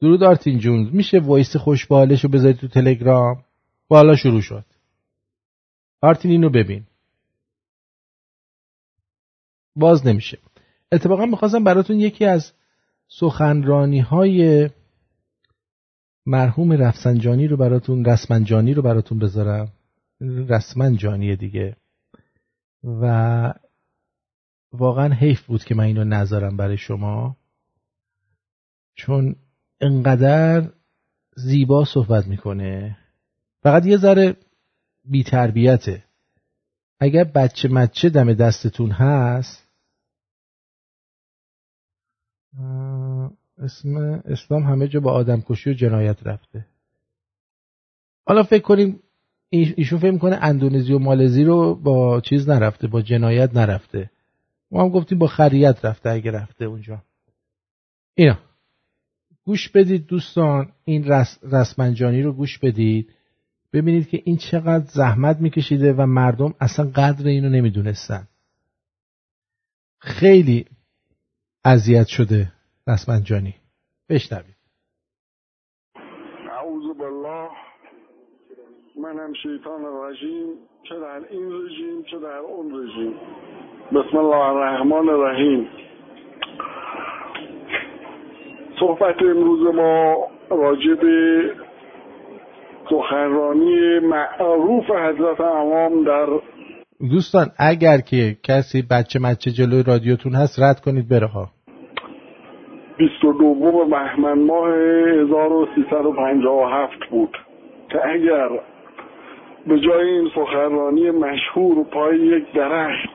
[0.00, 3.36] درود آرتین جون میشه voice خوش به حالش رو بذاری تو تلگرام؟
[3.88, 4.64] بالا شروع شد.
[6.00, 6.86] آرتین اینو ببین.
[9.76, 10.38] باز نمیشه.
[10.92, 12.52] اتفاقا می‌خواستم براتون یکی از
[13.08, 14.70] سخنرانی های
[16.26, 19.72] مرحوم رفسنجانی رو براتون رسمنجانی رو براتون بذارم.
[20.48, 21.76] رسمنجانی دیگه.
[22.84, 23.54] و
[24.72, 27.36] واقعا حیف بود که من اینو نذارم برای شما.
[28.94, 29.36] چون
[29.80, 30.70] انقدر
[31.36, 32.98] زیبا صحبت می‌کنه.
[33.62, 34.36] فقط یه ذره
[35.08, 36.04] بیتربیته.
[37.00, 39.68] اگر بچه مچه دم دستتون هست
[43.58, 46.66] اسم اسلام همه جا با آدم کشی و جنایت رفته.
[48.26, 49.02] حالا فکر کنیم
[49.50, 54.10] ایشون فکر می‌کنه اندونزی و مالزی رو با چیز نرفته با جنایت نرفته.
[54.70, 57.02] ما هم گفتیم با خریت رفته اگه رفته اونجا.
[58.14, 58.38] اینا.
[59.44, 63.14] گوش بدید دوستان این رس، رسمنجانی رو گوش بدید.
[63.72, 68.28] ببینید که این چقدر زحمت میکشیده و مردم اصلا قدر اینو نمی‌دونستن.
[70.00, 70.64] خیلی
[71.64, 72.52] اذیت شده
[72.86, 73.54] رسمنجانی.
[74.10, 74.56] بشنوید.
[76.50, 77.48] اعوذ بالله.
[79.02, 80.54] منم شیطان رژیم.
[80.88, 83.14] چه در این رژیم چه در اون رژیم.
[83.92, 85.68] بسم الله الرحمن الرحیم.
[88.80, 90.94] صحبت امروز ما راجع
[92.90, 96.26] سخنرانی معروف حضرت امام در
[97.10, 101.48] دوستان اگر که کسی بچه مچه جلوی رادیوتون هست رد کنید بره ها.
[102.98, 107.36] 22 بهمن ماه 1357 بود
[107.88, 108.48] که اگر
[109.66, 113.10] به جای این سخنرانی مشهور پای یک درخت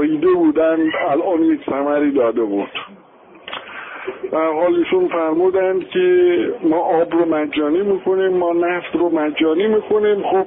[0.00, 2.70] ریده بودند الان یک ثمری داده بود.
[4.32, 10.22] در حال ایشون فرمودند که ما آب رو مجانی می‌کنیم ما نفت رو مجانی می‌کنیم
[10.22, 10.46] خب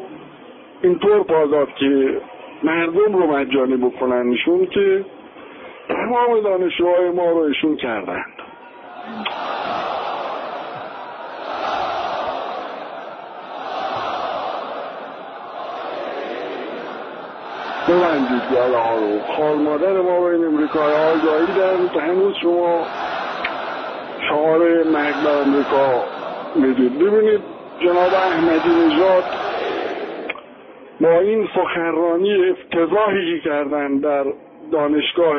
[0.81, 2.21] اینطور پازاد که
[2.63, 5.05] مردم رو مجانی بکنن ایشون که
[5.87, 8.33] تمام دانشجوهای ما رو ایشون کردند.
[17.89, 19.19] ببندید گله ها رو.
[19.37, 22.85] خال مادر ما رو این امریکای ها گاهیدن هنوز شما
[24.29, 26.03] شعار مرگ بر امریکا
[26.55, 26.99] می‌دید.
[26.99, 27.41] ببینید
[27.79, 29.23] جناب احمدی نژاد
[31.01, 34.25] با این سخنرانی افتضاحی کردن در
[34.71, 35.37] دانشگاه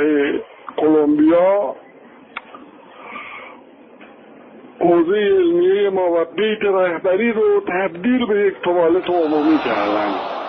[0.77, 1.75] کلمبیا
[4.81, 10.40] حوزه علمیه ما و بیت رهبری رو تبدیل به یک توالت عمومی کردن.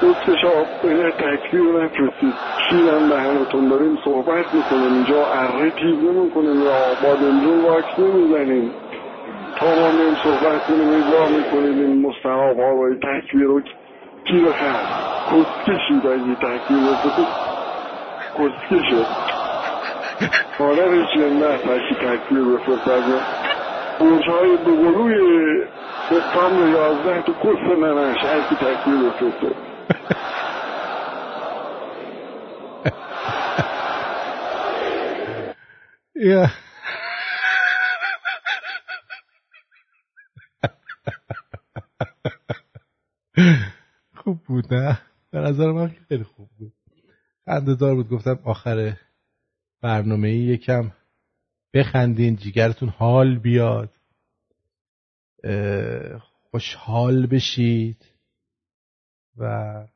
[0.00, 0.44] دوستش
[0.82, 2.34] به تکبیر نفرستید
[2.70, 4.92] شیرم به همتون داریم صحبت می‌کنیم.
[4.92, 8.70] اینجا اره تیز نمی‌کنیم یا بادمجون واکس نمی‌زنیم.
[9.56, 11.78] تا ما میم صحبت کنیم اجرا می‌کنیم.
[11.78, 13.60] این مستحاب ها و تکبیر رو
[14.24, 14.86] کی بخرد
[15.30, 17.24] کسکشید اگه تکبیر رو.
[18.38, 19.06] کسکشه.
[20.60, 23.02] مادرش نه تکی تکبیر بفرستد
[24.00, 25.14] برش های دوقلوی
[26.10, 29.65] سپتامبر یازده تو کس ننش هرکی تکبیر بفرسته
[36.14, 36.50] yeah.
[44.14, 44.98] خوب بود نه؟
[45.30, 46.72] به نظر من خیلی خوب بود.
[47.44, 48.96] خنده دار بود گفتم آخر
[49.82, 50.92] برنامه یکم
[51.74, 53.92] بخندین جیگرتون حال بیاد
[56.50, 58.15] خوشحال بشید.
[59.38, 59.86] و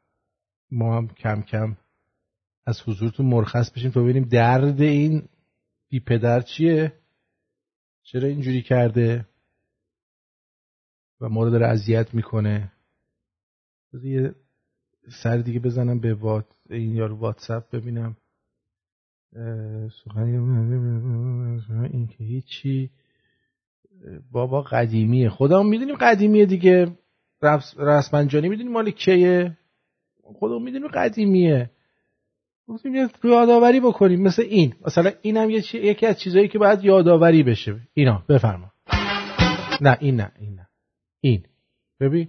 [0.71, 1.77] ما هم کم کم
[2.67, 5.29] از حضورتون مرخص بشیم تا ببینیم درد این
[5.89, 6.93] بی پدر چیه؟
[8.03, 9.27] چرا اینجوری کرده؟
[11.21, 12.73] و ما رو داره اذیت می‌کنه.
[14.03, 14.35] یه
[15.23, 18.17] سر دیگه بزنم به وات این یارو واتساپ ببینم.
[21.93, 22.91] این که هیچی.
[24.31, 25.31] بابا قدیمیه.
[25.31, 26.97] خدا می‌دونیم قدیمیه دیگه.
[27.77, 29.59] رسمنجانی می‌دونیم مال کیه؟
[30.23, 31.71] خدا می‌دونیم قدیمیه.
[32.69, 34.23] گفتیم یه یادآوری بکنیم.
[34.23, 34.75] مثل این.
[34.87, 35.79] مثلا اینم یه چی...
[35.79, 37.81] یکی از چیزایی که باید یادآوری بشه.
[37.95, 38.25] اینا.
[38.29, 38.73] بفرما.
[39.81, 40.69] نه این نه این نه.
[41.21, 41.47] این.
[42.01, 42.29] ببین.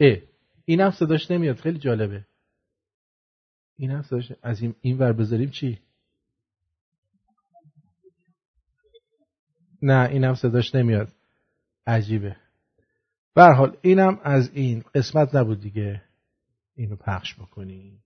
[0.00, 0.16] اه.
[0.64, 1.56] این هم صداش نمیاد.
[1.56, 2.26] خیلی جالبه.
[3.76, 5.78] این هم صداش از این, این ور بذاریم چی؟
[9.82, 11.08] نه این هم صداش نمیاد.
[11.86, 12.36] عجیبه.
[13.34, 16.02] به حال اینم از این قسمت نبود دیگه.
[16.74, 18.02] اینو پخش بکنیم.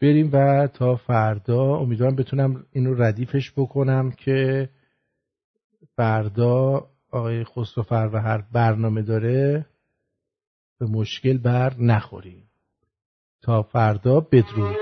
[0.00, 1.76] بریم و تا فردا.
[1.76, 4.68] امیدوارم بتونم اینو ردیفش بکنم که
[5.96, 7.84] فردا آقای خسرو
[8.18, 9.66] هر برنامه داره
[10.78, 12.42] به مشکل بر نخوریم.
[13.42, 14.76] تا فردا بدرود.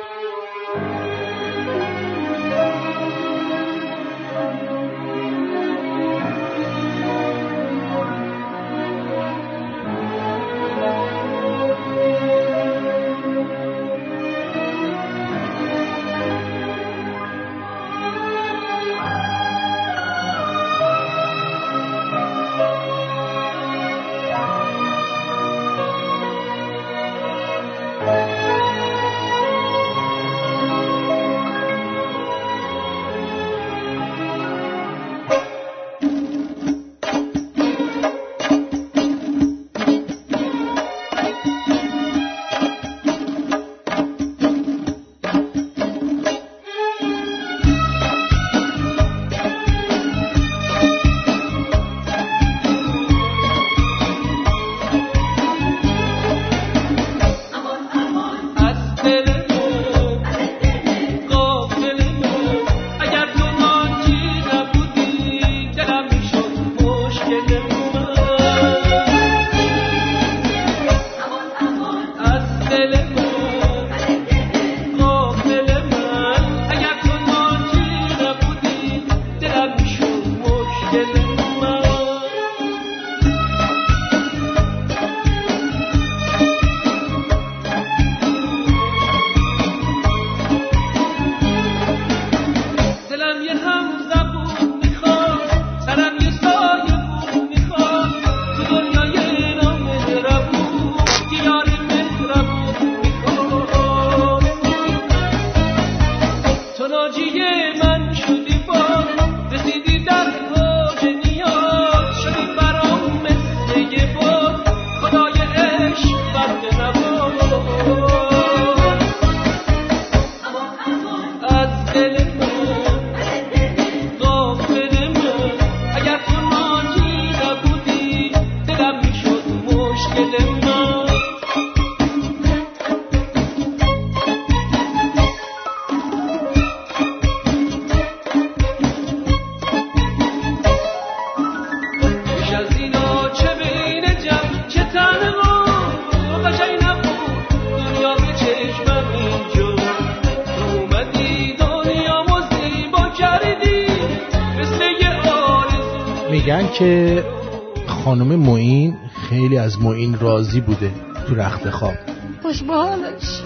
[160.57, 160.91] راضی بوده
[161.28, 161.95] تو رخت خواب.
[162.43, 163.43] خوش بالش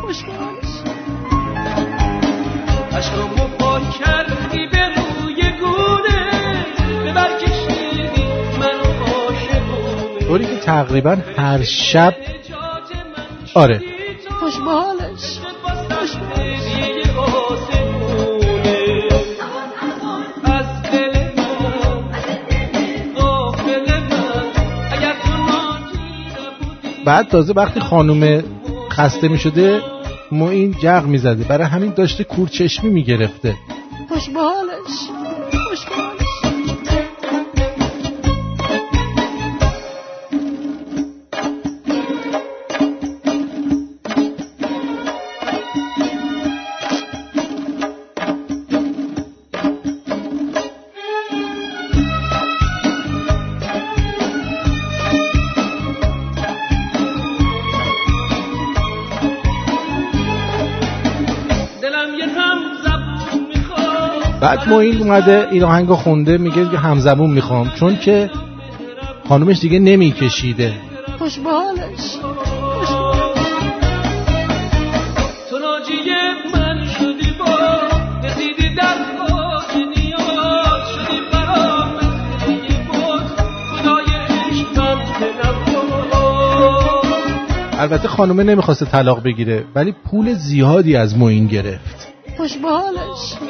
[0.00, 0.80] خوش بالش
[3.58, 6.66] پاک کردی به روی گونه
[7.04, 8.24] ببر کشیدی
[8.58, 10.26] منو عاشقونه.
[10.26, 12.14] طوری که تقریبا هر شب
[13.54, 13.89] آره.
[27.10, 28.44] بعد تازه وقتی خانومه
[28.92, 29.80] خسته می شده
[30.50, 33.54] این جغ می زده برای همین داشته کورچشمی می گرفته
[64.50, 67.70] بعد موین اومده این آهنگو خونده میگه که همزبون می‌خوام.
[67.70, 68.30] چون که
[69.28, 70.72] خانومش دیگه نمیکشیده.
[71.18, 72.16] خوش بالش
[87.78, 92.08] البته خانومه نمی‌خواسته طلاق بگیره ولی پول زیادی از موین گرفت.
[92.36, 93.49] خوش بالش اگر